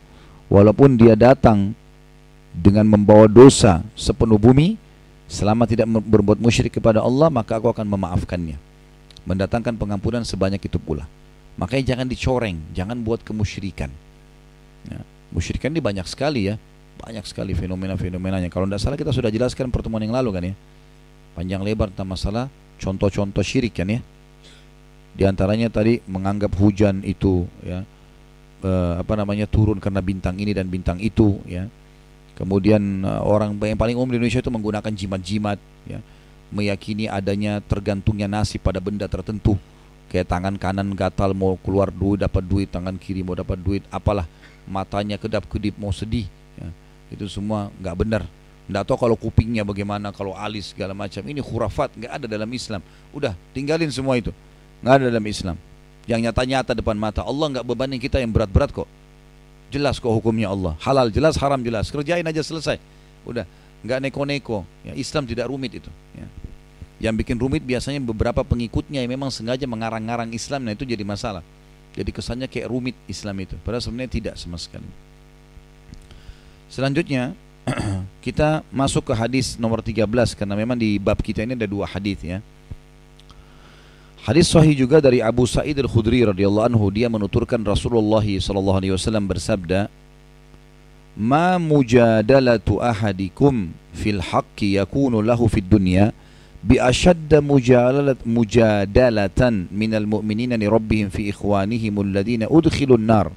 [0.52, 1.72] walaupun dia datang
[2.52, 4.76] dengan membawa dosa sepenuh bumi,
[5.28, 8.58] selama tidak berbuat musyrik kepada Allah, maka aku akan memaafkannya.
[9.28, 11.04] Mendatangkan pengampunan sebanyak itu pula.
[11.60, 13.91] Makanya jangan dicoreng, jangan buat kemusyrikan.
[14.88, 15.04] Ya.
[15.36, 16.56] Musyrikan ini banyak sekali ya,
[16.98, 18.48] banyak sekali fenomena-fenomenanya.
[18.48, 20.56] Kalau tidak salah kita sudah jelaskan pertemuan yang lalu kan ya,
[21.36, 22.45] panjang lebar tentang masalah
[22.80, 23.99] contoh-contoh syirik kan ya.
[25.18, 27.82] Di antaranya tadi menganggap hujan itu ya
[28.62, 28.72] e,
[29.02, 31.66] apa namanya turun karena bintang ini dan bintang itu ya.
[32.38, 35.58] Kemudian e, orang yang paling umum di Indonesia itu menggunakan jimat-jimat
[35.90, 36.00] ya,
[36.54, 39.58] meyakini adanya tergantungnya nasib pada benda tertentu.
[40.08, 44.30] Kayak tangan kanan gatal mau keluar duit dapat duit, tangan kiri mau dapat duit, apalah.
[44.70, 46.28] Matanya kedap-kedip mau sedih
[46.60, 46.68] ya.
[47.10, 48.24] itu semua nggak benar.
[48.68, 51.24] Nggak tahu kalau kupingnya bagaimana kalau alis segala macam.
[51.24, 52.84] Ini khurafat nggak ada dalam Islam.
[53.16, 54.30] Udah tinggalin semua itu.
[54.84, 55.56] Nggak ada dalam Islam.
[56.04, 58.88] Yang nyata-nyata depan mata Allah nggak bebanin kita yang berat-berat kok
[59.72, 60.73] jelas kok hukumnya Allah.
[60.84, 61.91] Halal jelas haram jelas.
[61.91, 62.80] Kerjain aja selesai.
[63.27, 63.44] Udah.
[63.85, 64.65] Nggak neko-neko.
[64.84, 65.91] Ya, Islam tidak rumit itu.
[66.18, 66.27] Ya.
[66.98, 70.65] yang bikin rumit biasanya beberapa pengikutnya yang memang sengaja mengarang-ngarang Islam.
[70.65, 71.45] Nah itu jadi masalah.
[71.94, 73.53] Jadi kesannya kayak rumit Islam itu.
[73.61, 74.89] Padahal sebenarnya tidak sama sekali.
[76.73, 77.38] Selanjutnya
[78.26, 82.18] kita masuk ke hadis nomor 13 karena memang di bab kita ini ada dua hadis
[82.26, 82.41] ya.
[84.28, 89.24] Hadis sahih juga dari Abu Sa'id Al-Khudri radhiyallahu anhu dia menuturkan Rasulullah sallallahu alaihi wasallam
[89.24, 89.88] bersabda
[91.16, 96.12] Ma mujadalatu ahadikum fil haqqi yakunu lahu fid dunya
[96.68, 99.41] بأشد مجادلة, مجادلة
[99.72, 103.32] من المؤمنين لربهم في إخوانهم الذين أدخلوا النار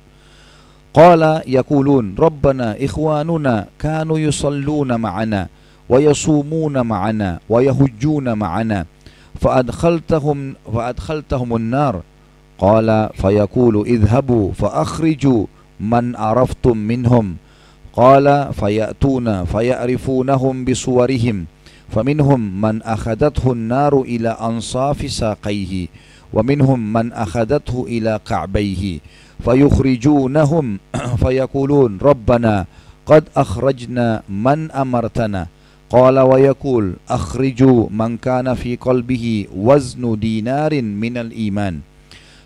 [0.95, 5.49] قال يقولون ربنا إخواننا كانوا يصلون معنا
[5.89, 8.87] ويصومون معنا ويهجون معنا
[9.40, 12.02] فأدخلتهم فأدخلتهم النار.
[12.59, 15.47] قال فيقول اذهبوا فأخرجوا
[15.81, 17.36] من عرفتم منهم.
[17.93, 21.44] قال فيأتون فيعرفونهم بصورهم.
[21.90, 25.89] فمنهم من أخذته النار إلى أنصاف ساقيه
[26.32, 28.98] ومنهم من أخذته إلى كعبيه.
[29.44, 30.78] فيخرجونهم
[31.23, 32.66] فيقولون ربنا
[33.07, 35.47] قد أخرجنا من أمرتنا.
[35.91, 41.83] Qala wa yakul akhriju man kana fi qalbihi waznu dinarin minal iman.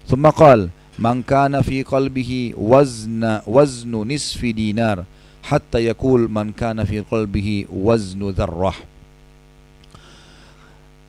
[0.08, 5.04] Thumma qal man kana fi qalbihi wazna waznu nisfi dinar
[5.44, 8.80] hatta yakul man kana fi qalbihi waznu dharrah.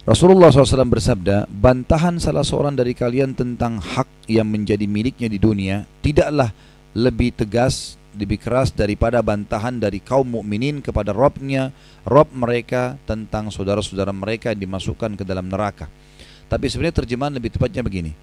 [0.05, 5.87] Rasulullah SAW bersabda, bantahan salah seorang dari kalian tentang hak yang menjadi miliknya di dunia
[6.03, 6.53] tidaklah
[6.93, 11.75] lebih tegas lebih keras daripada bantahan dari kaum mukminin kepada Robnya,
[12.07, 15.91] Rob mereka tentang saudara-saudara mereka yang dimasukkan ke dalam neraka.
[16.47, 18.15] Tapi sebenarnya terjemahan lebih tepatnya begini.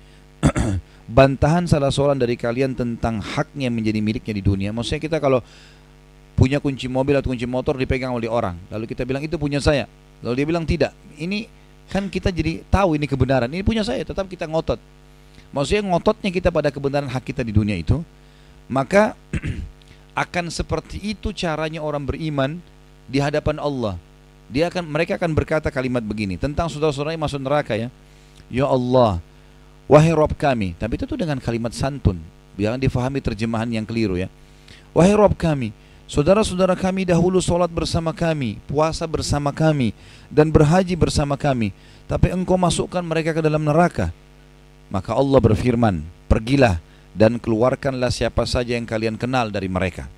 [1.12, 4.70] bantahan salah seorang dari kalian tentang haknya menjadi miliknya di dunia.
[4.70, 5.42] Maksudnya kita kalau
[6.38, 8.58] punya kunci mobil atau kunci motor dipegang oleh orang.
[8.70, 9.86] Lalu kita bilang itu punya saya.
[10.22, 10.92] Lalu dia bilang tidak.
[11.18, 11.46] Ini
[11.90, 13.50] kan kita jadi tahu ini kebenaran.
[13.50, 14.78] Ini punya saya, tetap kita ngotot.
[15.52, 18.00] Maksudnya ngototnya kita pada kebenaran hak kita di dunia itu,
[18.72, 19.12] maka
[20.12, 22.60] akan seperti itu caranya orang beriman
[23.08, 23.96] di hadapan Allah.
[24.52, 27.88] Dia akan mereka akan berkata kalimat begini tentang saudara-saudara yang masuk neraka ya.
[28.52, 29.16] Ya Allah,
[29.88, 30.76] wahai Rob kami.
[30.76, 32.20] Tapi itu tuh dengan kalimat santun.
[32.60, 34.28] Jangan difahami terjemahan yang keliru ya.
[34.92, 35.72] Wahai Rob kami,
[36.04, 39.96] saudara-saudara kami dahulu sholat bersama kami, puasa bersama kami,
[40.28, 41.72] dan berhaji bersama kami.
[42.04, 44.12] Tapi engkau masukkan mereka ke dalam neraka.
[44.92, 46.76] Maka Allah berfirman, pergilah
[47.12, 50.08] dan keluarkanlah siapa saja yang kalian kenal dari mereka.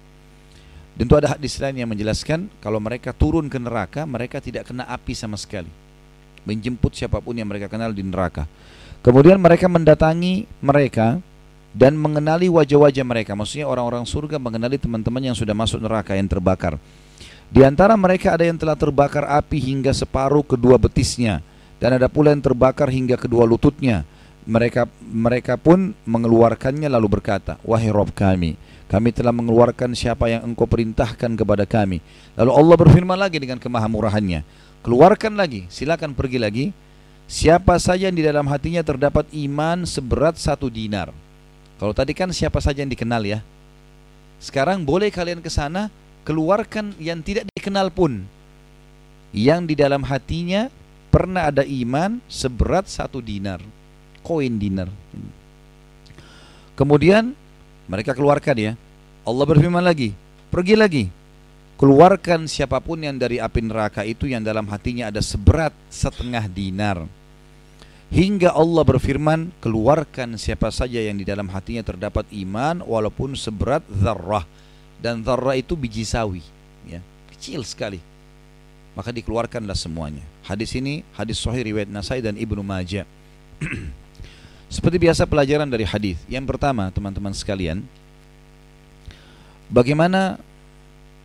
[0.94, 5.10] Tentu ada hadis lain yang menjelaskan kalau mereka turun ke neraka, mereka tidak kena api
[5.10, 5.70] sama sekali.
[6.46, 8.46] Menjemput siapa pun yang mereka kenal di neraka.
[9.02, 11.18] Kemudian mereka mendatangi mereka
[11.74, 13.34] dan mengenali wajah-wajah mereka.
[13.34, 16.78] Maksudnya orang-orang surga mengenali teman-teman yang sudah masuk neraka yang terbakar.
[17.50, 21.42] Di antara mereka ada yang telah terbakar api hingga separuh kedua betisnya
[21.82, 24.06] dan ada pula yang terbakar hingga kedua lututnya.
[24.44, 28.60] Mereka mereka pun mengeluarkannya lalu berkata, "Wahai Rob kami,
[28.92, 32.04] kami telah mengeluarkan siapa yang engkau perintahkan kepada kami."
[32.36, 34.44] Lalu Allah berfirman lagi dengan kemahamurahannya,
[34.84, 36.64] "Keluarkan lagi, silakan pergi lagi.
[37.24, 41.08] Siapa saja yang di dalam hatinya terdapat iman seberat satu dinar."
[41.80, 43.40] Kalau tadi kan siapa saja yang dikenal ya.
[44.44, 45.88] Sekarang boleh kalian ke sana
[46.28, 48.28] keluarkan yang tidak dikenal pun.
[49.32, 50.68] Yang di dalam hatinya
[51.08, 53.64] pernah ada iman seberat satu dinar.
[54.24, 54.88] Koin dinar.
[56.74, 57.36] Kemudian
[57.86, 58.72] mereka keluarkan ya.
[59.24, 60.16] Allah berfirman lagi,
[60.48, 61.04] pergi lagi.
[61.74, 67.04] Keluarkan siapa pun yang dari api neraka itu yang dalam hatinya ada seberat setengah dinar.
[68.14, 74.46] Hingga Allah berfirman, keluarkan siapa saja yang di dalam hatinya terdapat iman walaupun seberat zarrah.
[75.02, 76.40] Dan zarrah itu biji sawi,
[76.86, 77.02] ya,
[77.34, 77.98] kecil sekali.
[78.94, 80.22] Maka dikeluarkanlah semuanya.
[80.46, 83.02] Hadis ini hadis sahih riwayat Nasai dan Ibnu Majah.
[84.68, 86.18] Seperti biasa pelajaran dari hadis.
[86.26, 87.84] Yang pertama, teman-teman sekalian,
[89.70, 90.40] bagaimana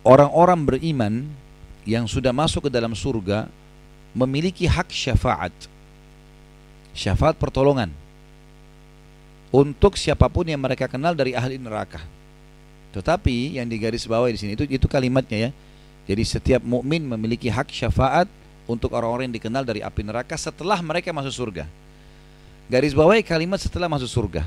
[0.06, 1.14] orang-orang beriman
[1.84, 3.48] yang sudah masuk ke dalam surga
[4.14, 5.54] memiliki hak syafaat
[6.90, 7.90] syafaat pertolongan
[9.50, 12.02] untuk siapa pun yang mereka kenal dari ahli neraka.
[12.90, 15.50] Tetapi yang digaris bawahi di sini itu itu kalimatnya ya.
[16.10, 18.26] Jadi setiap mukmin memiliki hak syafaat
[18.66, 21.66] untuk orang-orang yang dikenal dari api neraka setelah mereka masuk surga.
[22.70, 24.46] Garis bawahi kalimat setelah masuk surga.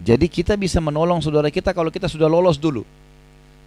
[0.00, 2.88] Jadi kita bisa menolong saudara kita kalau kita sudah lolos dulu.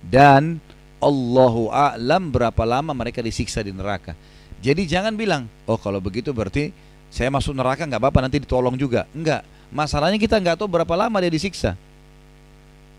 [0.02, 0.58] Dan
[0.98, 4.18] Allahu a'lam berapa lama mereka disiksa di neraka.
[4.66, 6.74] Jadi jangan bilang, oh kalau begitu berarti
[7.14, 9.06] saya masuk neraka nggak apa-apa nanti ditolong juga.
[9.14, 9.46] Enggak.
[9.70, 11.78] Masalahnya kita nggak tahu berapa lama dia disiksa.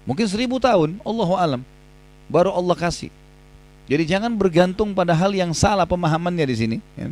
[0.07, 1.63] Mungkin seribu tahun, Allah alam.
[2.31, 3.11] Baru Allah kasih.
[3.91, 6.79] Jadi jangan bergantung pada hal yang salah pemahamannya di sini.
[6.95, 7.09] Ya.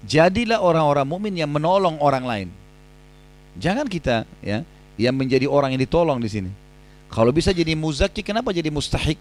[0.00, 2.48] Jadilah orang-orang mukmin yang menolong orang lain.
[3.58, 4.62] Jangan kita ya
[5.00, 6.50] yang menjadi orang yang ditolong di sini.
[7.10, 9.18] Kalau bisa jadi muzaki, kenapa jadi mustahik?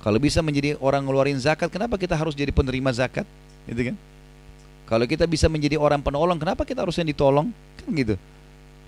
[0.00, 3.26] Kalau bisa menjadi orang ngeluarin zakat, kenapa kita harus jadi penerima zakat?
[3.68, 3.96] Gitu kan?
[4.88, 7.52] Kalau kita bisa menjadi orang penolong, kenapa kita harusnya ditolong?
[7.76, 8.16] Kan gitu.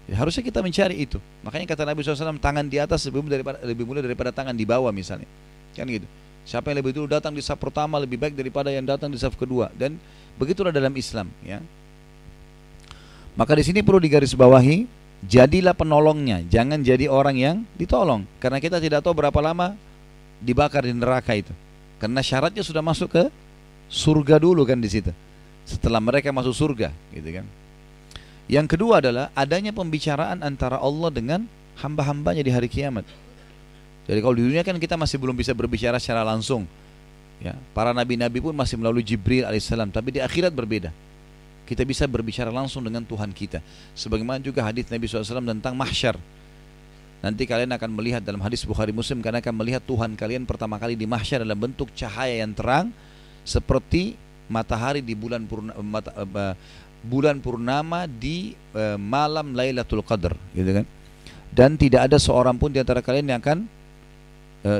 [0.09, 1.21] Ya, harusnya kita mencari itu.
[1.45, 4.65] Makanya kata Nabi SAW, tangan di atas lebih mulia daripada, lebih mulia daripada tangan di
[4.65, 5.29] bawah misalnya.
[5.77, 6.09] Kan gitu.
[6.49, 9.37] Siapa yang lebih dulu datang di saf pertama lebih baik daripada yang datang di saf
[9.37, 9.69] kedua.
[9.77, 10.01] Dan
[10.41, 11.29] begitulah dalam Islam.
[11.45, 11.61] Ya.
[13.39, 14.87] Maka di sini perlu digarisbawahi,
[15.27, 18.27] jadilah penolongnya, jangan jadi orang yang ditolong.
[18.43, 19.77] Karena kita tidak tahu berapa lama
[20.43, 21.53] dibakar di neraka itu.
[22.01, 23.25] Karena syaratnya sudah masuk ke
[23.93, 25.13] surga dulu kan di situ.
[25.69, 27.47] Setelah mereka masuk surga gitu kan.
[28.51, 31.47] Yang kedua adalah adanya pembicaraan antara Allah dengan
[31.79, 33.07] hamba-hambanya di hari kiamat.
[34.11, 36.67] Jadi kalau di dunia kan kita masih belum bisa berbicara secara langsung.
[37.39, 40.93] Ya para nabi-nabi pun masih melalui Jibril alaihissalam tapi di akhirat berbeda
[41.71, 43.63] kita bisa berbicara langsung dengan Tuhan kita.
[43.95, 46.19] Sebagaimana juga hadis Nabi SAW tentang mahsyar.
[47.23, 50.97] Nanti kalian akan melihat dalam hadis Bukhari Muslim Kalian akan melihat Tuhan kalian pertama kali
[50.97, 52.89] di mahsyar dalam bentuk cahaya yang terang
[53.45, 54.17] Seperti
[54.49, 56.57] matahari di bulan purna, mata, uh,
[57.05, 58.57] bulan purnama di
[58.97, 60.89] malam Lailatul Qadar gitu kan?
[61.53, 63.69] Dan tidak ada seorang pun di antara kalian yang akan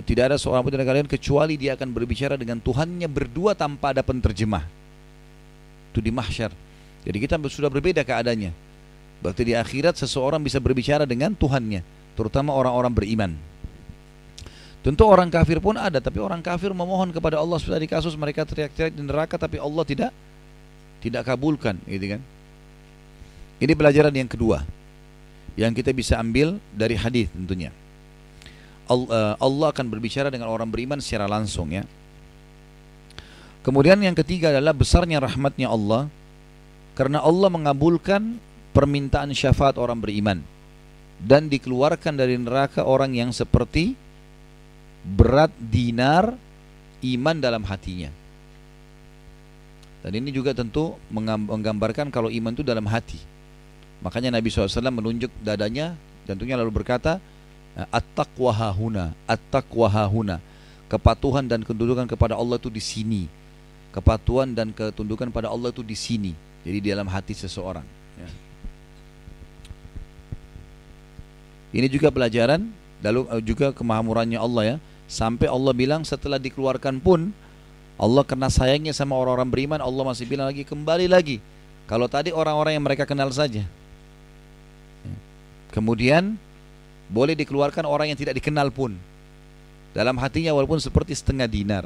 [0.05, 4.05] tidak ada seorang pun antara kalian kecuali dia akan berbicara dengan Tuhannya berdua tanpa ada
[4.05, 4.65] penterjemah.
[5.93, 6.53] Itu di mahsyar
[7.05, 8.53] jadi kita sudah berbeda keadaannya
[9.21, 11.83] berarti di akhirat seseorang bisa berbicara dengan Tuhannya
[12.17, 13.33] terutama orang-orang beriman
[14.81, 18.97] Tentu orang kafir pun ada, tapi orang kafir memohon kepada Allah di kasus mereka teriak-teriak
[18.97, 20.09] di neraka, tapi Allah tidak
[21.05, 22.21] tidak kabulkan, gitu kan?
[23.61, 24.65] Ini pelajaran yang kedua
[25.53, 27.69] yang kita bisa ambil dari hadis tentunya.
[28.89, 31.85] eh, Allah akan berbicara dengan orang beriman secara langsung ya.
[33.61, 36.09] Kemudian yang ketiga adalah besarnya rahmatnya Allah
[37.01, 38.37] karena Allah mengabulkan
[38.77, 40.45] permintaan syafaat orang beriman
[41.17, 43.97] dan dikeluarkan dari neraka orang yang seperti
[45.01, 46.37] berat dinar
[47.01, 48.13] iman dalam hatinya.
[50.05, 51.01] Dan ini juga tentu
[51.49, 53.17] menggambarkan kalau iman itu dalam hati.
[54.05, 55.97] Makanya Nabi SAW menunjuk dadanya
[56.29, 57.17] dan tentunya lalu berkata,
[57.89, 60.37] At-taqwa hahuna, at-taqwa hahuna.
[60.93, 63.25] Kepatuhan dan kedudukan kepada Allah itu di sini.
[63.89, 66.50] Kepatuhan dan ketundukan pada Allah itu di sini.
[66.61, 67.85] Jadi di dalam hati seseorang.
[68.21, 68.29] Ya.
[71.81, 72.69] Ini juga pelajaran,
[73.01, 74.77] lalu eh, juga kemahamurannya Allah ya.
[75.11, 77.35] Sampai Allah bilang setelah dikeluarkan pun
[77.99, 81.43] Allah karena sayangnya sama orang-orang beriman Allah masih bilang lagi kembali lagi.
[81.91, 83.67] Kalau tadi orang-orang yang mereka kenal saja.
[85.03, 85.17] Ya.
[85.75, 86.39] Kemudian
[87.11, 88.95] boleh dikeluarkan orang yang tidak dikenal pun.
[89.91, 91.85] Dalam hatinya walaupun seperti setengah dinar.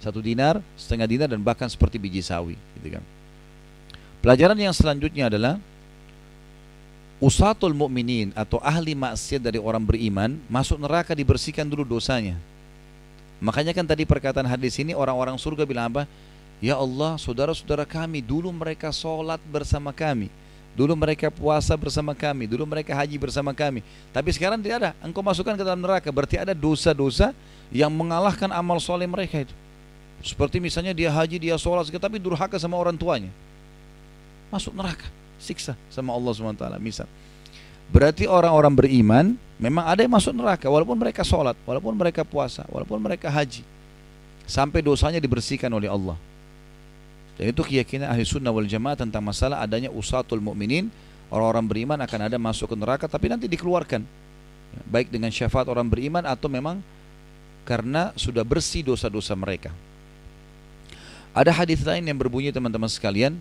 [0.00, 2.56] Satu dinar, setengah dinar dan bahkan seperti biji sawi.
[2.80, 3.04] Gitu kan.
[4.24, 5.60] Pelajaran yang selanjutnya adalah
[7.20, 12.40] usatul mukminin atau ahli maksiat dari orang beriman masuk neraka dibersihkan dulu dosanya.
[13.44, 16.08] Makanya kan tadi perkataan hadis ini orang-orang surga bilang apa?
[16.64, 20.32] Ya Allah, saudara-saudara kami dulu mereka sholat bersama kami.
[20.72, 23.84] Dulu mereka puasa bersama kami, dulu mereka haji bersama kami.
[24.08, 24.90] Tapi sekarang tidak ada.
[25.04, 26.08] Engkau masukkan ke dalam neraka.
[26.08, 27.36] Berarti ada dosa-dosa
[27.68, 29.52] yang mengalahkan amal soleh mereka itu.
[30.24, 33.28] Seperti misalnya dia haji, dia sholat, tapi durhaka sama orang tuanya.
[34.54, 35.10] Masuk neraka,
[35.42, 36.62] siksa sama Allah SWT.
[36.78, 37.10] Misal.
[37.90, 39.26] Berarti orang-orang beriman
[39.58, 43.66] memang ada yang masuk neraka walaupun mereka sholat, walaupun mereka puasa, walaupun mereka haji.
[44.46, 46.14] Sampai dosanya dibersihkan oleh Allah.
[47.34, 50.86] Dan itu keyakinan ahli sunnah wal jamaah tentang masalah adanya usatul mukminin
[51.34, 54.06] orang-orang beriman akan ada masuk ke neraka tapi nanti dikeluarkan
[54.86, 56.78] baik dengan syafaat orang beriman atau memang
[57.66, 59.74] karena sudah bersih dosa-dosa mereka.
[61.34, 63.34] Ada hadis lain yang berbunyi teman-teman sekalian,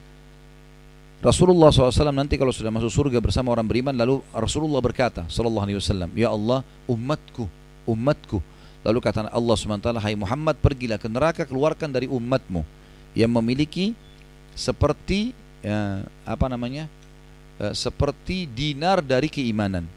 [1.23, 5.79] Rasulullah SAW nanti kalau sudah masuk surga bersama orang beriman lalu Rasulullah berkata Sallallahu Alaihi
[5.79, 7.47] Wasallam Ya Allah umatku
[7.87, 8.43] umatku
[8.83, 12.67] lalu kata Allah SWT Hai Muhammad pergilah ke neraka keluarkan dari umatmu
[13.15, 13.95] yang memiliki
[14.51, 15.31] seperti
[15.63, 16.91] ya, apa namanya
[17.63, 19.87] eh, seperti dinar dari keimanan.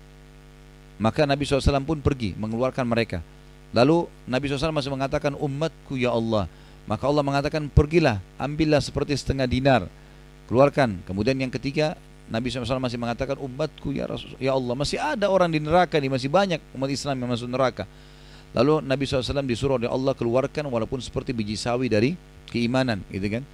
[0.97, 3.20] Maka Nabi SAW pun pergi mengeluarkan mereka.
[3.77, 6.48] Lalu Nabi SAW masih mengatakan umatku ya Allah.
[6.89, 9.82] Maka Allah mengatakan pergilah ambillah seperti setengah dinar
[10.47, 11.02] keluarkan.
[11.06, 11.94] Kemudian yang ketiga,
[12.27, 16.10] Nabi SAW masih mengatakan umatku ya Rasul, ya Allah masih ada orang di neraka nih
[16.10, 17.86] masih banyak umat Islam yang masuk neraka.
[18.51, 22.18] Lalu Nabi SAW disuruh oleh Allah keluarkan walaupun seperti biji sawi dari
[22.51, 23.44] keimanan, gitu kan?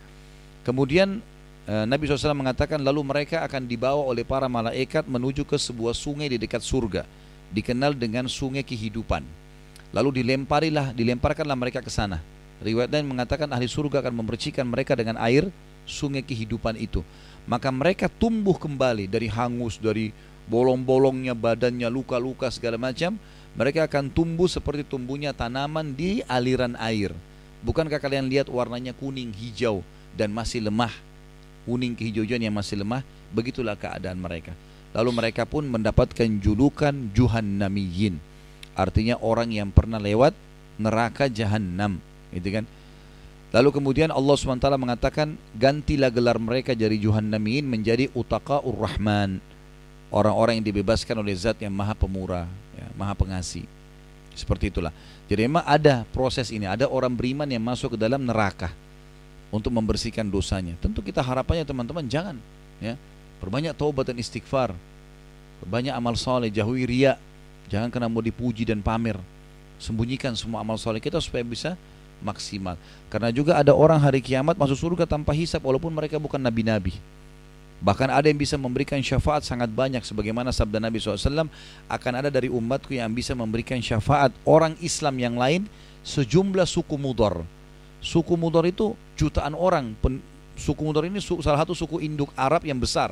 [0.62, 1.18] Kemudian
[1.66, 6.30] eh, Nabi SAW mengatakan lalu mereka akan dibawa oleh para malaikat menuju ke sebuah sungai
[6.32, 7.02] di dekat surga,
[7.50, 9.20] dikenal dengan sungai kehidupan.
[9.92, 12.22] Lalu dilemparilah, dilemparkanlah mereka ke sana.
[12.62, 15.50] Riwayat lain mengatakan ahli surga akan membersihkan mereka dengan air
[15.88, 17.02] sungai kehidupan itu.
[17.44, 20.14] Maka mereka tumbuh kembali dari hangus, dari
[20.46, 23.18] bolong-bolongnya badannya, luka-luka segala macam.
[23.52, 27.12] Mereka akan tumbuh seperti tumbuhnya tanaman di aliran air.
[27.62, 29.84] Bukankah kalian lihat warnanya kuning, hijau
[30.16, 30.90] dan masih lemah?
[31.62, 34.50] Kuning kehijauan yang masih lemah, begitulah keadaan mereka.
[34.92, 38.18] Lalu mereka pun mendapatkan julukan Juhannamiyin.
[38.72, 40.32] Artinya orang yang pernah lewat
[40.80, 42.00] neraka jahanam,
[42.32, 42.64] gitu kan?
[43.52, 49.44] Lalu kemudian Allah SWT mengatakan gantilah gelar mereka dari Juhannamin menjadi Utaqa'ur Rahman.
[50.08, 53.68] Orang-orang yang dibebaskan oleh zat yang maha pemurah, ya, maha pengasih.
[54.32, 54.92] Seperti itulah.
[55.28, 58.72] Jadi memang ada proses ini, ada orang beriman yang masuk ke dalam neraka
[59.52, 60.72] untuk membersihkan dosanya.
[60.80, 62.36] Tentu kita harapannya teman-teman jangan
[62.80, 62.96] ya.
[63.40, 64.72] Perbanyak taubat dan istighfar.
[65.60, 67.20] Perbanyak amal soleh, jauhi ria.
[67.68, 69.20] Jangan kena mau dipuji dan pamer.
[69.76, 71.76] Sembunyikan semua amal soleh kita supaya bisa
[72.22, 72.78] maksimal.
[73.10, 76.96] Karena juga ada orang hari kiamat masuk surga tanpa hisap walaupun mereka bukan nabi-nabi.
[77.82, 81.50] Bahkan ada yang bisa memberikan syafaat sangat banyak sebagaimana sabda Nabi SAW
[81.90, 85.66] akan ada dari umatku yang bisa memberikan syafaat orang Islam yang lain
[86.06, 87.42] sejumlah suku mudor.
[87.98, 89.98] Suku mudor itu jutaan orang.
[90.54, 93.10] Suku mudor ini salah satu suku induk Arab yang besar.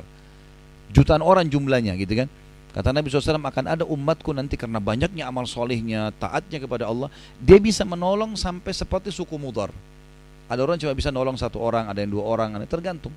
[0.95, 2.31] Jutaan orang jumlahnya gitu kan.
[2.71, 7.59] Kata Nabi SAW akan ada umatku nanti karena banyaknya amal solehnya, taatnya kepada Allah, dia
[7.59, 9.75] bisa menolong sampai seperti suku mudar.
[10.47, 13.11] Ada orang cuma bisa nolong satu orang, ada yang dua orang, ada tergantung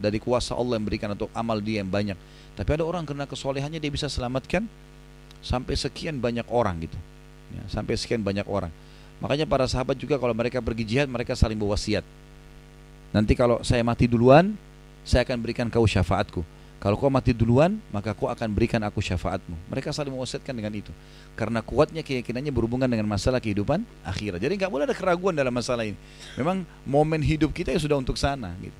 [0.00, 2.16] dari kuasa Allah yang berikan untuk amal dia yang banyak.
[2.56, 4.64] Tapi ada orang karena kesolehannya dia bisa selamatkan
[5.44, 6.96] sampai sekian banyak orang gitu,
[7.52, 8.72] ya, sampai sekian banyak orang.
[9.20, 12.04] Makanya para sahabat juga kalau mereka pergi jihad mereka saling berwasiat.
[13.12, 14.56] Nanti kalau saya mati duluan,
[15.04, 16.53] saya akan berikan kau syafaatku.
[16.84, 19.56] Kalau kau mati duluan, maka kau akan berikan aku syafaatmu.
[19.72, 20.92] Mereka saling mewasiatkan dengan itu.
[21.32, 24.36] Karena kuatnya keyakinannya berhubungan dengan masalah kehidupan akhirat.
[24.36, 25.96] Jadi nggak boleh ada keraguan dalam masalah ini.
[26.36, 28.52] Memang momen hidup kita ya sudah untuk sana.
[28.60, 28.76] Gitu.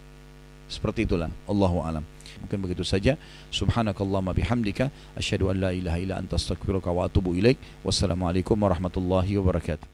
[0.69, 1.33] Seperti itulah.
[1.49, 2.05] Allahu alam.
[2.45, 3.17] Mungkin begitu saja.
[3.49, 7.57] Subhanakallahumma bihamdika asyhadu an la ilaha illa anta astaghfiruka wa atubu ilaik.
[7.81, 9.94] Wassalamualaikum warahmatullahi wabarakatuh.